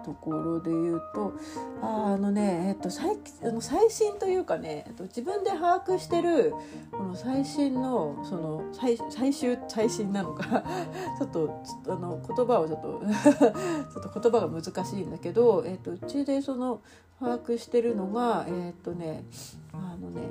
[0.04, 1.34] ところで言うと
[1.82, 6.54] ああのね、えっと、最あの最新というかね、えっと、自分で把握してる
[6.90, 10.64] この最新のその最最終最新なのか
[11.18, 13.02] ちょっとあの言葉をちょっと
[13.92, 16.80] ちょっと言葉が難しいんだけど、えっと、うちでその
[17.20, 19.24] 把握してるのがえっとね
[19.72, 20.22] あのね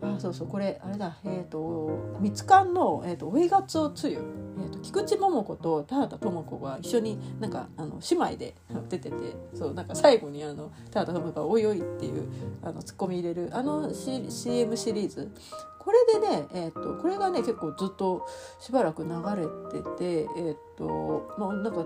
[0.00, 1.16] あそうそうこれあれだ。
[1.24, 4.18] えっ、ー、とみつかんの、えーと、追いがつおつゆ、
[4.58, 8.54] えーと、菊池桃子と田畑智子が一緒になんかあの姉妹で
[8.88, 9.16] 出てて
[9.54, 12.28] そうなんか最後にあの田畑智子が「おいおい」っていう
[12.62, 15.30] あのツッコミ入れるあの、C、CM シリーズ。
[15.78, 18.26] これでね、えーと、これがね結構ずっと
[18.60, 21.82] しばらく流れてて、えーとまあ、なんか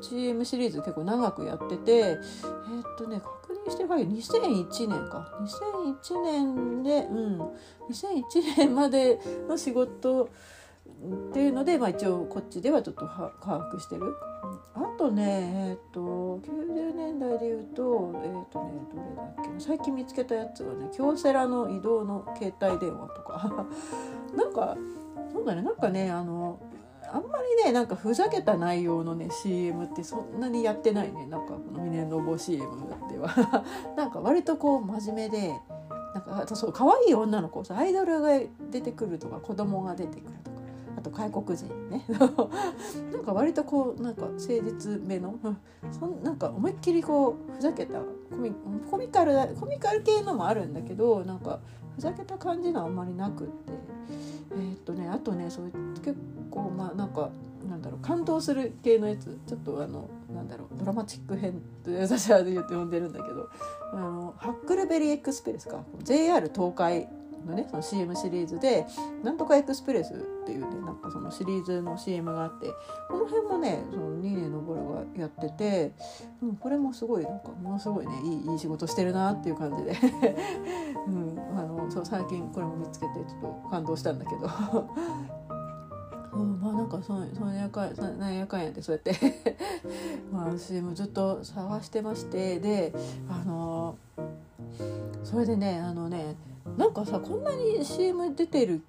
[0.00, 3.20] CM シリーズ結構長くやっててえっ、ー、とね
[3.70, 5.32] してる限り2001年か。
[5.40, 7.40] 2001年でうん。
[7.90, 9.18] 2001年まで
[9.48, 13.32] の仕事っていうので、まあ、一応こっちではちょっと把
[13.72, 14.14] 握してる。
[14.74, 23.66] あとねえっ、ー、と90年代でいうとえっ、ー、とねどれだっけ最近見つけたやつがね京セラの移動の携帯電話とか。
[24.36, 24.76] なんか
[25.32, 26.58] そうだねなんかねあの
[27.12, 31.26] あんまりねなんかふざけた内容のね CM ってそんなにやってないね。
[31.26, 32.66] なんかこの峰のぼ CM
[33.10, 33.64] では。
[33.96, 35.60] なんか割とこう真面目で
[36.14, 38.38] なんかあそう可愛い女の子アイドルが
[38.70, 40.56] 出てくるとか子供が出てくるとか
[40.96, 42.04] あと外国人ね。
[43.12, 45.34] なんか割とこうなんか誠実めの
[45.90, 48.52] そんなんか思いっきりこうふざけたコミ
[48.90, 51.60] コミカルコミカル系のもあるんだけどなんか
[52.00, 53.72] ふざけた感じのあんまりなくって。
[54.52, 56.16] えー、っとねあとねそういう結
[56.50, 57.30] 構まあなんか
[57.68, 59.38] なんだろう感動する系のやつ。
[59.46, 63.50] ちょっとあのなんだろうドラマチック編と私は言って呼んでるんだけど
[63.92, 65.84] あのハックルベリーエクスプレスか。
[66.02, 67.06] JR 東海
[67.46, 68.86] のねその CM シリーズで
[69.22, 72.72] 「なんとかエクスプレス」っていうねなんかそのシリーズの CM があって
[73.08, 75.92] この辺もねその2年のボルがやってて、
[76.42, 79.92] うん、これもすごいなんかものすごいねいいいい仕事してるなっていう感じで、
[81.06, 84.48] うん、あのそう最近これも見つけてちょっと感動したんだけど。
[86.32, 87.88] うん、まあなんかそそうやか
[88.18, 89.56] なんやかんやってそうやって
[90.32, 92.94] まあ CM ずっと探してましてで
[93.28, 93.96] あの
[95.24, 96.36] それでねあのね
[96.80, 98.80] なんかさこんなに CM 出てる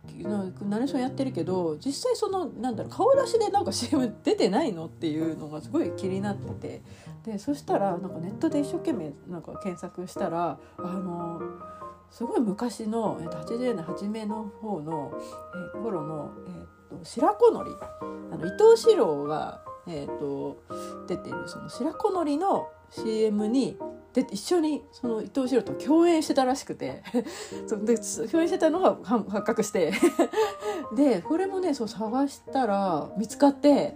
[0.61, 6.81] ナレーションやってるけど実際そのなんだろう顔出しでなんか CM 出てないのっていうのがすごい気になってて。
[7.25, 11.39] でそしたらなんかネットで一生懸命なんか検索したらあの
[12.09, 15.13] すごい昔の80年初めの方の、
[15.75, 17.71] えー、頃の、えーと、白子のり。
[18.31, 20.63] あの伊藤四郎が、えーと
[21.07, 23.77] 出てるその白子のりの CM に
[24.13, 27.01] で一緒にその伊藤四郎と共演してたらしくて
[27.65, 27.97] そで
[28.29, 29.93] 共演してたのが発覚して。
[30.95, 33.95] でこれもねそう探したら見つかって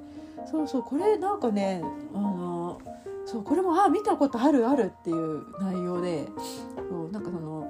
[0.50, 1.84] そうそうこれなんかね
[2.14, 2.80] あの
[3.26, 6.28] そうこれもあ見たことあるあるっていう内容で
[6.90, 7.68] そうなんかその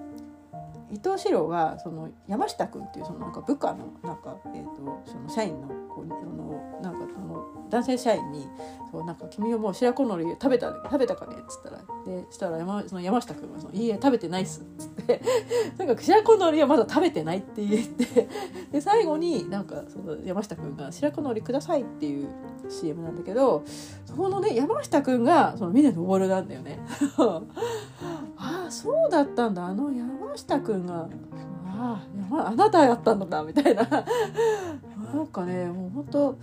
[0.92, 8.48] 伊藤四郎がその山下君っていうそのなんか部下のなんか、えーと、その社員のこうのなんかその男性社員に
[8.92, 15.22] 「そうなんか君はもう白子のり食べた食べたかね?」っつったらでしたら山その山下君はその「いいえ食べてないっす」っつって
[15.78, 18.28] とにか白子のりはまだ食べてないって言って
[18.72, 22.28] で最後になんかその山下君が「白子のりください」っていう
[22.70, 23.64] CM なんだけど
[24.06, 26.80] そこのね山下君がその峰登なんだよね。
[28.38, 31.08] ああそうだったんだあの山下くんが
[31.68, 33.84] あああなたやったんだみたいな。
[33.84, 36.38] なんかねもう本当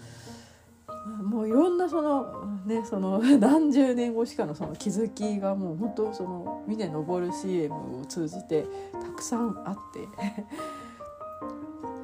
[1.24, 10.00] もういろんなそのねその何十年後しかのその気づきがもう本当その峰登 CM を通じてたくさんあって。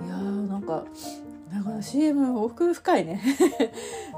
[0.05, 0.85] いやーなんか
[1.51, 3.21] なんか CM 奥深いね。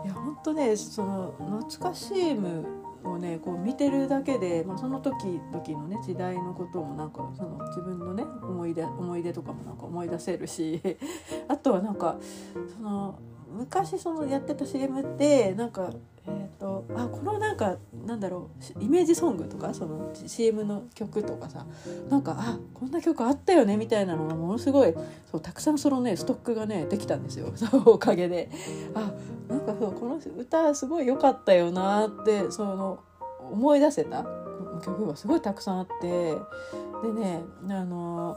[0.04, 2.64] いや本当ねその懐かしい CM
[3.05, 10.81] をねこう見てるだけで、まあ、その時々のね時代のこともなんかその自分のね思い出思い出とかもなんか思い出せるし
[11.48, 12.16] あとはなんか
[12.77, 13.18] その
[13.51, 15.90] 昔そのやってた CM ってなんか
[16.31, 17.77] えーと、あこのなんか
[18.07, 21.66] なんだろうイメージソングとかその CM の曲とかさ
[22.09, 24.94] なんかあこんな曲あったよねみたいなのがものすごい
[25.31, 28.51] そうたくさんそのねストックがねできたんですよ そのおかげで。
[28.94, 29.12] あ
[29.48, 33.01] なんかそうこの歌すごい良かったよなってその
[33.51, 34.24] 思い出せた
[34.85, 36.36] 曲がすごいたくさんあって。
[37.02, 38.36] でねあの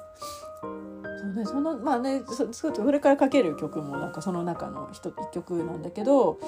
[1.24, 6.40] そうねそのまあねそそれからかける曲もなんかその中の一曲なんだけど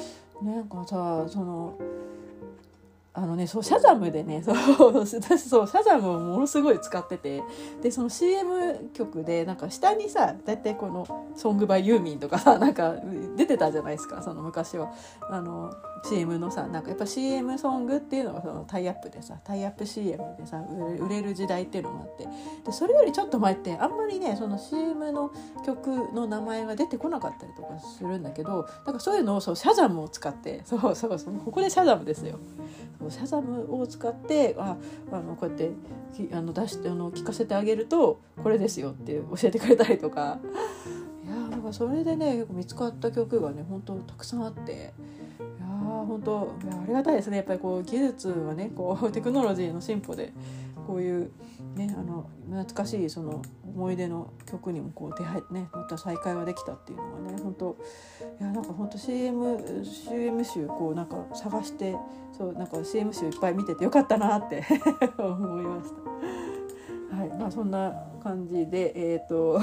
[0.43, 1.79] なんかさその
[3.13, 7.41] あのねそうシャザムでねそう私そうシャザムをものすごい使ってて
[7.81, 11.07] でその CM 曲でなんか下にさ大体この
[11.37, 12.95] 「ソングバイユーミン」とかさなんか
[13.37, 14.91] 出てたじゃないですかその昔は。
[15.29, 15.73] あの
[16.09, 20.61] CM のさなんかやっぱ CM ソングっていうのがそのタイアップでさタイアップ CM でさ
[20.99, 22.27] 売れる時代っていうのがあって
[22.65, 25.31] でそれよりちょっと前ってあんまりねその CM の
[25.65, 32.39] 曲の名前が出てこなかったりとかするんだけどなんかそういうのをそうシャザムを使ってそうそうそうここでシャザムですよ
[33.09, 34.77] シャザムを使ってあ
[35.11, 35.71] あのこうやって
[36.33, 40.39] あの出してあの聞かせてあげるとこれですよって教えてくれたりとか
[41.25, 44.93] いやなんかそれでね見つかった曲がね本当たくさんあって。
[45.81, 46.53] いや本当。
[46.83, 47.37] ありがたいですね。
[47.37, 50.33] やっぱりこう技術はねこう テクノロジーの進歩で
[50.87, 51.31] こういう
[51.75, 57.75] ねあの懐かしいその思い出の曲にもこう出会ねまた再会はできたっていうのがね本当。
[58.39, 61.95] いやなんか本当 CM CM 集こうなんか探して
[62.31, 64.63] そうなんか CM 集いっぱい見ててよかったなって
[65.17, 66.05] 思いました。
[67.15, 67.29] はい。
[67.29, 69.59] まあ、そんな感じで、えーと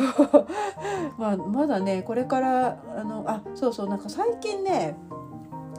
[1.18, 4.96] まあ、まだねこれからあのあそうそうなんか最近ね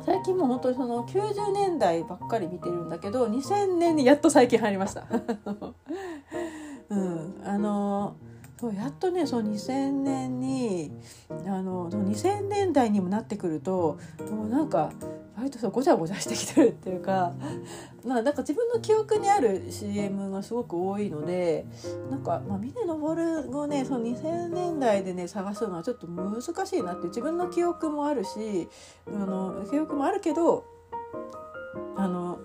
[0.05, 5.05] 最近も本当にその90年代ばっかり見てるんだけど2000年にやっと最近入りました。
[6.89, 8.15] うん、あの
[8.63, 10.89] そうやっとねそう2000年に
[11.45, 13.99] あの2000年代にもなってくると
[14.31, 14.93] もうなんか
[15.35, 17.33] 割とそうごちゃごちゃしてきてるっていうか
[18.07, 21.65] まあなんか自分の記憶にある CM がすごく多いので
[22.09, 28.69] なんか、まあ、峰昇をねその2000年代でね探すのはちょっと難しいなって自分の記憶もあるし
[29.13, 30.63] あの記憶もあるけど
[31.97, 32.39] あの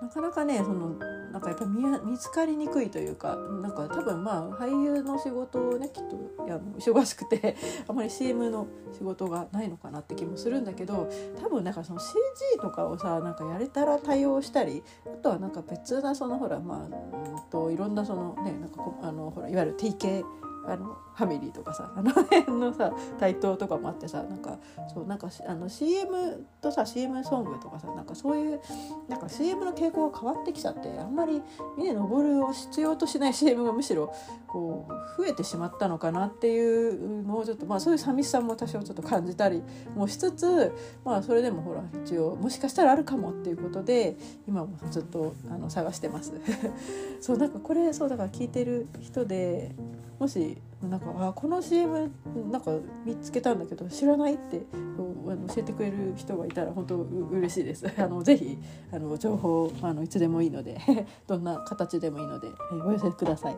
[0.00, 0.94] なかなかねその
[1.32, 11.08] なんかやっぱり見つかりにくいというかなんか多分まあ俳優の仕事をねきっといや忙しくて あまり CM の仕事がないのかなって気もするんだけど
[11.40, 12.14] 多分なんかその CG
[12.60, 20.24] とかをさなんかやれたら対応したりあとはなんか別なそのほらまあといろんなそのねなんかあのほらいわゆる TK
[20.66, 24.58] あのファミリーとかさあの辺のさ台頭とかもあってさなんか
[24.92, 28.60] そうなんかあの CM とさ CM ソングとかさなんかそういう
[29.08, 31.42] なんか CM の傾向が変わってきちゃってあんまり
[31.76, 34.14] 峰昇を必要としない CM がむしろ
[34.46, 39.62] こう増えてしまったのかなっていうのをちょっとまあそういう寂しさも多少ちょっと感じたり
[39.94, 40.72] もしつつ
[41.04, 44.16] まあそれでもほら一応もしかしたらあるかもっていうことで
[44.48, 46.32] 今もずっとあの探してます。
[47.20, 49.74] そうなんかこれそうだから聞いてる人で
[50.18, 52.10] もしなんかあこの CM
[52.50, 52.72] なんか
[53.04, 54.60] 見つけたんだけど知らないって
[54.96, 57.86] 教えてくれる人がいたら本当嬉しいです。
[57.98, 58.58] あのぜひ
[58.92, 60.78] あの情報あのいつでもいいので
[61.26, 63.56] どんな形でもいいので、えお寄せください。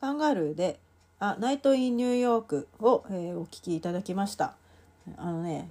[0.00, 0.80] カンガルーで
[1.18, 4.54] あナイト・イン・ニューヨークを、えー、お聞きいただきました。
[5.16, 5.70] あのね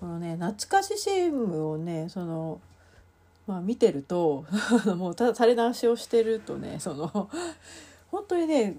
[0.00, 2.60] このね懐かし CM をねその
[3.46, 4.44] まあ、見てると
[4.96, 7.08] もうただ垂れ流しをしてるとねその
[8.10, 8.76] 本当にね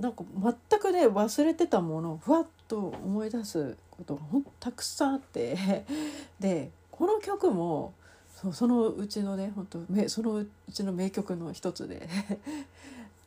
[0.00, 0.24] なんか
[0.70, 5.84] 全くね忘れてたものをふわっと思い出すことがほんたくさんあって
[6.40, 7.92] でこの曲も
[8.34, 12.08] そそのうちのね本当そのうちの名曲の一つで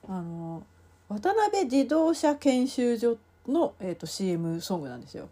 [0.08, 0.64] あの
[1.08, 5.28] 渡辺自動車研修所の、えーと、CM ソングなんですよ。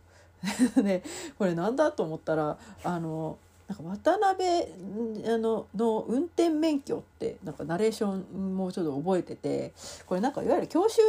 [0.76, 1.04] で
[1.38, 3.38] これなんだと思ったらあの
[3.68, 9.74] なんか渡辺あのの運転免許ってなんかナレーションもちょっと覚えてて
[10.06, 11.02] これなんかいわゆる教習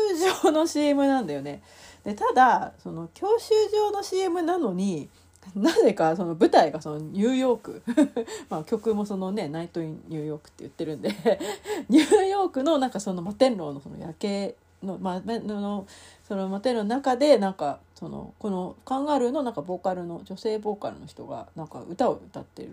[0.43, 1.63] 所の CM なんだよね。
[2.05, 5.09] でただその教習所の CM なのに
[5.55, 7.83] なぜかその舞台がそのニューヨーク
[8.51, 11.11] まあ曲もそのね「ナイト・イン・ニューヨーク」って言ってるんで
[11.89, 15.87] ニューヨークのなんかその摩天楼のその夜景の,、まあ、その
[16.27, 22.71] 摩天楼の中でなんかそのこのカンガルーのなんかボーカルの女性ボーカルの人がなんか歌を歌ってるっ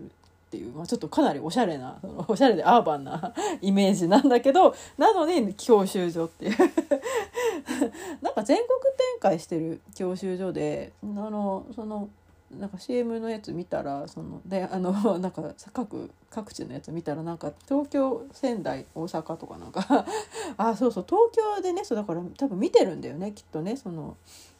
[0.52, 6.56] ていう、まあ、ちょっとかなりおしゃれなその おしゃれでアーバンな イメージなんだけどなのに教習所っていう。
[8.22, 12.08] なんか全国展開してる教習所であのその
[12.56, 15.42] なんか CM のやつ見たらそのであのなんか
[15.72, 20.06] 各各地のやつ見たらなんか東京仙台大阪とかなんか。
[20.56, 24.16] あそうそう東京でねそうだから多分見てるんだよねきっとねその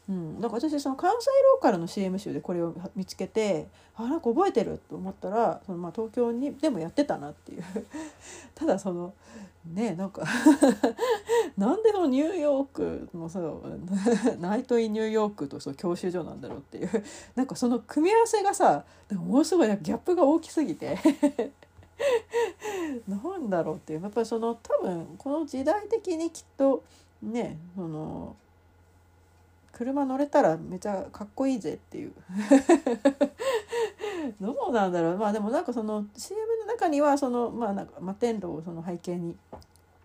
[0.08, 3.66] うん、だから私その関西ローカルの CM 集でこれを見つけて
[3.96, 7.64] あなんか覚えてると思ったらそのまあ東京にでもやってたなっていう。
[8.54, 9.14] ただその
[9.72, 10.22] ねなんか
[11.58, 13.62] なんでのニューヨークのそう
[14.38, 17.04] ナイト・イン・ニューヨークとそう教習所なんだろうっていう。
[17.34, 20.98] なんかその組み合わせがさものすごいギャップが大きすぎて。
[23.08, 24.02] なんだろうっていう。
[24.02, 26.84] やっぱりその多分この時代的にきっと
[27.22, 28.36] ねその
[29.76, 32.12] 車乗れたらめちゃかっこいいぜっていう。
[34.40, 35.18] どうなんだろう。
[35.18, 39.36] まあでもなんかその CM の中にはそのまあなんか摩天楼をその背景に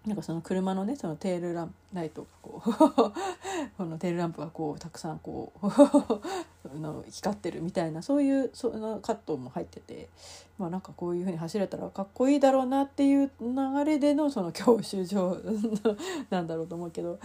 [0.05, 2.71] なんかその車のねそのテールランライトがこう
[3.77, 5.67] このテールランプがこうたくさんこう
[6.79, 10.09] の光ってるみたいなそういうそのカットも入ってて
[10.57, 15.37] まあなんかこういう風に走れたらかっこいいだろうなっていう流れでのその教習所
[16.29, 17.19] なんだろうと思うけど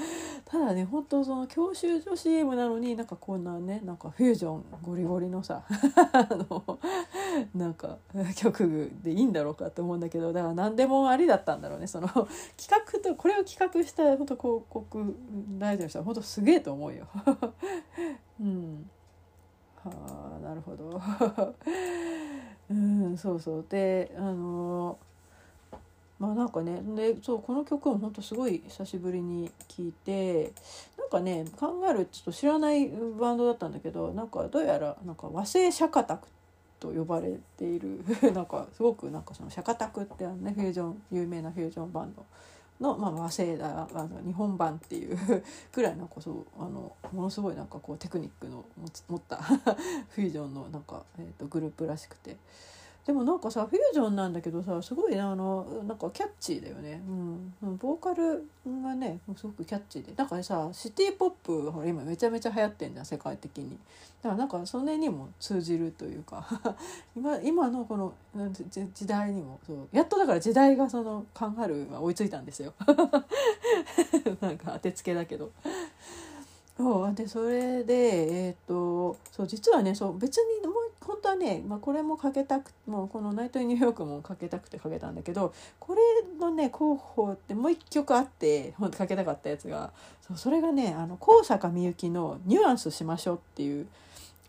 [0.47, 5.65] ただね本当その教習所 CM なのになんかこんなねなんかフュージョンゴリゴリのさ
[6.13, 6.79] あの
[7.55, 7.99] なんか
[8.37, 12.29] 曲でいいんだろうかって思うんだけどだから何でもありだったんだろうねその企
[12.71, 15.17] 画とこれを企画した本当こう広告
[15.59, 17.07] 大臣の人は本当すげえと思うよ。
[18.41, 18.91] うん。
[19.77, 21.01] はあなるほど。
[22.71, 23.67] うんそうそう。
[23.69, 24.99] であの
[26.19, 30.53] まあなんかねでそうこの曲も本当すごい久しぶりに聴いて
[30.99, 36.29] なんかね考えるちょっと知らないバンドだったんだけどなんかどうやらなんか和製シャカタク
[36.81, 38.01] と呼ばれている。
[38.35, 42.25] なんかすごくなんかそのシャカタクってあのねフュージョン有名なフュージョンバンド。
[42.81, 45.17] の、まあ、和製だあの日本版っていう
[45.73, 48.65] くらいなんかそうあのものすごいなんかこうテクニックの
[49.09, 49.37] 持った
[50.11, 52.37] フュージョンのなんか、えーと、グループらしくて。
[53.07, 57.01] でもなんかさフュージョンなんだけどさすごいあのなんかキャッチーだよね、
[57.63, 58.45] うん、ボーカル
[58.83, 60.13] がねすごくキャッチーで。
[60.17, 63.71] なんかさシティ・ポップほら今めちゃめちゃ流行ってんじゃん世界的に。
[63.71, 63.77] だ
[64.25, 66.45] からなんかそれにも通じるというか。
[67.17, 68.13] 今今のこの
[68.93, 72.73] 時代にもそうやっとだから時代がそのカンガルーは追いついたんですよ。
[74.41, 75.53] なんか当てつけだけど。
[76.77, 86.01] そうでそれでえっ、とそう実はねそう別にもう本当はね、まあ、これもかけたくもうこの「ナイト・ニューヨーク」もかけたくてかけたんだけどこれ
[86.41, 89.93] のね候補ってもう一曲あって本当かけたかったやつが
[90.27, 93.87] そうそれがねあの高坂みゆきの「ニュアンスしましょう」っていう、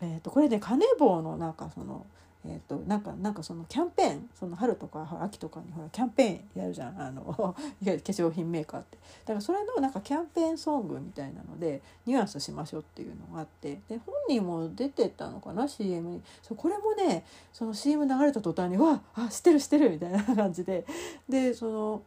[0.00, 2.04] えーと、これねカネボウのなんかその
[2.46, 7.00] えーと、なんかなんかそのキャンペーンその春とか秋とかにほらキャンペーンやるじゃん。
[7.00, 8.96] あの 化粧品メーカーって。
[9.24, 13.80] だからそれのなんかキャンペーンソングみたいなのでニュアンスしましょうっていうのがあって。
[13.88, 16.22] で本人も出てたのかな CM に。
[16.42, 20.86] そうこれもねその CM 流れた途端に「わあ知ってる知ってる」みたいな感じで。
[21.28, 22.02] でその。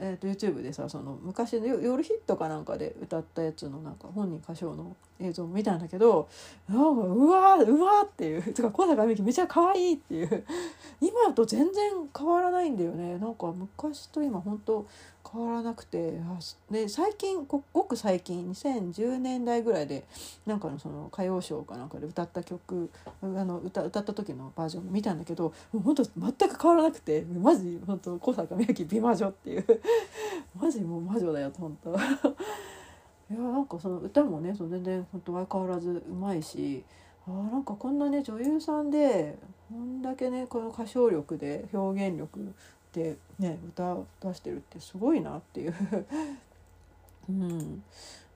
[0.00, 6.28] えーと、YouTube でさその昔の夜ヒットかなんかで歌ったやつのなんか本人歌唱の映像を見たんだけど
[6.68, 10.44] なんかうわうわっていうとか小坂美樹めちゃ可愛いっていう。
[11.00, 13.18] 今と全然変わらないんだよね。
[13.18, 14.86] なんか昔と今本当
[15.36, 16.14] 変わらなくて
[16.70, 20.04] で最近ごく最近2010年代ぐらいで
[20.46, 22.90] なんかのその歌謡ショーかなんかで歌った曲
[23.22, 29.66] あの歌歌った時のバージョン見たんだけどもう本当全く変わらなくてマジ本当小坂みゆき美魔女っていう。
[30.58, 31.90] マジもう魔女だよ本当。
[33.28, 36.84] いやなんかその歌もねその全然本当相変わらずうまいし
[37.26, 39.36] あなんかこんなね女優さんで
[39.68, 42.54] こんだけねこの歌唱力で表現力
[43.38, 45.74] ね歌出してるってすごいなっていう。
[47.28, 47.82] うん。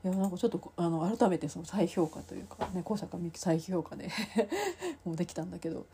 [0.02, 4.08] いやなんかちょっとあの改めてその再評価というかね高坂美樹再評価で
[5.04, 5.86] もうできたんだけど。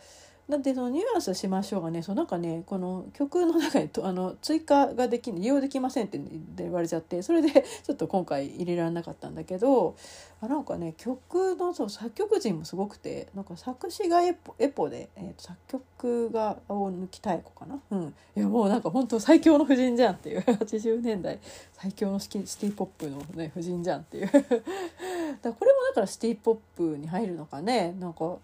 [0.48, 6.20] なんでそのニュアンスしましょうがねそうなんかねこの曲の中にと あの追加ができ利用できませんって
[6.56, 7.50] 言われちゃってそれで
[7.82, 9.96] ちょっと今回入れられなかったんだけど
[10.40, 20.40] あなんかね曲のそう作曲陣もすごくてなんか作詞がエポエポで、えー、作曲が大貫妙子かな、うん、いやもうなんか本当最強の夫人じゃんっていう。
[20.46, 21.38] 80年代
[21.72, 24.26] 最強のシティポップのね夫人じゃんっていう。
[24.28, 27.96] だこれもだからシティポップに入るのかね？
[27.98, 28.38] なんか。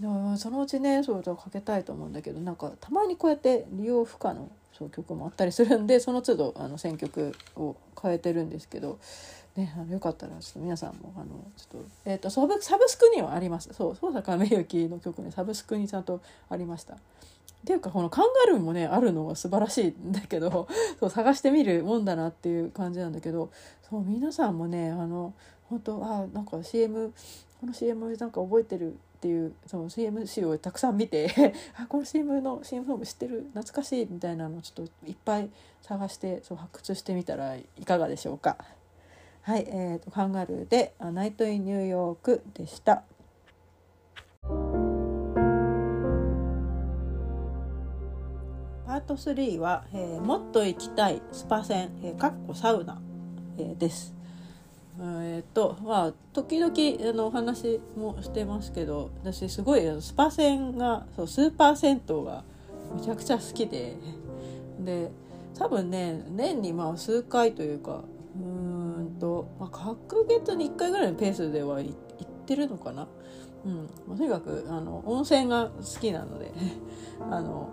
[0.00, 9.00] そのうちねそうかけたいと思うんだけどなんかたまにこうやって利用不可のそう曲もあったりするんでその都度あの選曲を変えてるんですけど、
[9.56, 11.26] ね、あのよかったらちょっと皆さんもあの
[11.56, 16.94] ちょっと,、えーと、サブサブスクにはありますそうそう坂めゆきの曲ねサブスクにちゃんとありました。
[16.94, 16.98] っ
[17.66, 20.68] ていうかこのカンガルーもねあるのは素晴らしいんだけど
[21.00, 23.50] そう探してみるもんだなっていう感じなんだけど
[23.90, 25.34] そう皆さんもねあの
[25.68, 27.12] 本当あなんか CM
[27.60, 33.50] この CM なんか覚えてるっていうその CM 資料をたくさん見て あこの CM の CM ソング知ってる？
[33.52, 35.50] 懐かしいみたいなのをちょっといっぱい
[35.82, 38.56] 探してそう発掘してみたらいかがでしょうか。
[39.42, 43.02] はい、えーと、カンガルーで「Night in New York」でした。
[48.86, 53.00] パート3は、えー、もっと行きたいスパ銭、えー、かっこサウナ、
[53.58, 54.17] えー、です。
[55.00, 56.72] えっとまあ時々
[57.10, 62.42] あのお話もしてますけど私すごいスパ銭がそうスーパー銭湯が
[62.96, 63.96] めちゃくちゃ好きで
[64.80, 65.10] で
[65.56, 68.02] 多分ね年にまあ数回というか
[68.36, 71.94] うんと、まあ、隔月に1回ぐらいのペースでは行っ
[72.46, 73.08] てるのかな。
[73.64, 76.52] うんまあ、とにかくあの温泉が好きなので
[77.28, 77.68] あの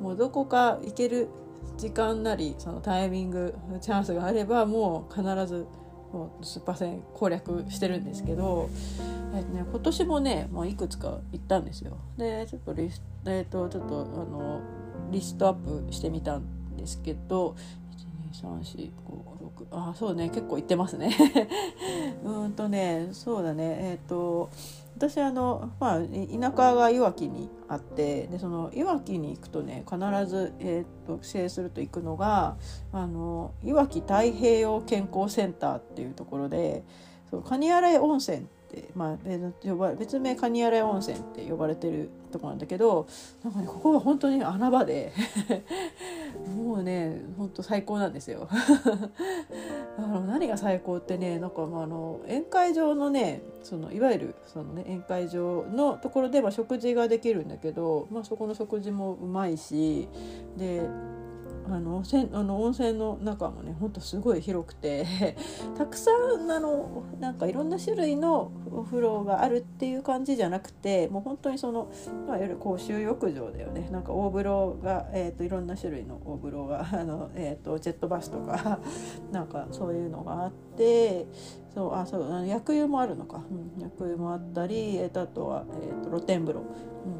[0.00, 1.28] もうどこか行ける
[1.76, 5.66] 時間なりそのタイミングチャンスがあればもう必ず
[6.42, 8.68] スーパー線攻略してるんですけど、
[9.34, 11.96] えーとね、今年もね、まあ、いくつか行ったんですよ。
[12.16, 14.60] でちょっとリス,、えー、とちょっとあの
[15.10, 17.56] リストアップしてみたんですけど
[18.42, 21.14] 12345あそうね結構行ってますね
[22.24, 24.50] うんとねそうだねえっ、ー、と
[24.96, 32.56] 私あの、まあ、田舎がいわきにあってでそのいわきに行くとね必ず、えーと、帰省すると行くのが
[32.92, 36.84] あのいわき太平洋健康センターっていうところで
[37.30, 38.40] そう蟹洗温泉っ
[38.70, 39.18] て、まあ、
[39.62, 43.08] 呼ば別名蟹洗温泉って呼ばれてるとこなんだけど
[43.42, 45.12] なんかねここが本当に穴場で
[46.56, 48.48] もうね本当最高なんですよ。
[49.98, 60.06] あの何が最高ってねなんかまああの宴会場のねそのいわゆるその、ね、宴会場のところでは食事ができるんだけど、まあ、そこの食事もうまいし
[60.58, 60.86] で
[61.66, 65.06] あのせんあの温泉の中もねほんとすごい広くて
[65.76, 71.88] たくさんあのなんかいろんな種類のお風呂があるっていう感じじゃなくてもう本当にその、
[72.26, 73.88] いわゆる公衆浴場だよね。
[73.90, 78.80] なんか大風呂が、えーと、いろんな種類の大風呂があの、えーと、ジェットバスとか
[79.32, 81.26] なんかそういうのがあって
[81.74, 86.64] そうあそう薬湯もあるのか、うん、薬湯もあったり、えーと、あとは、えー、と露天風呂、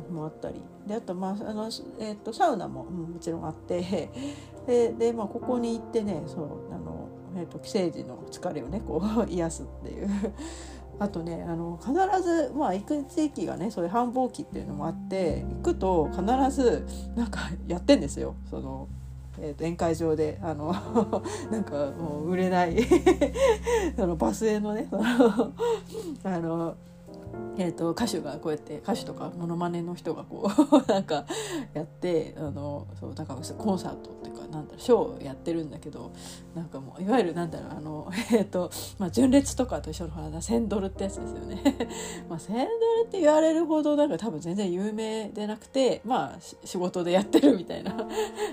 [0.09, 0.63] うん、もあったり。
[0.87, 1.65] であと,、まああの
[1.99, 4.11] えー、とサウナも、うん、もちろんあって。
[4.67, 10.09] でで、まあ、ここに行ってねそうあの、えー、と帰省時の疲れをねこう 癒すっていう。
[11.01, 16.23] あとねあの必ず、まあ、行く地域がねそういう繁忙期っていうのもあって行くと必
[16.53, 16.87] ず
[17.17, 18.37] なんかやってんですよ。
[18.49, 18.87] その
[19.41, 20.73] えー、と宴会場であの
[21.51, 22.77] なんかもう売れない。
[23.97, 25.53] そのバスへのねその
[26.25, 26.77] あの
[27.57, 31.25] えーと、歌手がこうやって歌手とかモノマネの人がこう なんか
[31.73, 36.11] やってあのそうだからコンサートっていうかなんだろうショーをやってるんだけど
[36.55, 41.63] なんかもういわゆるなんだろうあの、 えーとまあ、純烈とかと一緒の1000ドルってやつですよね。
[42.29, 42.69] まあ千ドル
[43.07, 47.97] って言われるほどなんか多分全然有名でなくてまあ仕事でやってるみたいな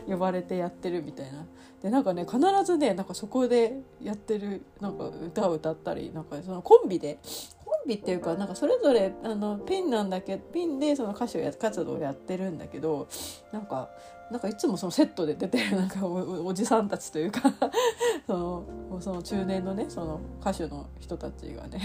[0.07, 1.45] 呼ばれてやってるみたいな。
[1.81, 7.19] でなんかね必ずねなんかそこでやってるなんか歌を歌ったりなんかそのコンビで
[7.65, 13.07] コンビっていうかなんかそれぞれあのピンなんだけどピンでその歌手や活動をやってるんだけど
[13.51, 13.89] なんか
[14.29, 17.41] なんかいつもそのセットで出てるなんかおおじさんたちというか
[18.25, 18.63] その
[19.01, 21.81] その中年のねその歌手の人たちがね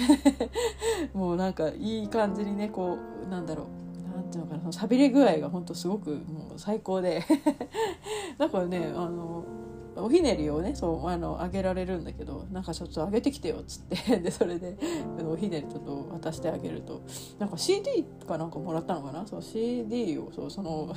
[1.12, 7.24] もうなんかいい感じにねこうなんだろうなんていうのかなそのしゃべり具合が本当すごくもう最高で
[8.38, 9.44] なんかねあの
[9.98, 14.76] おひねりをねそうあのあげられるんだけどなんかちょっとあげてきてよっつって でそれで
[15.26, 17.00] おひねりちょっと渡してあげると
[17.38, 19.26] なんか CD かなんかもらったのかな？
[19.26, 20.92] そう CD をそうその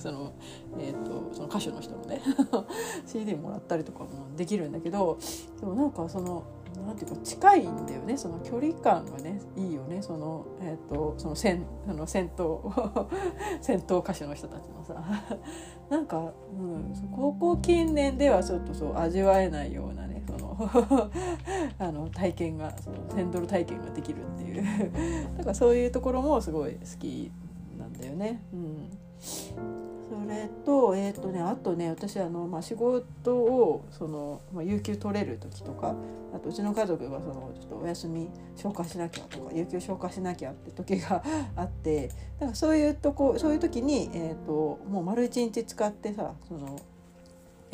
[0.00, 0.32] その,
[0.78, 2.20] えーと、その歌手の人のね
[3.06, 5.18] CD もらったりとかもできるんだけど
[5.60, 6.42] でもなんかその
[6.86, 8.16] なんていうか近いんだよね。
[8.16, 10.02] その距離感がねいいよね。
[10.02, 13.06] その,、えーと、その戦あの戦闘
[13.60, 15.02] 戦闘歌手の人たちのさ。
[15.90, 20.56] なんか、うん、高校近年ではちょっとそう味わえないようなねその
[21.78, 24.64] あの体験がその1000ドル体験ができるっていう。
[25.36, 27.30] だからそういうところもすごい好き
[27.78, 28.42] なんだよね。
[28.52, 28.90] うん。
[30.12, 35.94] それと,、えーとね、あとね私あの、まあ、仕事をその、まあ、有給取れる時とか
[36.34, 41.22] あとうちの家族がそのちょっとお休み消化しなきゃとか有給消化しなきゃって時が
[41.56, 42.08] あって
[42.38, 46.78] だからそういうとこそういう時に、えーと、もう丸一日使ってさその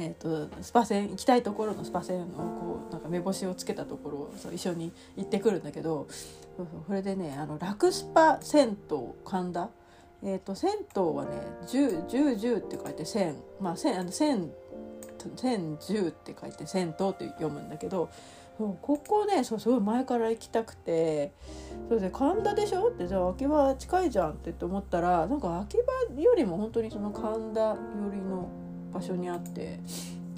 [0.01, 6.07] えーと、スパ船行きたいところのスパ船をこうなんか目星をつけたところをそう一緒に行ってくるんだけど
[6.57, 9.71] そうそうそれでねあのラクスパ銭湯神田
[10.23, 11.31] えーと、銭湯はね
[11.67, 14.51] 1010 10って書いて1000まあ1000あの1000
[15.37, 18.09] 1010って書いて銭湯って読むんだけど
[18.57, 21.33] そうここねそうすごい前から行きたくて
[21.89, 27.77] それで神田でしょってじゃあ秋葉近いじゃんって思ったらなんか秋葉よりも本当にその神田寄
[28.13, 28.49] りの
[28.93, 29.79] 場所にあって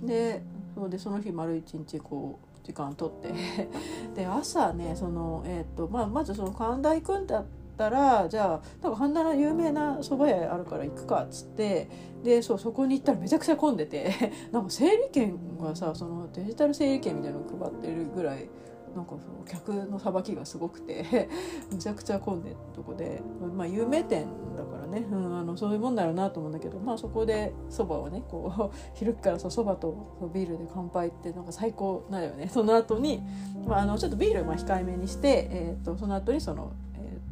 [0.02, 0.43] で
[0.74, 3.32] そうでその日丸一日こう時間取って
[4.15, 11.89] で朝ねその、えーとまあ、まずその神田行くんだってったらじゃあなんか半田の有名な蕎麦屋あるから行くかっつって
[12.23, 14.12] でそうそこに行ったらめちゃくちゃ混んでて
[14.52, 18.51] なんか整理券がさそのデジタル整理券みたいなの配ってるぐらい
[18.94, 21.28] なんかその客のさばきがすごくて
[21.70, 23.23] めちゃくちゃ混んでるとこで、
[23.57, 24.27] まあ、有名店
[24.57, 29.94] だからね、うん、あのそういうもんだろうなと思うんだけど、まあ、そこでそばをねこう 昼からそばと
[30.35, 32.48] ビールで乾杯ってなんか最高だよね。
[32.48, 33.23] その後に、
[33.65, 36.73] まあ、あのちょっとビールまあ控えめにして、えーとその後にその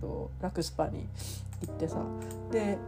[0.00, 1.06] とラクスパに
[1.60, 1.96] 行ってさ
[2.52, 2.78] で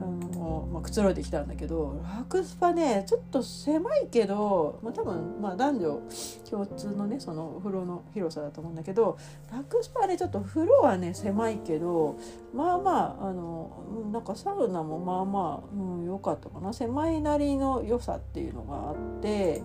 [0.00, 6.02] あの、まあ、くつろいできたんだけどラクスパねちょっと狭いけど、まあ、多分、まあ、男女
[6.48, 9.18] 共通のねそのお風呂の広さだと思うんだけど
[9.52, 12.18] ラクスパねちょっと風呂はね狭いけど
[12.54, 16.72] まあまああのなんかサウナもまあまあ良、うん、かったかな。
[16.72, 19.62] 狭いなりの良さっていうのがあって、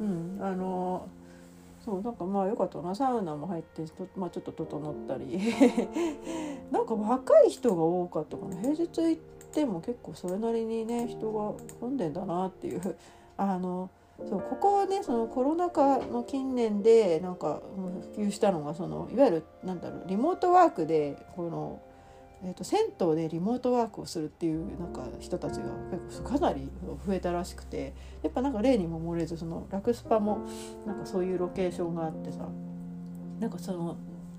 [0.00, 1.08] うん、あの
[1.86, 2.96] そうなんかまあよかったな。
[2.96, 3.84] サウナも入って
[4.16, 5.40] まあ、ちょっと整ったり。
[6.72, 8.56] なんか若い人が多かったかな。
[8.56, 9.22] 平日行っ
[9.52, 12.96] ても結構それなりにね人が混んでんだなっていう。
[13.38, 13.88] あの
[14.28, 17.60] そうここはねそのコロナ禍の近年でなんか
[18.16, 21.80] 普及したのがそのいわゆるなんだろうリモートワークでこの
[22.44, 25.64] えーと、銭湯でリモートワークをするっていうなんか人たちが
[26.08, 26.68] 結構かなり
[27.06, 30.46] 増えたらしくてやっぱなんか例にも漏れずそのラクスパも
[30.86, 32.46] なんかそういうロケーションがあってさ
[33.40, 33.96] なんかその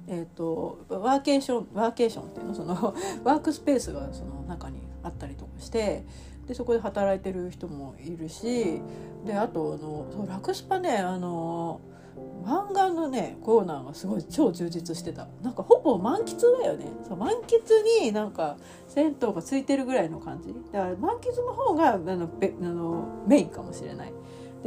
[0.09, 2.53] えーと、ワーケーションワーケーションっていうの？
[2.53, 2.95] その
[3.25, 6.05] ワークスペースがその中にあったりとかして
[6.47, 8.81] でそこで働いてる人もいるし
[9.25, 11.81] であとあのそうラクスパねあの
[12.47, 15.27] 漫画のねコーナーがすごい超充実してた。
[15.43, 16.85] なんかほぼ満喫だよね。
[17.05, 18.55] そう満喫になんか
[18.87, 20.55] 銭湯がついてるぐらいの感じ。
[20.71, 24.13] だから満喫の方があのべあのメインかもしれない。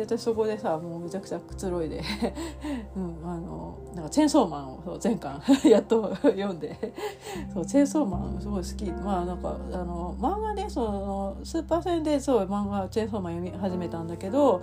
[0.06, 2.02] で私そこでさもうめちゃくちゃくつろいで、
[2.96, 6.94] うん、あのなんかチェーンソーマンをそう前巻 やっと読んで。
[7.52, 8.90] そうチェーンソーマンすごい好き。
[8.90, 14.60] まあなんかあの漫画でそのスーパー戦でそう漫画チェーンソーマン読み始めたんだけど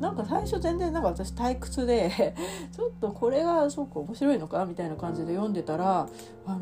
[0.00, 2.34] なんか最初全然なんか私退屈で
[2.72, 6.08] ちょっとこれがすごく面白いのかみたいな感じで読んでたら
[6.46, 6.58] あの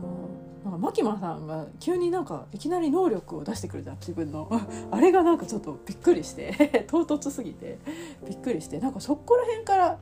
[0.66, 4.50] なんかマキマさんが急になんかいきなり能力を出してくるじゃん自分の
[4.90, 7.78] あれがなんかちょっとびっくりして 唐突すぎて
[8.26, 9.98] びっくりしてなんかそこら辺から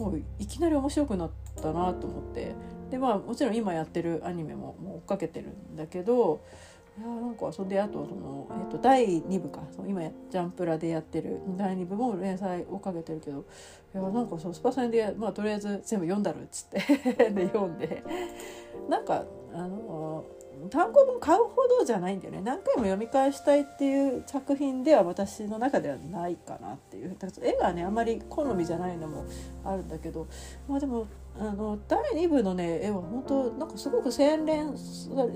[0.00, 1.30] もういきなり面白くなっ
[1.62, 2.54] たなと思って。
[2.90, 6.40] でまあもちろん今やってるアニメももう追っかけてるんだけど
[6.98, 9.60] いやなんかそれであとその、えー、と第2部か。
[9.70, 13.44] その今ジャンプラでやってる第2部も連載追っかけてるけど
[13.94, 16.78] いやなんかそうスパサンで、まあ、とりあえず全部読んだるっつって
[17.30, 18.02] で読んで。
[18.88, 19.24] なんか
[19.54, 20.24] あの
[20.70, 22.40] 単行本買うほどじゃないんだよね。
[22.42, 27.16] 何回も読み返したいっていう作品では私の中ではないかなっていう。
[27.42, 29.24] 絵がねあまり好みじゃないのも
[29.64, 30.26] あるんだけど。
[30.66, 31.06] まあでも
[31.38, 34.74] あの第2部のね絵は本当なんかすごく洗練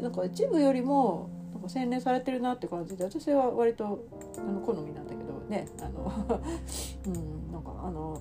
[0.00, 4.04] なんか一部よりもなんか洗練されてるなって感じで私は割と
[4.38, 5.68] あの好みなんだけどね。
[5.80, 6.40] あの
[7.06, 8.20] うんなんかあの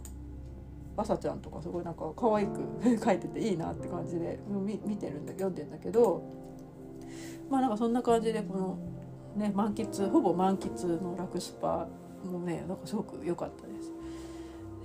[1.01, 4.39] 朝ちゃんとかすごいなんか可愛く 描いてていいなって感じで
[4.85, 6.21] 見てるんだ読んでんだけど
[7.49, 8.77] まあなんかそんな感じでこの
[9.35, 11.87] ね満喫ほぼ満喫のラクスパ
[12.23, 13.91] もねなんかすごく良かったです。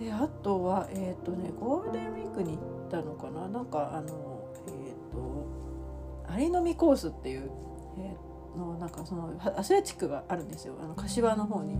[0.00, 3.48] であとはえっ、ー、とねゴールデンウィークに行ったのかな？
[3.48, 7.50] なんかあのえっ、ー、とアリのみコースっていう、
[7.98, 11.76] えー、のなんかそのアスレチックがあるんですよあの柏の方に。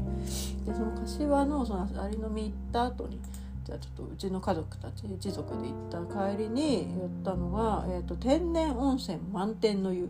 [0.65, 3.21] でその柏のそのアリのみ行った後に
[3.67, 10.05] じゃあちょっとうちの家族たち一族で行った帰りに寄ったのが、えーと、天然温泉満天の湯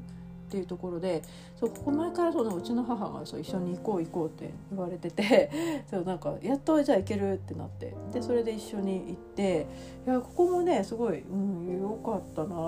[0.47, 1.23] っていうところで
[1.59, 5.51] そうここ前からそううちの母がそう一緒に行こう行こうって言われてて
[5.91, 9.67] そうなんかやっとじゃあ行けるってなってでそれで一緒に行って
[10.07, 12.57] いやここもねすごい、うん、よかったな。
[12.57, 12.59] あ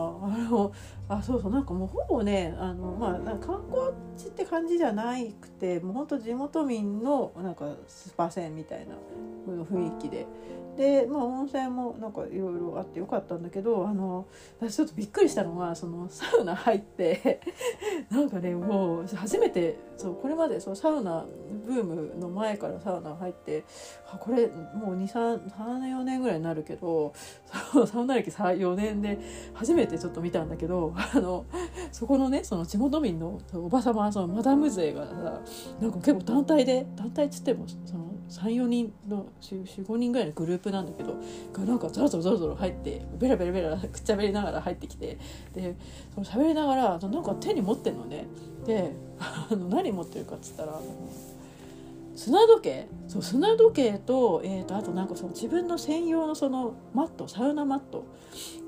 [0.50, 0.72] の
[1.08, 8.94] あそうそうなんかもうほぼねあの、まあ、観光地って感じじゃなくてもうほんと地元民のなんかスパ船みたいな
[9.46, 10.26] 雰囲気で
[10.78, 14.28] でまあ温泉もなんかいろいろあってよかったんだけどあの
[14.60, 17.40] 私ちょっとびっくりしたのがそのサウナ入って
[18.10, 21.26] なんかねもう初めてそうこれまでそうサウナ
[21.66, 23.64] ブームの前からサウナ入って
[24.12, 27.12] あこれもう234年ぐらいになるけど
[27.84, 29.18] サウナ歴4年で
[29.54, 31.44] 初めてちょっと見たんだけどあの
[31.90, 35.40] そこのねその地元民のおば様そのマダム勢がさ
[35.80, 41.16] なんか結構団体で団体っつってもその34人の45人ぐらいのグループなんだけど
[41.52, 45.18] がなんかザラザラザラザラ入ってベラベラベラくっちゃべりながら入ってきて
[45.54, 45.74] で
[46.14, 48.26] その喋りながらなんか手に持ってんのね。
[48.66, 50.78] であの何持ってるかっつったら
[52.18, 52.88] 砂時計？
[53.06, 58.06] そう砂時計と,、えーと、あとなんかその自分の専用のそのマットサウナマット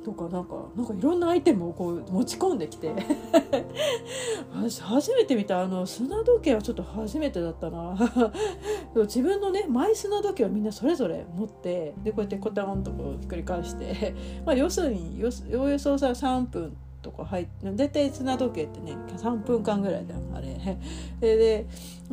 [0.05, 2.93] とかなんかなんかいろんなアイテムをこう持ち込んできて。
[4.55, 5.63] 私初めて見た。
[5.63, 7.97] あの砂時計はちょっと初めてだったな。
[8.95, 14.15] 自分のねマイ砂時計をみんなそれぞれ持ってでこうやってコタンとこうひっくり返して。
[14.47, 15.21] まあ要するに
[15.55, 20.79] おおよそさ3分とか入って大体砂時計ってね3分間ぐらいだよあれ。
[21.21, 21.67] でで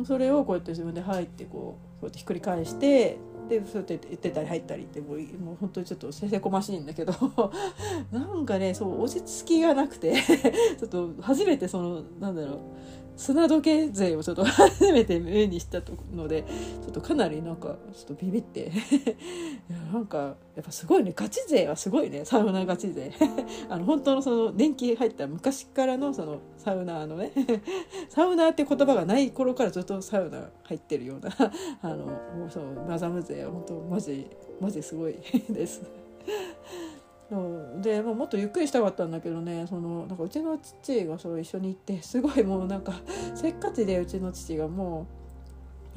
[0.04, 7.12] それをこうやって自分で入ってこうこうやってひっくり返してでそうやって言ってたり入ったりってもうもう本当にちょっとせせこましいんだけど
[8.12, 10.14] なんかねそう落ち着きがなくて
[10.78, 12.58] ちょっと初めてそのなんだろう
[13.18, 15.80] 砂時計勢をちょっと初めて目にした
[16.14, 16.44] ので
[16.82, 18.70] ちょっとかなりなんかちょっとビビって。
[18.70, 21.12] いやなんかやっぱすごいね。
[21.14, 22.24] ガチ勢はすごいね。
[22.24, 23.12] サウナガチ勢。
[23.68, 27.32] あの本当のその年季入った昔からのそのサウナーのね。
[28.08, 31.30] サウナーって言葉がない頃からずっとサウナ入ってるような
[31.82, 34.28] あのもうそうマザム勢は本当マジ
[34.60, 35.16] マジすごい
[35.50, 35.82] です。
[37.28, 37.36] そ
[37.78, 42.94] うで、まあ、もっとゆっくりしたかったんだけどねそのなんかうちの父がそう一緒に行ってすごいもうなんか
[43.34, 45.17] せっかちでうちの父がもう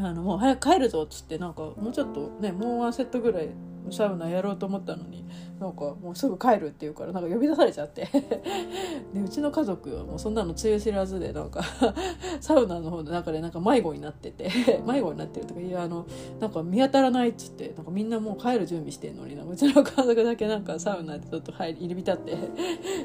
[0.04, 3.50] あのもう早く帰るぞっつってなんかもうちょっとねもうワンセットぐらい
[3.90, 5.26] サウナやろうと思ったのに
[5.60, 8.08] なんかもうすぐ帰るって言うからなんか呼び出されちゃって。
[9.14, 11.62] でうちの家族はもうそんなのつゆ知らずでなんか
[12.40, 14.50] サウナの方の中でなんか迷子になってて
[14.88, 16.06] 迷子になってるとかいやあの
[16.40, 22.38] なんか見当たらないっつってなんかみんなもう帰る準備してんのにうちの家族だけなんかサウナでちょっと入り入り浸って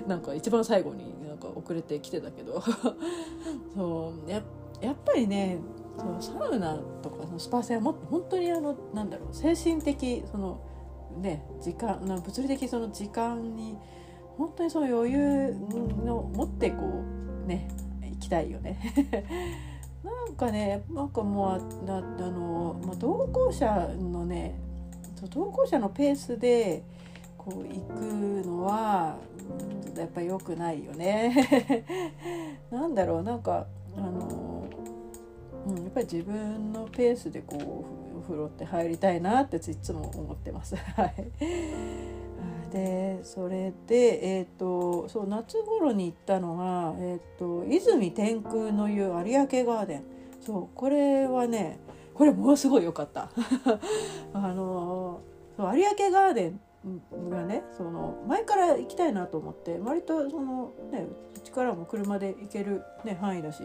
[0.07, 2.63] なんか一番最後になんか遅れてきてたけど。
[3.75, 4.43] そうや
[4.81, 5.59] やっぱりね
[5.99, 10.61] そうサウナとかのスパ船はも本当にあのなんだろう精神的その
[11.19, 13.77] ね時間な物理的その時間に
[14.37, 15.55] 本当にその余裕
[16.05, 17.03] の持ってこ
[17.45, 17.69] うね
[18.03, 18.79] 行きたいよね。
[20.05, 21.59] なんかねなんかもうあ
[22.31, 24.59] の、まあ、同行者のね
[25.31, 26.85] 同行者のペースで
[27.39, 29.17] こう行くのは
[29.97, 31.35] やっぱり良くないよね。
[32.71, 33.67] なんだろうなんか
[33.97, 34.56] あの
[35.67, 37.85] うん、やっぱり自分のペースでこ
[38.15, 40.77] うお風呂って入りたいなっていつも思ってます。
[40.97, 41.15] はい。
[42.73, 50.05] でそれで、えーと、そう夏頃に行ったのが、えーと、泉天空の湯有明ガーデン。
[50.41, 51.81] そうこれはね
[52.15, 53.31] これものすごい良かった。
[54.33, 55.21] あの
[55.57, 56.61] そう有明ガーデン
[57.31, 63.65] がねその前から行きたいなと思って割とそのねうちからも車で行ける、ね、範囲だし。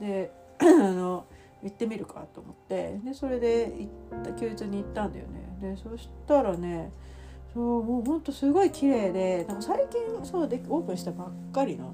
[0.00, 1.24] であの
[1.62, 2.98] 行ってみるかと思って。
[3.04, 3.88] でそれで行
[4.20, 5.48] った休日に行ったんだよね。
[5.60, 6.92] でそしたらね
[7.54, 11.92] そうもうほんとすごい綺麗でなんか最近そうでオープンしたばっかりの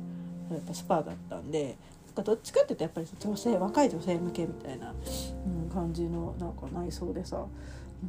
[0.51, 1.77] やっぱスパだったんで
[2.07, 7.45] なんかどっちかっていうとやっぱり女性若い女性向けみたいな、うん、感じのなんか内装でさ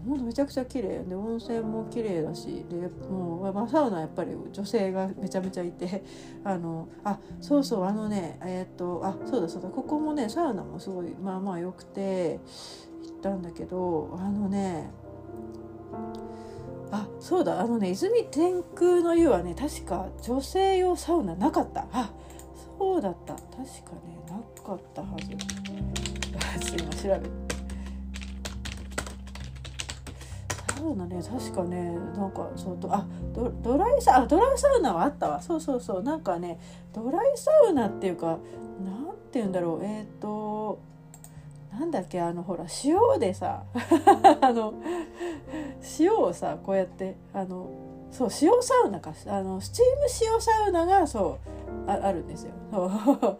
[0.06, 1.04] ほんとめちゃくちゃ綺麗。
[1.04, 2.66] で温泉も綺麗だし。
[2.70, 6.04] でもう、まあ、サウナやっぱり女性がめちゃめちゃいて。
[6.44, 9.70] あのあそうそうあのねえっ、とあそうだそうだ。
[9.70, 12.40] ここもねサウナもすごいまあまあ良くて
[13.04, 14.90] 行ったんだけどあのね
[16.92, 17.60] あそうだ。
[17.60, 21.88] あのね泉天空の湯はね確か女性用サウナなかった。
[21.92, 22.12] あ
[22.78, 23.34] そうだった。
[23.34, 23.62] 確か
[24.06, 25.32] ねなかったはず。
[26.78, 27.45] 今調べて。
[30.86, 31.20] そうだね。
[31.24, 31.98] 確かね。
[32.16, 35.42] なんかそうとあドドライサあドライサウナはあったわ。
[35.42, 36.04] そうそうそう。
[36.04, 36.60] なんかね
[36.94, 38.38] ドライサウナっていうかなん
[39.32, 39.84] て言うんだろう。
[39.84, 40.78] えっ、ー、と
[41.72, 43.64] なんだっけあのほら塩でさ
[44.42, 44.76] あの
[46.00, 47.68] 塩をさこうやってあの
[48.12, 49.12] そう塩サウナか。
[49.26, 51.40] あのスチーム塩サウナがそ
[51.88, 52.52] うああるんですよ。
[52.72, 53.38] そう。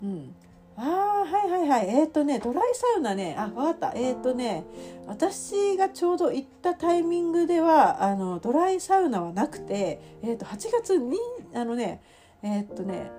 [0.02, 0.34] うん。
[0.80, 1.88] ああはいはいはい。
[1.88, 3.34] えっ、ー、とねドライサウナね。
[3.36, 3.92] あ分かった。
[3.96, 4.64] えっ、ー、とね
[5.06, 11.18] 私がちょうど行ったタイミングではあのドライサウナはなくて、えー、と8月に
[11.52, 12.00] あのね
[12.42, 13.10] えっ、とね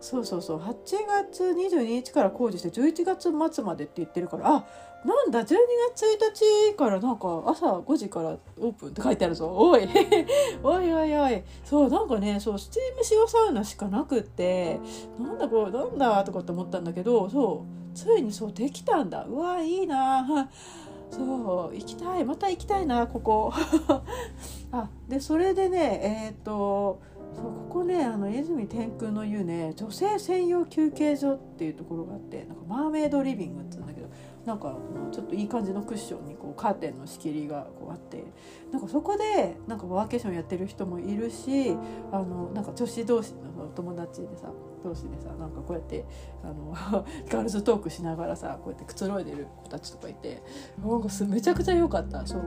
[0.00, 0.58] そうそうそう。
[0.58, 0.74] 8
[1.06, 4.66] 月22日から工事して11月末までって言ってるからあ
[5.04, 5.46] なんだ12
[5.94, 9.54] 月1日からなんか朝5時からオープンって書いてあるぞ。
[9.54, 9.86] おい。
[10.64, 11.42] おいおいおい。
[11.62, 12.82] そうなんかねそうスチー
[13.18, 14.80] ム塩サウナしかなくって
[15.20, 19.24] なんだこれなんだとかって思ったんだけどそうついにそうできたんだ。
[19.24, 20.48] うわいいな。
[21.10, 22.24] そう行きたい。
[22.24, 23.52] また行きたいなここ。
[24.72, 27.00] あでそれでねえっ、ー、と
[27.34, 34.03] そうここねあの泉天空の湯ね女性専用休憩所っていうところがあってなんかマーメイドリビングって言うんだけど
[34.46, 34.76] なんか
[35.10, 38.24] ちょっといい感じのクッションにこうカーテンの仕切りがこうあって
[38.70, 41.76] なんかそこでなんかワーケーションやってる人もいるし
[42.12, 44.52] あのなんか女子同士の友達でさ
[44.82, 46.04] 同士でさなんかこうやって
[46.42, 46.72] あの
[47.30, 50.42] ガールズトークしながらさこうやってくつろいでる子たちとかいて
[50.78, 52.42] なんかめちゃくちゃ良かったそう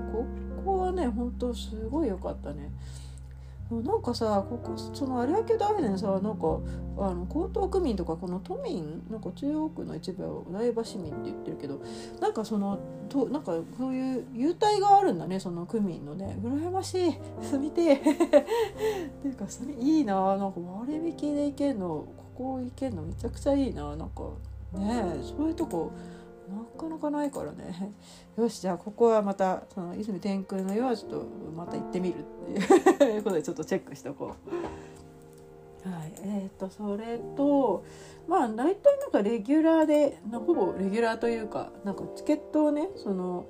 [0.64, 2.72] ここはね本当すごい良かったね。
[3.70, 6.30] なんかさここその有明大連さなんか
[6.98, 11.82] あの江東区民とかこの都民なんか中央区の一部はお台場市民って言ってるけど
[12.22, 12.80] なんかその
[13.10, 16.38] となんかそういう優待があるんだねその区民のね。
[16.42, 17.14] 羨ましい。
[17.42, 17.94] 住みてえ。
[17.96, 20.38] っていうかそれいいな。
[20.38, 23.96] なんか割引で行けんのここ行けんのめちゃくちゃいいな。
[23.96, 24.24] なんか
[24.74, 25.04] ね
[25.38, 25.92] そういうとこ
[26.48, 27.94] なかなかないからね。
[28.38, 31.26] よしじゃあここはまたその泉天空の湯はちょっと
[31.56, 33.24] また行ってみるっていう。
[33.24, 34.34] ことでちょっとチェックしとこ
[35.86, 35.90] う。
[35.90, 37.84] はい、えーと、それと
[38.28, 43.46] まあ大体なんかレギュラーでほぼレギュラーというかなんかチケットをねその、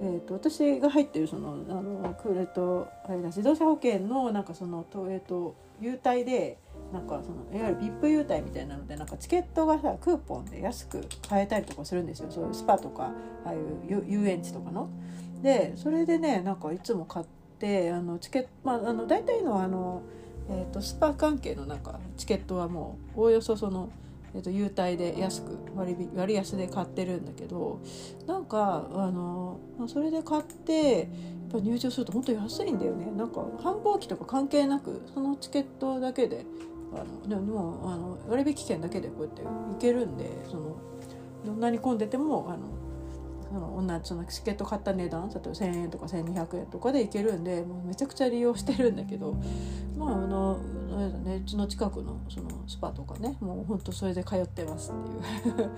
[0.00, 6.58] えーと、私が入ってるそのあのクーレとあれだ自動車保険のなんかその、えーと、優待で
[6.96, 13.12] なんかそのいわゆる VIP 優待みたいなのでなんかチケットがさクーポンで安く買えたりとかするんですよそういうスパとか
[13.44, 14.88] ああいう遊園地とかの。
[15.42, 17.26] でそれでねなんかいつも買っ
[17.58, 20.02] てあのチケットまああの大体のあの、
[20.48, 23.90] えーと、スパ関係のなんかチケットはもうおおよそその。
[24.34, 27.80] えーと、優待で安く割割安で買ってるんだけど
[28.26, 31.06] なんかあのそれで買ってやっ
[31.52, 36.44] ぱ入場すると本当安いんだよねなんか繁忙期とか関係なくそのチケットだけで
[36.94, 40.76] あのでもあの割引券だけでこうやって行けるんでその
[41.44, 42.86] どんなに混んでてもあの
[43.48, 49.36] その同じそのチケット買った値段例えば1,000円とか1,200円とかで行けるんでもうめちゃくちゃ利用してるんだけど
[49.96, 50.58] まああの
[50.96, 54.94] あれだねうちの近くのそのスパとかねもうほんとそれで通ってますっ
[55.44, 55.70] ていう。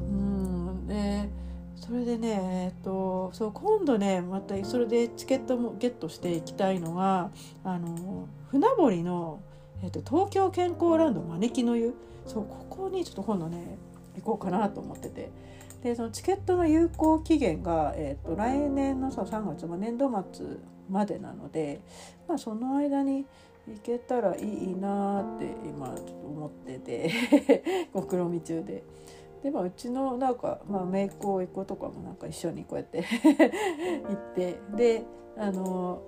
[0.00, 0.86] うん。
[0.86, 1.28] で
[1.76, 7.30] それでねえっとそう今度ねまたそれでチケットもゲットしていきたいのが
[7.64, 9.40] あの船堀の
[9.82, 11.94] えーと、東京健康ランド招きの湯
[12.26, 13.78] そうここにちょっと今度ね
[14.16, 15.30] 行こうかなと思ってて
[15.82, 20.46] でそのチケットの有効期限が、えーと、来年のさ3月、まあ、年度末
[20.88, 21.80] までなので、
[22.28, 23.26] まあ、その間に
[23.66, 28.84] 行けたらいいなって今ちょっと思ってて目論見中で。
[29.42, 33.02] でまあ、うちのなんか、まあ、姪っ子甥っ子とかもなんか一緒にこうやって
[34.06, 35.04] 行ってで
[35.36, 36.00] あの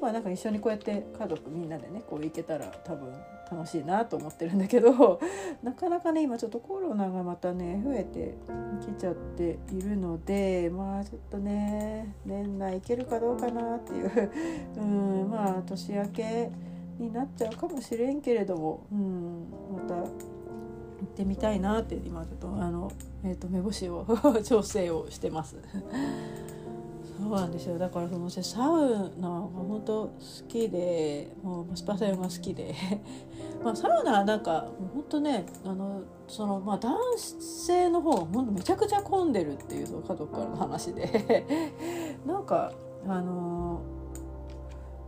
[0.00, 3.12] まあなんか一緒にこうやって家族みんなでねこう行けたら多分
[3.50, 5.20] 楽しいなと思ってるんだけど
[5.62, 8.34] なかなかね今ちょっとコロナがまたね増えて
[8.80, 14.30] きちゃっているのでまあちょっとね年内行けるかどうかなっていう
[14.76, 16.50] うんまあ年明け
[16.98, 20.02] になっちゃうかもしれんけれどもうんまた行
[21.04, 22.90] ってみたいなって今ちょっとあの、
[23.24, 24.04] えー、と目星を
[24.44, 25.56] 調整をしてます。
[27.18, 27.78] そうなんですよ。
[27.78, 30.12] だからそのサウナが本当好
[30.46, 32.74] きでもうスパセンが好きで。
[33.62, 41.44] まあサウナはなんか本当ねあのそのまあ男性の方が本当めちゃくちゃ混んでるっていうの家族からの話で。
[42.24, 42.72] なんか
[43.06, 43.80] あの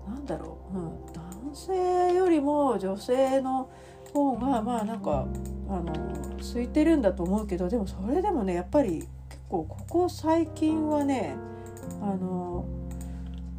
[0.08, 3.68] なんだろう、うん、男性よりも女性の
[4.12, 5.26] 方がまあなんか
[5.68, 5.92] あの
[6.38, 11.36] 空いてるんだと思うけどでもそれでもねやっぱり結構ここ最近はね
[12.02, 12.64] あの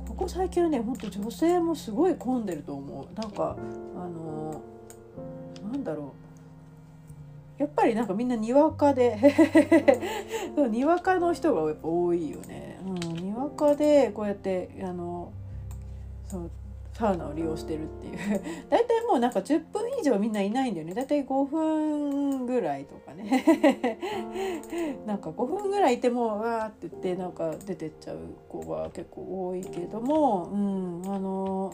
[0.08, 3.56] ここ最近はねほんと女性もすごい混んでると思うなんか
[3.96, 4.62] あの
[5.72, 6.14] なんだろ
[7.60, 9.18] うやっぱりなんかみんなにわかで
[10.72, 12.80] にわかの人がやっぱ多いよね。
[12.84, 15.32] うん、にわかでこうやってあの
[16.28, 16.50] そう
[17.02, 18.42] サウナを利用してるっていう。
[18.70, 20.94] 大体もうなんか10分以上みんないないんだよね。
[20.94, 23.98] 大体5分ぐらいとかね。
[25.08, 28.18] なんか5分ぐらいいてもわーって言ってなんか出てっちゃう
[28.48, 31.74] 子が結構多いけどもうんあの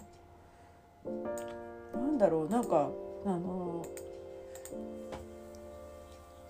[1.93, 2.89] なんだろうなんか
[3.25, 3.83] あの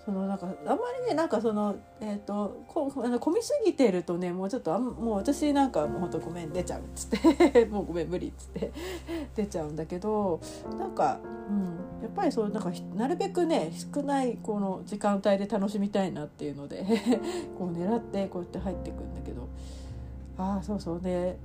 [0.08, 8.72] そのなんかあんまりねなんかそのえっ、ー、とこあの混みすぎてるとねもうちょっとあもう私なんかもうほんとごめん出ちゃうっつって もうごめん無理っつって
[9.36, 10.40] 出ちゃうんだけど
[10.80, 11.20] なんか、
[11.50, 16.86] うん、やっぱりそうなんかなるべくね少ないこの時間帯で楽しみたいなっていうので
[17.60, 19.42] こう狙ってこうやって入っていくんだけど。
[20.38, 21.02] ああそうそう。
[21.02, 21.38] で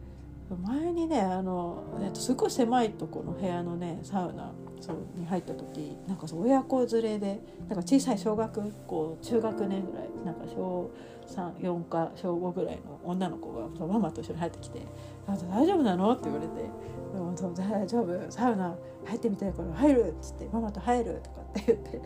[0.67, 4.53] 前にねあの、えっと、すごい狭いとこの部屋のねサウナ
[4.83, 10.91] そうに入った時なんかそう親子連れでなんか小さい小学校中学年ぐらいなんか小
[11.29, 14.81] 34か小5ぐらいの女の子がそママと一緒に入ってきて
[15.27, 16.55] 「あ大丈夫なの?」って言われて
[17.15, 22.01] 「でも大丈夫サウナ入ってみたいから入る」っつって「ママと入る」とかって言って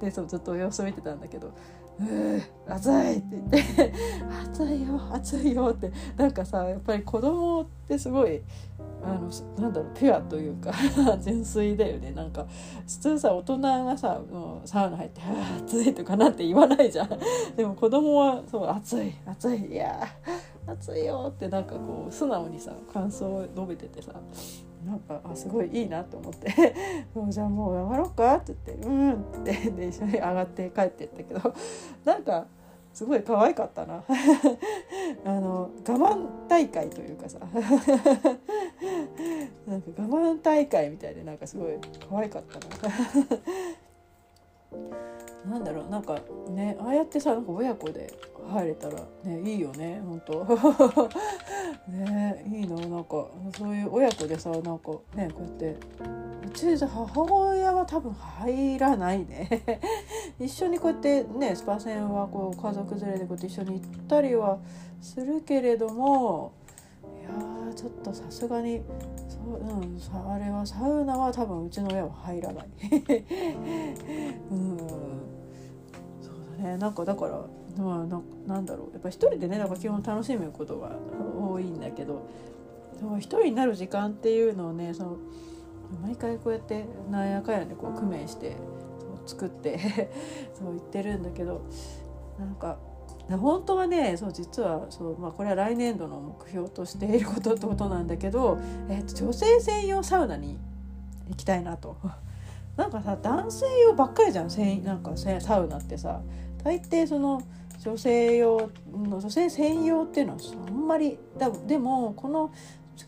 [0.00, 1.52] でそうずっと様子見てたんだけど
[2.00, 3.92] 「うー暑い」って言って
[4.44, 8.42] 「暑いよ暑いよ」ってなんかさやっぱり子供ってすごい
[9.02, 9.30] あの
[9.60, 10.72] なんだろうピュアというか
[11.22, 12.10] 純粋だよね。
[12.12, 12.46] なんか
[12.86, 15.20] 普通さ大人がさもうサウナ入って
[15.62, 17.08] 「暑い」とかなんて言わないじゃん。
[17.56, 20.06] でも子供はそう「暑い暑いいや
[20.68, 24.12] 暑いよ」ってなんかこう素直にさ感想を述べててさ
[24.84, 26.74] なんかあすごいいいなと思って
[27.14, 29.12] 「もうじゃあもう上がろうか?」って言って「うん」
[29.42, 31.54] ってで一緒に上がって帰ってったけど
[32.04, 32.46] なんか
[32.92, 34.02] すごい可愛かったな。
[35.24, 37.38] あの我慢大会というかさ。
[39.66, 41.78] なんか我慢大会みたいでなんかすごい
[42.08, 42.94] 可愛かったな。
[45.48, 46.18] なんだろうなんか
[46.48, 48.12] ねああやってさ親子で
[48.48, 48.94] 入れたら
[49.24, 50.44] ねいいよね本当
[51.88, 53.26] ねいいのなんか
[53.56, 55.76] そういう親子でさなんかねこうやって
[56.46, 59.80] うちじゃ母親は多分入らないね。
[60.40, 64.58] 一緒にこうやってねスパ船はこう家族連れでこうやって一緒に行ったりは
[65.00, 66.52] するけれども
[67.20, 68.80] いやちょっとさすがに
[69.28, 72.68] そう、うん、あれはサウナは多分うちの親は入らない。
[74.50, 74.78] うん。
[76.20, 76.76] そうだね。
[76.76, 77.44] なんかだから
[77.78, 80.90] まあななんだろうやっぱ一人でねなんか基本楽しむことが
[81.40, 82.28] 多いんだけど
[83.18, 85.16] 一人になる時間っていうのをねその
[86.02, 88.56] 毎回こうやってなんやかんやでこう工面して
[89.26, 89.78] 作って
[90.58, 91.60] そう言ってるんだけど
[92.38, 92.78] なんか
[93.30, 100.58] 本当はねそう実はそう、まあ、これは来年度の目標としていることってことなんだけど、えー、と女性専用サウナに
[101.28, 101.96] 行きたいなと。
[102.76, 104.48] なんかさ男性用ばっかりじゃん
[104.84, 106.20] なんかサウナってさ
[106.62, 107.42] 大抵その
[107.78, 112.52] 女性用の女性専用っていうのはあんまりだでもこの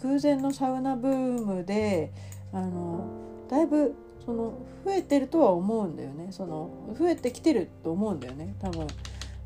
[0.01, 2.13] 空前のサウナブームで
[2.53, 3.07] あの
[3.49, 3.95] だいぶ
[4.25, 8.87] その増えてるとは思うんだよねその増えてきてると思うんだよね多分。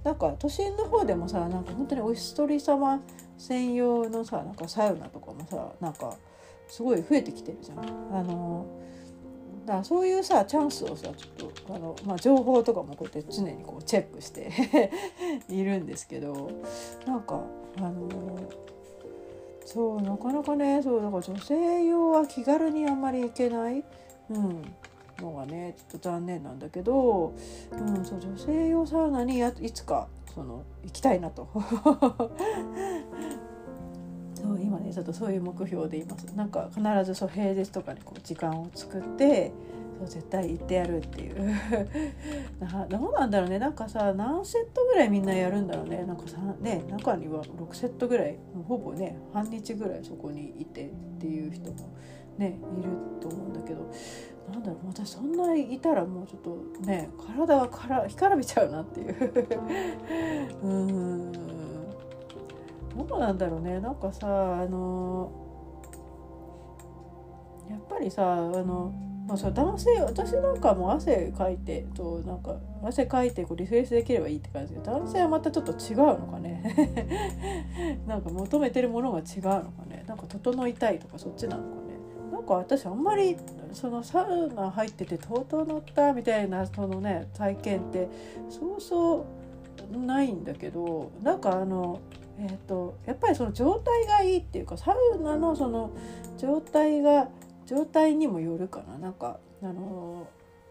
[0.04, 3.00] なんか都心の方でもさなんか本当にお一人様
[3.38, 6.14] 専用のさなんかサウナとかもさなんか
[6.68, 7.78] すごい増えてきてるじゃん。
[8.12, 8.66] あの
[9.64, 14.50] だからそういうさチャンスをさちょっとあの、まあ、情報とかもこうやって常にこうチェックして
[15.48, 16.50] いるんですけど
[17.06, 17.40] なんか
[17.78, 18.08] あの
[19.64, 23.82] そうなかなかねそうだから女性用は気軽にあんまり行けない、
[24.30, 24.62] うん、
[25.18, 27.32] のがねちょっと残念なんだけど、
[27.72, 31.48] うん、そう女性用サウナにやいつかその行きたいなと。
[34.44, 36.24] そう今ねちょっとそういう目標でいます。
[36.36, 39.52] なんか必ずそう平日とかにこう時間を作って
[39.98, 41.54] そう絶対行ってやるっていう。
[42.90, 43.58] どうなんだろうね。
[43.58, 46.04] なんかさ何セットぐらいみんなやるんだろうね。
[46.04, 48.36] なんかさね中には6セットぐらい
[48.68, 51.76] ほぼね半日ぐらいそこにいてっていう人も
[52.36, 52.90] ねいる
[53.20, 53.88] と思うんだけど。
[54.52, 59.48] なんだろう私そんないたらもうちょっとね体がから干からびちゃうなっていう。
[60.62, 61.32] うん。
[63.02, 63.80] どうなんだろうね。
[63.80, 64.26] なんかさ
[64.60, 65.30] あの
[67.68, 68.92] やっぱりさあの
[69.26, 78.04] まあ、そ男性私なんかも汗かいてとなんか汗かいてこうリフレッシュできればいいって感じで男性はまたちょっと違うのかね。
[78.06, 80.04] なんか求めてるものが違うのかね。
[80.06, 81.94] なんか整いたいとかそっちなのかね。
[82.30, 83.36] なんか私あんまり
[83.72, 88.08] そのサウナ入ってて整ったみたいなそのね体験って
[88.50, 89.24] そうそ
[89.94, 92.00] うないんだけどなんかあの
[92.38, 95.90] えーとやっぱりその状態がいいっていうかサウナのその
[96.38, 97.28] 状態が
[97.66, 100.28] 状態にもよるかななんかあの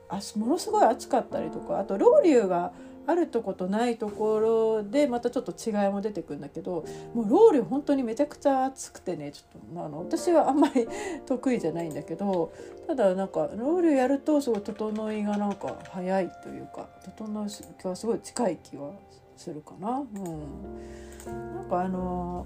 [0.10, 2.72] あものすごい暑かったりとかあとロウリュが
[3.06, 10.88] あるとことないところでまたちょっと違いも出てくるんだけどもうロウリュ本当にめちゃくちゃ暑くてねちょっとあの私はあんまり
[11.26, 12.54] 得意じゃないんだけど
[12.88, 18.92] ただなんかロウリュやるとすごい整いがなんか早いというか整いがすごい近い気は
[19.36, 20.00] するかな。
[20.00, 20.06] うん、
[21.30, 22.46] なんかあの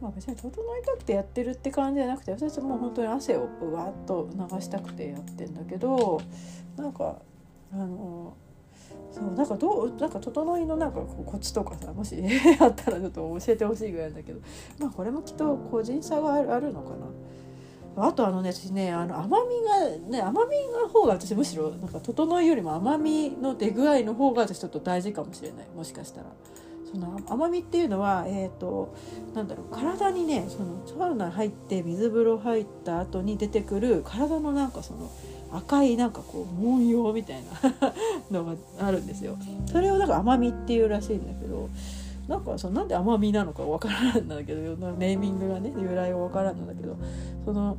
[0.00, 6.20] まあ、別に整いたくてやってるって感じじゃなくて私はもう本当に汗をうわっと流したくてやってんだけど
[6.76, 7.16] なんか
[7.72, 8.36] あの
[9.10, 12.22] そうなんかどうなんか整いのなんかコツとかさもし
[12.60, 14.40] あったらちょっと教えてほしいぐらいだけど
[14.78, 17.06] まあこれもきっと個人差があるのかな。
[17.96, 26.26] あとあのね私ねあの甘みがね甘みの方が私むしろなんか整いよりも甘みの出具合の方が私ちょっと大事かもしれないもしかしたら。
[26.94, 28.94] その甘みっていうのは、えーと、
[29.34, 35.10] なんだろう体にねそのサウナ入って水風呂入った後に出てくる体のなんかその
[35.52, 37.82] 赤いなんかこう文様みたいな
[38.30, 39.36] のがあるんですよ。
[39.66, 41.68] それをなんか甘みっていうらしいんだけど
[42.28, 44.60] なんかそのなんで甘みなのかわからないんだけど
[44.92, 46.96] ネーミングがね由来はわからんんだけど
[47.44, 47.76] その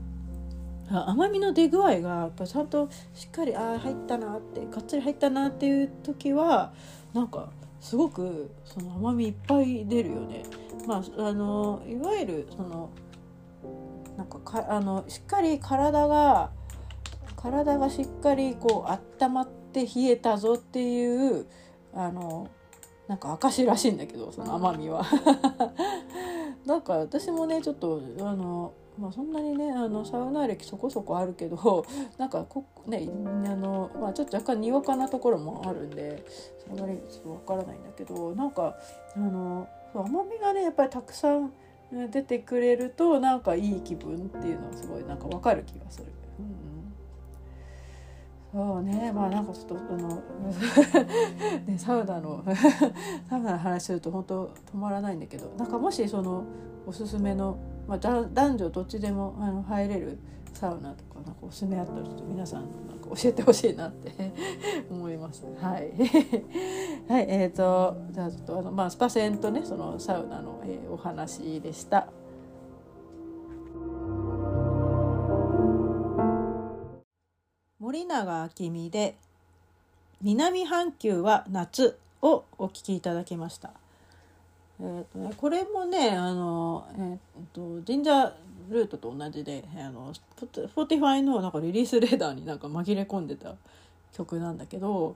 [0.89, 6.73] 甘みの出具合がやっぱちゃんとしっかりああ入ったなってがっつり入ったなっていう時は
[7.13, 7.49] なんか
[7.85, 10.41] すごくその甘みいっぱい出るよね。
[10.87, 12.89] まあ、あのいわゆるその
[14.17, 16.49] なんかかあのしっかり体が
[17.35, 21.45] 体がしっかりこう温まって冷えたぞっていう
[21.93, 22.49] あの
[23.07, 25.05] なんか証らしいんだけどその甘みは。
[26.65, 31.85] なんか私もねちょっとあのまあ、そんなにねあのサウナ歴そこそこあるけど
[32.17, 33.07] なんかこ、ね
[33.45, 36.23] あのまあ、ちょっと若干にわかなところもあるんで
[36.71, 38.75] あまりちょっとわからないんだけどなんか
[39.15, 41.51] あの甘みがねやっぱりたくさん
[41.91, 46.07] 出てくれるとなんかいい気分っていうのはすごいなんかわかる気がする。
[46.39, 46.65] うん
[48.55, 49.11] そうね。
[49.11, 50.07] まあなんかちょっとあの
[51.67, 52.41] ねサウナの
[53.29, 56.43] サウナの話すると本当止まらないんだけどなんかもしその
[56.87, 60.17] おすすめの、まあ、男女どっちでもあの入れる
[60.53, 64.11] サウナとかなんかおすすめあったらちょっと皆さんなんか教えてほしいなって
[64.89, 65.45] 思います。
[65.59, 65.91] はい、
[67.11, 72.07] はいえーと、じゃあちょっとあの、まあ、スパセンとねそのサウナの、えー、お話でした。
[77.79, 79.15] 森永明美で
[80.21, 83.71] 南半球は夏をお聞きいただきました。
[84.79, 87.17] えーとね、これもねあの、えー
[87.53, 88.31] と、ジンジャー
[88.69, 93.55] ルートと同じであの Spotify のなんかリリースレーダーになんか紛れ込んでた
[94.13, 95.15] 曲なんだけど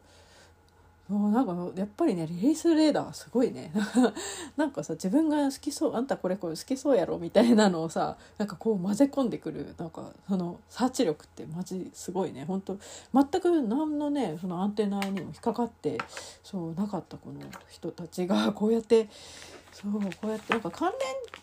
[1.09, 3.71] もうなんかやっぱりねリリースレーダーすごいね。
[4.55, 12.45] なんかさ自分が好きそうあんたこれこれ好きそうやろみたいなのをさなんかこう混ぜ込んでくるなんかそのサーチ力ってマジすごいね。
[12.45, 12.77] 本当
[13.11, 15.97] 全く何のねそのアンテナにも引っかかって
[16.43, 19.09] そうなかったこの人たちがこうやって
[19.81, 20.91] そうこうやってなんか関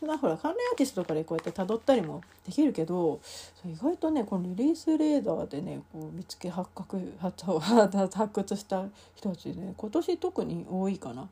[0.00, 3.20] 連なほら関連アーティストとかでこうやってたどったりもできるけど
[3.64, 8.84] 意外とねこのリリースレーダーでねこう見つけ発覚 発掘した
[9.14, 11.22] 人たちね今年特に多いかな。
[11.22, 11.28] っ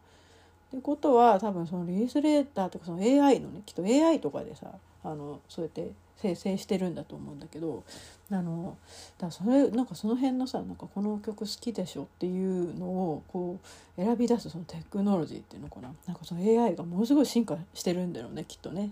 [0.77, 4.73] てことは多分そのリリースレーダーとかその AI のねきっと AI とかでさ
[5.05, 5.93] あのそうやって
[6.25, 7.85] 生成してるんだと思うんだけど
[8.31, 8.79] あの
[9.19, 13.59] だそれなんかその辺のさなんかこの曲好きでしょっていうのをこ
[13.99, 18.91] う選び出すそのテクノロジーっていうのかななんかその AI がものすごい進化してるんだろうねきっとね。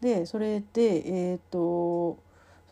[0.00, 2.18] でそれでえっ、ー、と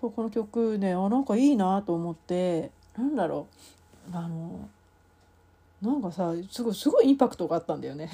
[0.01, 3.47] そうこの曲ねあなんかいいなと思ってなんだろ
[4.13, 4.69] うあの
[5.85, 8.11] なんかさすごいすごいインパクトがあったんだよね。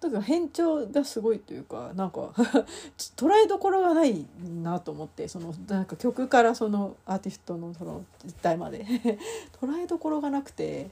[0.00, 2.32] だから変調がすごいというかなんか
[3.16, 4.26] 捉えどころがない
[4.62, 8.84] なと思ってそのなんか曲からそのアーティストのその実態まで。
[9.60, 10.90] 捉えどころがなくて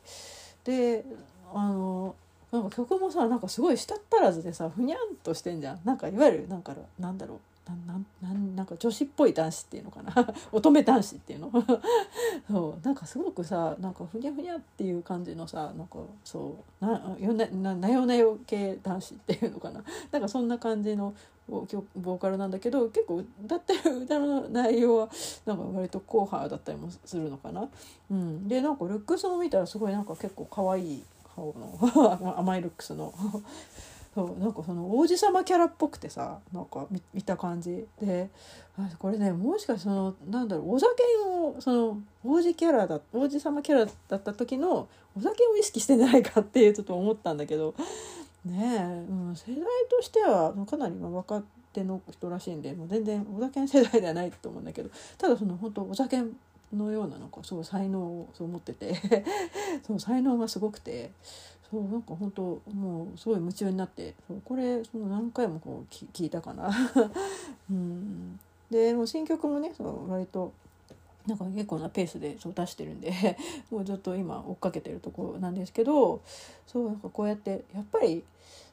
[0.65, 1.05] で
[1.53, 2.15] あの
[2.51, 5.81] なんか曲もさなんかすごい舌ったらずでさふにゃんとしてんじゃん。
[5.85, 7.39] なんかいわゆるなんかなんだろう。
[7.65, 7.75] な
[8.21, 10.13] ななんか女子っぽい男子っていうのかな。
[10.51, 11.51] 乙女男子っていうの。
[12.51, 12.85] そう。
[12.85, 16.85] なんかすごくさなんかふにゃふにゃっていう感じのさなんかそう。
[16.85, 19.83] なよなななよなよ系男子っていうのかな。
[20.11, 21.15] なんかそんな感じの
[21.49, 25.09] ボーカルなんだけど結構歌ってる歌の内容は
[25.47, 27.69] なんか割と硬派だったりもするのかな。
[28.11, 31.05] うん、でなんかルックスを見たらすごいなんか結構可愛い
[31.37, 33.15] 顔の甘いルックスの。
[34.15, 37.87] そうなんかその王子様キャラっぽくてさなんか見た感じ。
[38.01, 38.29] で
[38.99, 40.89] これねもしかしてそのなんだろうお酒
[41.27, 47.75] をその王子キャラだ王子様キャラだった時のお酒を意識してないかっていうちょっと思ったんだけど
[48.45, 56.23] ねえ、うん、世代としてはかなり若手の人らしいんでもう全然お酒世代ではないと思うんだけどただその本当お酒
[56.75, 58.95] のようななんかそう才能をそう持ってて
[59.87, 61.13] そう才能がすごくて
[61.73, 62.43] そうなんか本当
[62.75, 66.71] もうすごい夢中になってそうこれその何回もこう聞いたかな。
[67.71, 68.39] うん
[68.71, 70.53] でもう新曲もねそう割と
[71.27, 73.13] なんか結構なペースでそう出してるんで
[73.71, 76.21] もうずっと今追っかけてるとこなんですけど
[76.67, 78.23] そうなんかこうやってやっぱり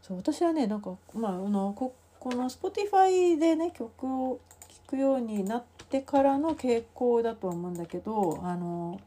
[0.02, 9.00] そう私はねなんかまああのここの Spotify でね曲を聴くようになってからの傾向だと思うんだけどあの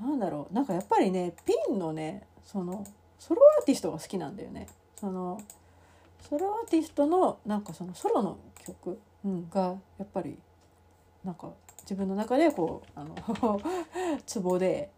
[0.00, 2.84] なんだろうなんかやっぱりねピンのねその
[3.26, 4.66] ソロアーティストが好きなんだよね。
[5.00, 5.40] その
[6.28, 8.36] ソロアーティストのなんかそのソロの
[8.66, 8.98] 曲、
[9.50, 10.36] がやっぱり
[11.24, 11.50] なんか
[11.82, 13.60] 自分の中でこうあの
[14.26, 14.90] ツボで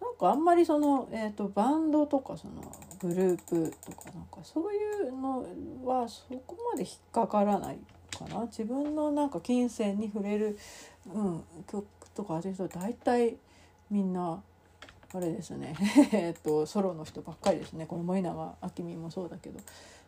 [0.00, 2.60] なんかあんまりその、えーと、バンドとかその
[2.98, 5.46] グループとかなんかそういうの
[5.84, 7.78] はそこまで引っかからない
[8.18, 10.58] かな自分のなんか金銭に触れる、
[11.12, 13.36] うん、曲とかアーティスト大体
[13.90, 14.42] みんな
[15.14, 15.76] あれですね。
[16.12, 17.86] えっとソロの人ばっかりですね。
[17.86, 19.60] この森永明美もそうだけど。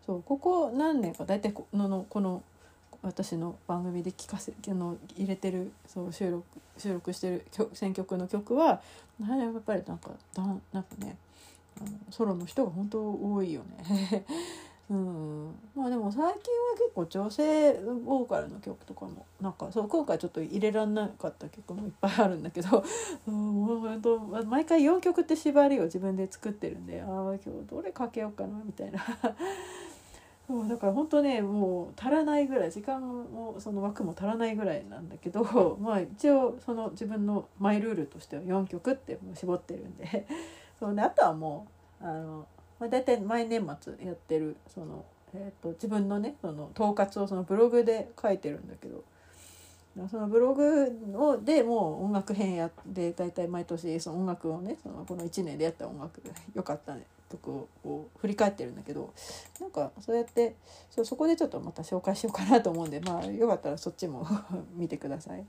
[0.05, 2.43] そうここ何年か大体このこの
[3.03, 6.45] 私の番組で聞かせあの入れてるそう収録
[6.79, 8.81] 収録してる選曲の曲は
[9.21, 10.43] やっぱりなんかだ
[10.73, 11.17] なんかね
[11.81, 14.25] あのソロの人が本当多いよね。
[14.89, 16.35] うん、まあでも最近は
[16.79, 17.73] 結構女性
[18.05, 22.85] ボーカルの曲とかもなんかそう今回ちょっと入れらんなかった曲もいっぱいあるんだけど、
[23.27, 23.35] うん、
[23.67, 29.01] もう本当毎回4曲って縛りを自分で作ってるんでああ今日どれかけようかなみたいな。
[30.47, 40.25] そうだから本当ねもう足らないぐらい時間もその枠も足らないぐらいなんだけど まあ一応その自分のマイルールとしては4曲ってもう絞ってるんで
[40.79, 41.67] そう、ね、あとはも
[42.01, 42.47] うあの
[42.79, 45.05] まあ、大体毎年末やってるその、
[45.35, 49.03] えーと、自分のねその統括をそのブログで書いてるんだけど
[50.11, 56.23] そのブログをでもう音楽編やって大体毎年その音楽をねそのこの1年でやった音楽
[56.55, 56.95] 良かった
[57.31, 59.15] 曲をこう振り返ってるんだけど
[59.59, 60.55] なんかそうやって
[60.91, 64.27] そそこでちょっとまた紹介しようかなと思うんでまあよかったらそっちも
[64.77, 65.47] 見てください。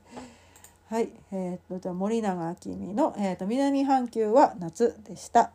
[0.89, 5.51] はい、えー、とじゃあ森永明美の、えーと「南半球は夏」でした。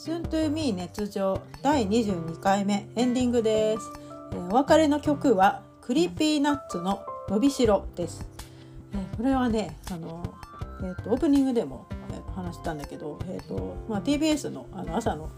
[0.00, 3.82] Listen to Me 熱情第22回目エンディングです、
[4.32, 8.26] えー、お別れの曲は Creepy Nuts ののびしろです、
[8.94, 10.34] えー、これはねあの、
[10.80, 15.28] えーと、オープニングでも、えー、話したんだけど、えーとまあ、TBS のあの朝の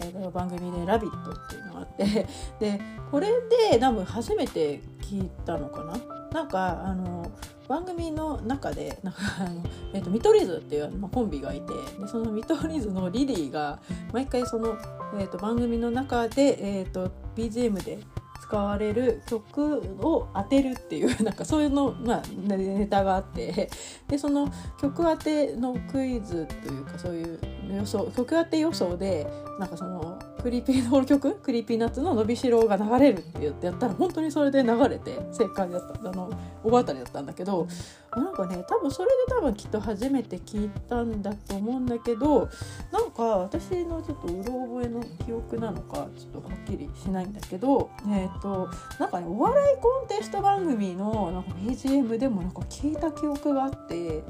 [0.00, 2.26] えー、番組で「ラヴィット!」っていうのがあって
[2.60, 2.80] で
[3.10, 3.28] これ
[3.70, 5.96] で多分初めて聞いたのかな
[6.32, 7.30] なんかあの
[7.72, 13.80] 番組の中でなんかあの、えーと、見取り図っていう、まあ、コンビがいてでその見取り図のリリーが
[14.12, 14.76] 毎回その、
[15.18, 18.00] えーと、番組の中で、えーと、BGM で
[18.42, 23.70] 使われる曲を当てるっていう なんかそういうの、まあ、ネタがあって
[24.06, 27.38] でその曲当てのクイズというかそういう
[27.74, 29.26] 予想曲当て予想で
[29.58, 31.36] なんかその Creepy の曲？
[31.36, 36.30] Creepy Nuts ののびしろが流れるって言ってやったら本当にそれで流れて正解だったあの
[36.64, 37.68] 大当たりだったんだけど
[38.16, 42.48] なんかね多分それで多分きっと初めて聞いたんだと思うんだけど
[42.90, 54.24] なんか私のちょっとうろ覚えの記憶なのかちょっとはっきりしないんだけどえっ、ー、となんかねお笑いコンテスト番組のなんか BGM でもなんか聞いた記憶があって。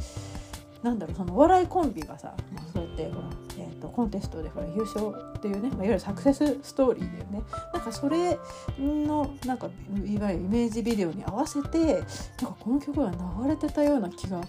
[0.83, 3.29] なんだろうそのお笑いコンビがさ、まあ、そうやってほら、
[3.59, 7.43] えーと、コンテストでほら優勝っていうね、まあ、いわゆるサクセスストーリーだよね
[7.73, 8.39] なんかそれ
[8.79, 9.69] のなんか
[10.05, 12.07] いわゆるイメージビデオに合わせてなんか
[12.59, 14.41] この曲が流れてたような気が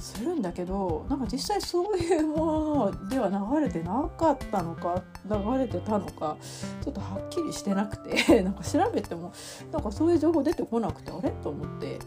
[0.00, 6.36] するんだけどなんか実際そういうものでは流れてなかったのか流れてたのか
[6.82, 9.32] ちょっとはっきりしてなくて なんか調べても
[9.70, 11.30] なんかそういう情報出てこなくてあれ？
[11.42, 12.00] と思って。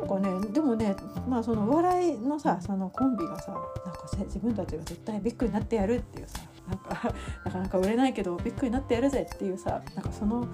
[0.00, 0.94] なんかねでもね
[1.28, 3.62] まあそのお笑いのさそのコンビがさなん
[3.94, 7.14] か自分たちが絶対ビッグになってやるっていうさなんか
[7.44, 10.46] なかなか売れないけどビッグになってやるぜっていうさなんかそのも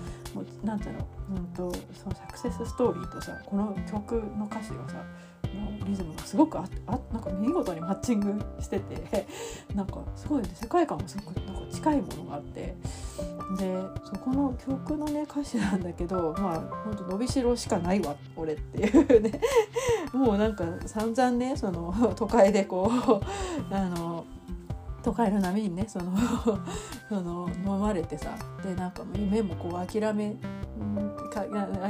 [0.62, 1.06] うなんていうの、
[1.36, 5.04] うんと、そのサクセスストーリーとさこの曲の歌詞がさ
[5.48, 9.26] のリズムがすごくああなんか見事にマッチングしてて
[9.74, 12.76] なんかすごいね世界観もすごくなんか近いものがあって
[13.58, 19.40] でそこの曲のね歌詞なんだけどまあほんと伸びしろしかないわ俺っていうね。
[20.12, 23.20] もうなんか散々ねその都会でこう
[23.74, 24.24] あの
[25.02, 26.12] 都会の波にねその
[27.08, 30.36] その飲まれてさでなんかもう夢もこう諦め
[31.32, 31.44] か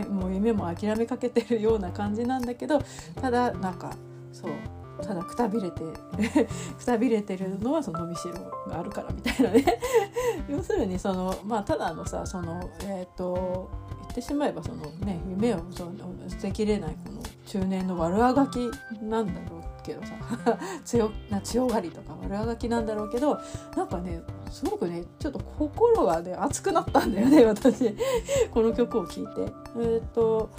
[0.10, 2.80] もう夢も諦めかけてるような感じなんだけど
[3.20, 3.92] ただなんか
[4.32, 4.52] そう
[5.02, 5.80] ただくたびれて
[6.78, 8.34] くたびれてるのはその伸びしろ
[8.70, 9.64] があるからみたいなね。
[10.48, 13.70] 要するにそのまあただのさそのえっ、ー、と
[14.02, 15.92] 言ってしまえばそのね夢をその
[16.28, 18.70] 捨てきれないこの中年の悪あがき
[19.02, 20.12] なんだろうけどさ
[20.84, 23.38] 強な強がりとか悪あがきなんだろうけど
[23.76, 24.22] なんかね
[24.52, 27.96] すごくねちょっと心がね熱くなったんだよね 私
[28.52, 29.52] この曲を聴いて。
[29.76, 30.50] えー、と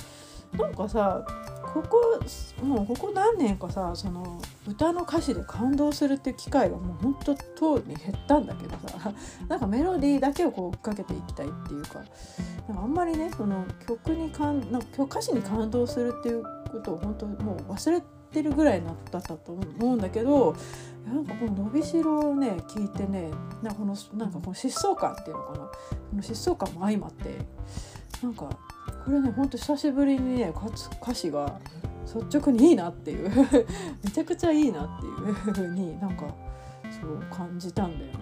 [0.58, 1.26] なんかさ
[1.74, 2.20] ここ
[2.64, 9.12] もうここ何年かさその歌の歌詞で感動するっていう機会がもうほんととうに減ったんだけどさ
[9.50, 11.96] なんかメロディーだけをこう追っかけていきたいっていうか
[12.68, 18.02] なんかあんまりねその曲にかんなんか歌詞に感動するっていうことを本当もう忘れ
[18.32, 20.56] てるぐらいだったと思うんだけど
[21.06, 23.30] なんかこののびしろをね聞いてね
[23.62, 25.72] なんかこのなんかこの疾走感っていうのかなこ
[26.14, 27.38] の疾走感も相まって
[28.22, 28.50] なんか
[29.06, 30.54] これねほんと久しぶりにね
[31.02, 31.60] 歌詞が
[32.06, 33.30] 率直にいいなっていう
[34.04, 36.26] めちゃくちゃいいなっていうふうになんか
[37.02, 38.20] そう感じたんだよね。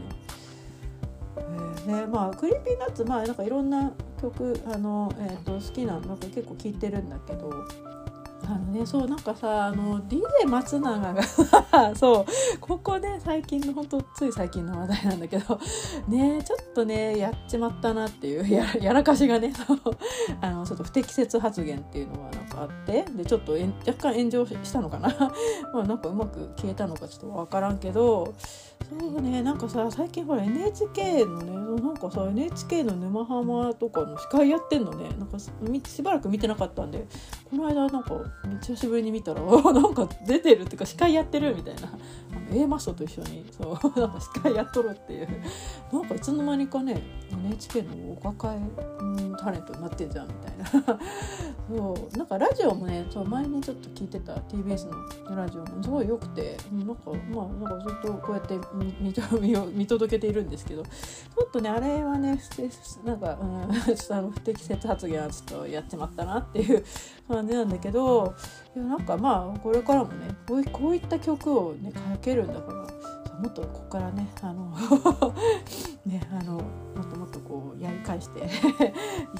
[1.37, 3.91] えー、ねまあ Creepy Nuts まあなんかいろんな
[4.21, 7.51] 曲あの、えーと、好きななんか結構聴いてるんだけど
[8.45, 11.23] あのねそうなんかさあの DJ 松永が
[11.95, 12.25] そう
[12.59, 15.59] ここね最近のほんとつい最近の話題なんだけど
[16.07, 19.79] ねちょっとねやっちまったなっていうややらかしがねそう
[20.41, 23.53] あのちょっと不適切発言っていうのがなんかあってでちょっと
[23.87, 25.11] 若干炎上したのかな。
[25.73, 28.33] まあなんかうまく消えたのかちょっと分からんけど
[28.89, 35.09] そうねなんかさ最近ほら NHK のねなんかさ NHK の「沼ハマ」とかの司会やってんのね。
[35.17, 37.05] なんかしばらく見てなかったんで
[37.49, 38.15] この間なんか
[38.61, 41.81] 久しぶりに見たら なんか出てるっていうか司会やってるみたいな。
[42.53, 45.27] A マストと一緒にそう なんか司会やっとるっていう。
[45.91, 50.99] なんかいつの間にかね NHK のお抱え、タレントになってんじゃんみたいな。
[51.69, 54.89] そうなんかラジオもねそう前にちょっと聞いてた TBS
[55.29, 59.13] のラジオもすごい良くてなんかまあなんかずっとこうやって見見
[59.73, 62.39] 見届けているんですけどちょっとねあれはね
[63.03, 66.83] なんか、うん、 ちょっとあの不適切発言はちょっとやっちまったなっていう
[67.27, 68.33] 感じなんだけど
[68.75, 74.73] いやなんかまあこれからもねこうこういった曲をねかけるんだからもっとここからねあの
[76.05, 76.61] ねあの
[77.01, 78.47] もっともっとこうやり返して いっ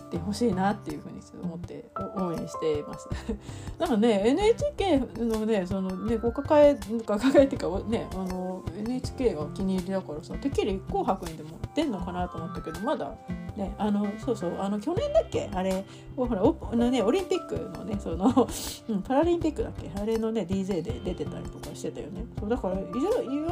[0.10, 1.86] てほしいなっていうふうに思って
[2.18, 3.08] 応援しています。
[3.78, 13.14] だからね NHK のねそのねご抱え抱えっていうかねあの NHK がお気に入りだからさてっきり「紅白」にでも出んのかなと思ったけどまだ
[13.56, 15.50] ねあのそうそうあの去年だっけ？
[15.54, 18.26] あれほらおの、ね、オリンピックのねその、
[18.90, 19.92] うん、パラリンピックだっけ？
[20.02, 22.26] あれのね DJ で出てたりとかしてたよね。
[22.40, 22.90] そうだからいわ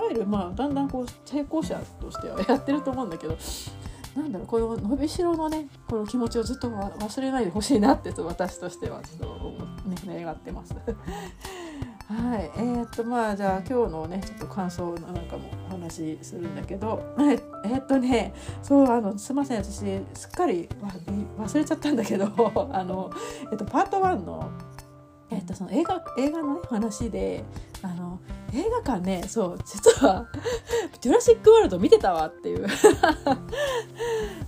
[0.10, 3.36] ゆるまあだんだんこう成功者としてはやってると思うんだけど
[4.16, 10.74] なんだろうこの伸びしろのねこの気持ちをずっと忘れないでほしいなって私としてはちょっとね願ってます。
[12.10, 20.68] はい、えー、っとまあじゃあ今日のねちょっと感想なんかもお話しするんだけどええ、っとねそうあのすいません私すっかり
[21.38, 22.26] 忘れちゃったんだけど
[22.74, 23.12] あの、
[23.52, 24.50] えっと、パート1の
[25.32, 27.44] えっと、その映画映画の、ね、話で
[27.84, 28.20] あの
[28.54, 30.28] 映画館ねそう実は
[31.02, 32.68] 「ジュラシック・ワールド」見てたわっていう。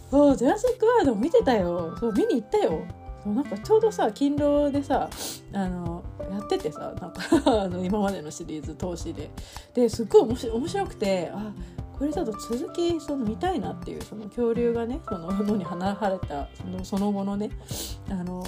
[0.10, 1.96] そう「ジュラシック・ワールド」見てたよ。
[2.00, 2.84] そう見に行ったよ。
[3.24, 5.08] そうなんかちょうどさ勤労でさ
[5.54, 7.14] あのやっててさなんか
[7.64, 9.30] あの今までのシリーズ投資で。
[9.74, 11.52] ですっごい面白くてあ
[12.02, 17.52] これだと続きその見たいなっていうその恐竜がねその野に放れたそのその後のね
[18.10, 18.44] あの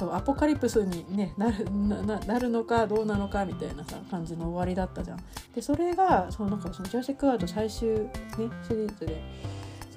[0.00, 5.18] そうアポカリプスに、ね、なるななるのかどうなのかみたいなさ感じの終わりだったじゃん。
[5.54, 9.22] でそれがそのなんかそのジャーシック・ワード最終、ね、シリーズで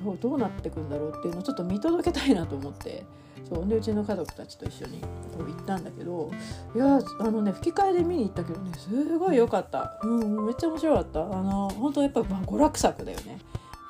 [0.03, 3.05] そうどうなっていくんだろうっていうのをちょっと見届けたいなと思って。
[3.49, 6.31] そうでうちの家族たちと一緒に行ったんだけど
[6.73, 11.21] いやあのね吹き替えで見に行ったけどねすごい良かった、うん、めっちゃ面白かった。
[11.21, 13.39] あの本当やっぱ、まあ、娯楽作だよね。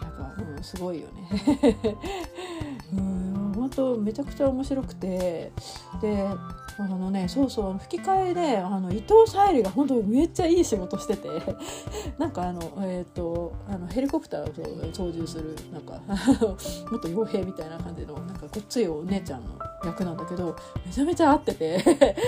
[0.01, 1.97] やっぱ、うん、すごいよね。
[2.97, 5.51] うん本当めちゃくちゃ面白くて。
[6.01, 6.27] で
[6.75, 11.29] あのねそうそう吹き替えであの伊藤沙莉が本当めっちゃいい仕事してて。
[12.17, 15.93] なんかあのえっ、ー、とあのヘリコプターを操縦するなんか
[16.89, 19.49] もっと傭兵みたいな感じのなんかごっついお姉ちゃんの
[19.85, 21.77] 役なんだけどめちゃめちゃ合ってて。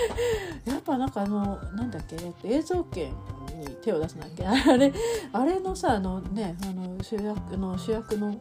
[0.66, 4.46] やっぱなんかあのなんだっけ映像権に手を出すんだっけ？
[4.46, 4.94] あれ
[5.34, 8.36] あれのさあのねあの主役の主役の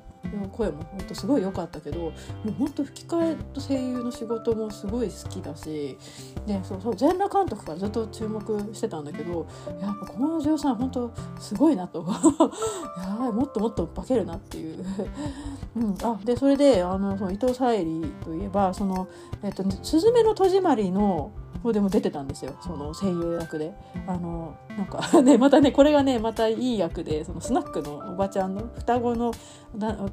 [0.53, 2.13] 声も本当すごい良かったけども
[2.47, 5.99] う本当吹き替えと声優の仕事もすごい好きだし、
[6.47, 9.47] ね、そうそう全裸監督からずっと注目してたんだけど
[9.81, 12.05] やっぱこの女優さん本当すごいなと。
[12.99, 14.85] やばいもっともっと化けるなっていう、
[15.77, 19.09] うん、あでそれであのその伊藤沙莉といえばその
[19.43, 21.31] 「えっと、すずめの戸締まり」の
[21.65, 22.55] 方でも出てたんですよ。
[22.61, 23.75] その声優役で。
[24.07, 29.33] あのなんか ねまたねこれがねまたいい役でそのスナックのおばちゃんの双子の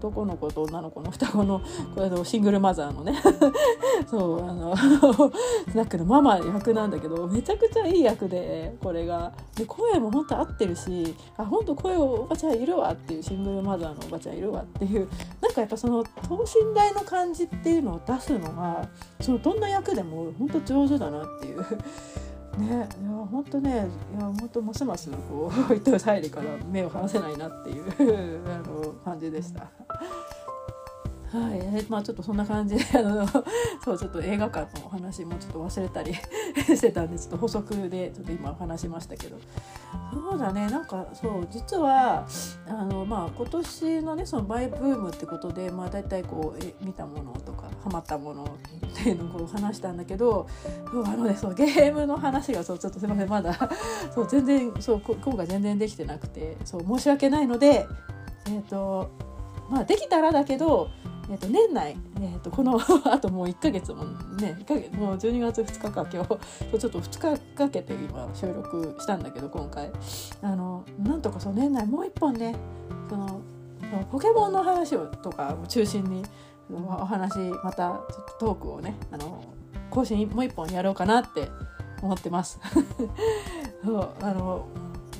[0.01, 1.61] 男の子と女の子の双子の
[1.93, 3.21] これのシングルマザーのね。
[4.09, 9.31] そうあのスナックのママ役なんだけどめちゃくちゃいい役でこれが。
[9.55, 15.07] で声も本当合ってるしあ本当声おばちゃんいるわっていうシングルマザーのおばちゃんいるわっていう。
[15.39, 18.87] なんかやっぱその等身大の感じっていうのを出すのが
[19.19, 21.65] そのどんな役でも本当上手だなっていう。
[22.57, 22.87] ね、いや
[23.31, 29.69] 本当ねいや本当ますますこう伊藤沙莉から目を離せないなっていう あの感じでした。
[31.33, 33.25] はい、まあちょっとそんな感じで あの
[33.83, 36.13] そうちょっと映画館のお話もちょっと忘れたり
[36.75, 39.37] してたんでちょっと補足でちょっと今話しましたけど。
[40.13, 40.69] そうだね。
[40.69, 42.25] なんかそう実は
[42.67, 48.47] あのまあ今年のねそのマイブームってことでまあ大体こうえ見たものとかハマったものっ
[48.93, 50.47] ていうのをこう話したんだけど
[50.91, 53.29] そうあのねそうゲームの話がそうちょっとすいません。
[53.29, 53.53] まだ
[54.13, 57.87] そう全然そう今回全然できてなくてそう申し訳ないので
[58.47, 59.09] えっ、ー、と
[59.69, 60.89] まあできたらだけど
[61.31, 62.77] えー、と年内、えー、とこの
[63.09, 69.89] あともう1ヶ月もね1ヶ月もう12月2日か今日ちょっと2日かけて今収録したんだけど今回
[70.41, 72.55] あのなんとかその年内もう1本ね
[73.09, 73.39] その
[74.11, 76.23] ポケモンの話をとかを中心に
[76.69, 77.99] お話またちょっ
[78.39, 79.41] とトークをねあの
[79.89, 81.49] 更新もう1本やろうかなって
[82.01, 82.59] 思ってます。
[83.83, 84.65] そうあの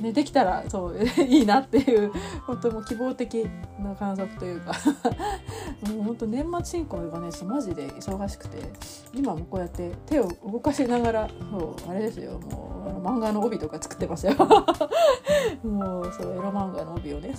[0.01, 2.11] ね、できたらそう いいなっていう
[2.47, 3.47] 本当もう希望的
[3.79, 4.73] な観測というか。
[5.89, 8.57] もう本当年末進行がねマジで忙しくて
[9.13, 14.33] 今もこうやって手を動かしながらそうあれですよもうあの漫画の帯とか作ってますよ。
[15.63, 17.33] もうそうエロ漫画の帯をね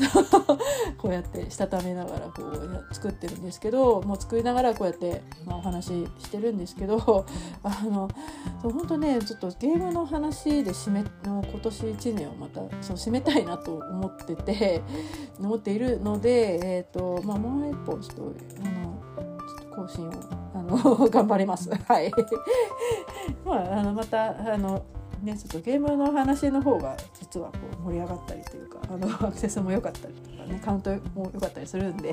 [0.98, 7.24] こうやってしたためながらこう作ってるんですけどもう作りながらこうやって、まあ、お話ししてるんですけど
[7.62, 8.08] あの
[8.60, 14.82] そう本当ねちょっとゲームの話で締めの今年1年をまたそう締めたいなと思ってて
[15.38, 19.00] 思っているので、えーとまあ、もう一本ちょっとあの
[19.58, 20.12] ちょっと更新を
[20.54, 21.70] あの 頑張ります。
[21.86, 22.10] はい
[23.44, 24.82] まあ、あのまたあの
[25.22, 32.12] ね、ちょっとゲームの話の方が実はこう盛り上がったりというかあのアクセスも良かったりとかねカウントも良かったりするんで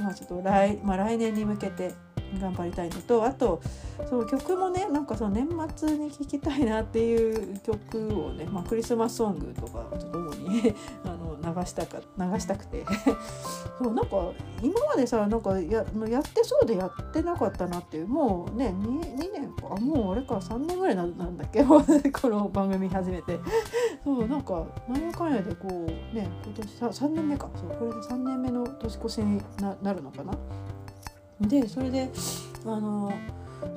[0.00, 1.94] まあちょっと来,、まあ、来年に向けて
[2.40, 3.60] 頑張りたいのとあと
[4.08, 10.74] そう曲もねなんかその年末に聴きたいなっていう曲をね、まあ、クリスマスソングとかちょっと主に
[11.04, 12.84] あの流したか流したくて。
[13.78, 14.32] そうなんか
[14.62, 21.82] 今までさなんかややってそうでやってなかったなっていうもうね 2, 2年かもうあれか3年ぐらいなんだっけ こ
[22.28, 23.38] の番組始めて。
[24.02, 27.48] そうなんか何やかんやでこうね今年 3, 3年目か。
[27.56, 30.32] そうこれで3年目の年越しにななるのかな。
[31.40, 32.10] でそれで
[32.64, 33.12] あの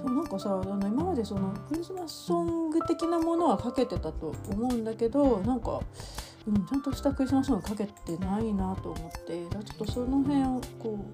[0.02, 5.82] そうなんかさあの今までそのクリスマスソング的なものはかけてたと思うんだけどなんか、
[6.48, 11.06] うん、ちゃんとしたクリスマスソングかけてないなと思ってちょっとその辺をこ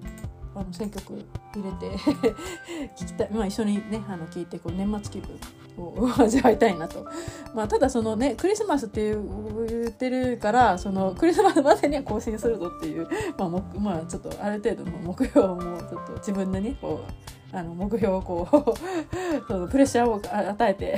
[0.54, 1.12] うあの選曲
[1.54, 1.96] 入れて
[2.96, 5.38] 聞きたい、まあ、一緒にねあの聞いてこう年末気分
[5.78, 7.06] を味わいたいなと、
[7.54, 18.74] まあ、ただそのねクリスマスっていう言ってるからそのクリスマスまでには更新するぞっていう、まあもまあ、ちょっとある程度の目標もちょっと自分でねこうあの目標をこう
[19.48, 20.96] そのプレッシャーを与えて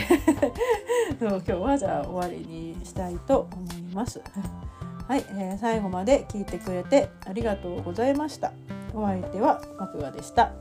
[1.21, 4.21] そう今日はじゃあ終わりにしたいと思います。
[5.07, 8.53] はい、えー、最後まで聞いてくれてありがとうございました。
[8.95, 10.53] お相手はマクガでした。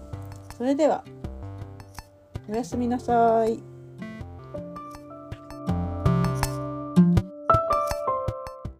[0.57, 1.03] それでは
[2.49, 3.76] おやすみなさい。